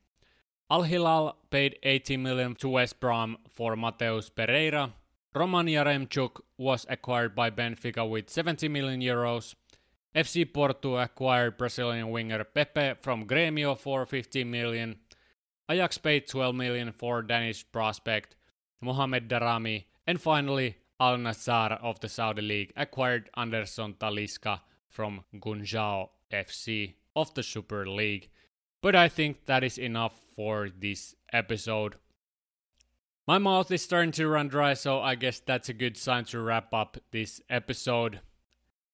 Al 0.71 0.83
Hilal 0.83 1.37
paid 1.51 1.79
80 1.83 2.17
million 2.17 2.55
to 2.55 2.69
West 2.69 3.01
Brom 3.01 3.37
for 3.49 3.77
Matheus 3.77 4.31
Pereira. 4.35 4.95
Roman 5.35 5.67
Yaremchuk 5.67 6.41
was 6.57 6.87
acquired 6.89 7.35
by 7.35 7.51
Benfica 7.51 8.09
with 8.09 8.31
70 8.31 8.69
million 8.69 9.01
euros 9.01 9.55
FC 10.15 10.53
Porto 10.53 10.97
acquired 10.97 11.57
Brazilian 11.57 12.11
winger 12.11 12.43
Pepe 12.43 12.95
from 13.01 13.27
Grêmio 13.27 13.79
for 13.79 14.05
15 14.05 14.51
million. 14.51 14.97
Ajax 15.71 15.99
paid 15.99 16.27
12 16.27 16.55
million 16.55 16.93
for 16.93 17.23
Danish 17.23 17.65
prospect 17.71 18.35
Mohamed 18.81 19.29
Daramy. 19.29 19.85
And 20.07 20.21
finally, 20.21 20.77
Al 20.99 21.17
Nassr 21.17 21.81
of 21.81 22.01
the 22.01 22.09
Saudi 22.09 22.43
League 22.43 22.73
acquired 22.77 23.31
Anderson 23.37 23.95
Talisca 23.95 24.61
from 24.89 25.23
Guangzhou 25.35 26.09
FC 26.33 26.95
of 27.15 27.33
the 27.35 27.45
Super 27.45 27.87
League. 27.87 28.31
But 28.83 28.97
I 28.97 29.09
think 29.09 29.47
that 29.47 29.63
is 29.63 29.79
enough 29.79 30.15
for 30.35 30.71
this 30.77 31.15
episode. 31.33 31.97
My 33.29 33.39
mouth 33.39 33.71
is 33.71 33.83
starting 33.83 34.13
to 34.13 34.27
run 34.27 34.49
dry, 34.49 34.75
so 34.75 35.01
I 35.01 35.15
guess 35.15 35.39
that's 35.39 35.69
a 35.69 35.75
good 35.75 35.97
sign 35.97 36.25
to 36.27 36.41
wrap 36.41 36.75
up 36.75 36.99
this 37.13 37.41
episode. 37.49 38.21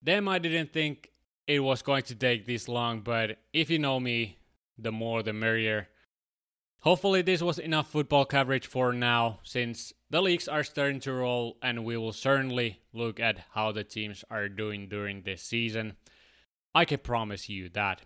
Damn, 0.06 0.28
I 0.28 0.38
didn't 0.38 0.72
think 0.72 1.10
it 1.48 1.58
was 1.58 1.82
going 1.82 2.04
to 2.04 2.14
take 2.14 2.46
this 2.46 2.68
long, 2.68 3.00
but 3.00 3.38
if 3.52 3.68
you 3.68 3.80
know 3.80 3.98
me, 3.98 4.38
the 4.78 4.92
more 4.92 5.24
the 5.24 5.32
merrier. 5.32 5.88
Hopefully, 6.82 7.22
this 7.22 7.42
was 7.42 7.58
enough 7.58 7.90
football 7.90 8.24
coverage 8.24 8.68
for 8.68 8.92
now, 8.92 9.40
since 9.42 9.92
the 10.08 10.22
leagues 10.22 10.46
are 10.46 10.62
starting 10.62 11.00
to 11.00 11.12
roll, 11.12 11.58
and 11.60 11.84
we 11.84 11.96
will 11.96 12.12
certainly 12.12 12.82
look 12.92 13.18
at 13.18 13.46
how 13.54 13.72
the 13.72 13.82
teams 13.82 14.24
are 14.30 14.48
doing 14.48 14.88
during 14.88 15.22
this 15.22 15.42
season. 15.42 15.96
I 16.72 16.84
can 16.84 16.98
promise 16.98 17.48
you 17.48 17.68
that. 17.70 18.02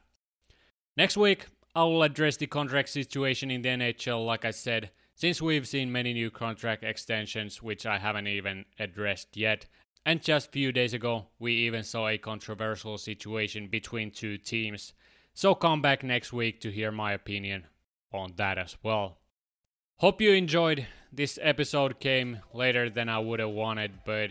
Next 0.97 1.19
week, 1.19 1.49
I 1.75 1.85
will 1.85 2.03
address 2.03 2.39
the 2.39 2.47
contract 2.47 2.89
situation 2.89 3.51
in 3.51 3.61
the 3.61 3.69
NHL, 3.69 4.25
like 4.25 4.47
I 4.47 4.53
said, 4.53 4.91
since 5.17 5.43
we've 5.43 5.69
seen 5.69 5.93
many 5.93 6.15
new 6.15 6.31
contract 6.31 6.83
extensions, 6.83 7.63
which 7.63 7.85
I 7.85 7.99
haven't 7.99 8.27
even 8.27 8.65
addressed 8.79 9.37
yet. 9.37 9.67
And 10.07 10.23
just 10.23 10.51
few 10.51 10.73
days 10.73 10.95
ago, 10.95 11.27
we 11.39 11.53
even 11.53 11.83
saw 11.83 12.09
a 12.09 12.19
controversial 12.19 12.97
situation 12.97 13.69
between 13.69 14.11
two 14.11 14.39
teams. 14.39 14.95
So 15.35 15.55
come 15.55 15.83
back 15.83 16.03
next 16.03 16.33
week 16.33 16.61
to 16.63 16.71
hear 16.71 16.91
my 16.91 17.13
opinion 17.13 17.67
on 18.13 18.33
that 18.37 18.59
as 18.59 18.77
well. 18.83 19.19
Hope 19.99 20.21
you 20.21 20.33
enjoyed. 20.33 20.87
This 21.13 21.39
episode 21.43 22.01
came 22.01 22.39
later 22.55 22.89
than 22.89 23.09
I 23.09 23.19
would 23.19 23.41
have 23.41 23.51
wanted, 23.51 23.93
but 24.07 24.31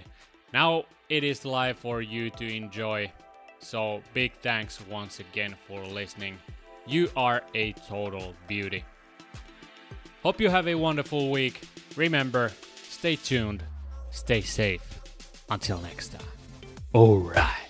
now 0.53 0.85
it 1.09 1.23
is 1.23 1.45
live 1.45 1.77
for 1.77 2.01
you 2.01 2.29
to 2.31 2.47
enjoy. 2.47 3.11
So 3.59 4.01
big 4.13 4.31
thanks 4.41 4.79
once 4.89 5.19
again 5.19 5.55
for 5.67 5.85
listening. 5.85 6.39
You 6.87 7.11
are 7.15 7.43
a 7.53 7.73
total 7.73 8.33
beauty. 8.47 8.83
Hope 10.23 10.41
you 10.41 10.49
have 10.49 10.67
a 10.67 10.75
wonderful 10.75 11.29
week. 11.29 11.61
Remember, 11.95 12.51
stay 12.89 13.15
tuned, 13.15 13.63
stay 14.09 14.41
safe. 14.41 14.98
Until 15.49 15.79
next 15.79 16.09
time. 16.09 16.21
Alright. 16.93 17.68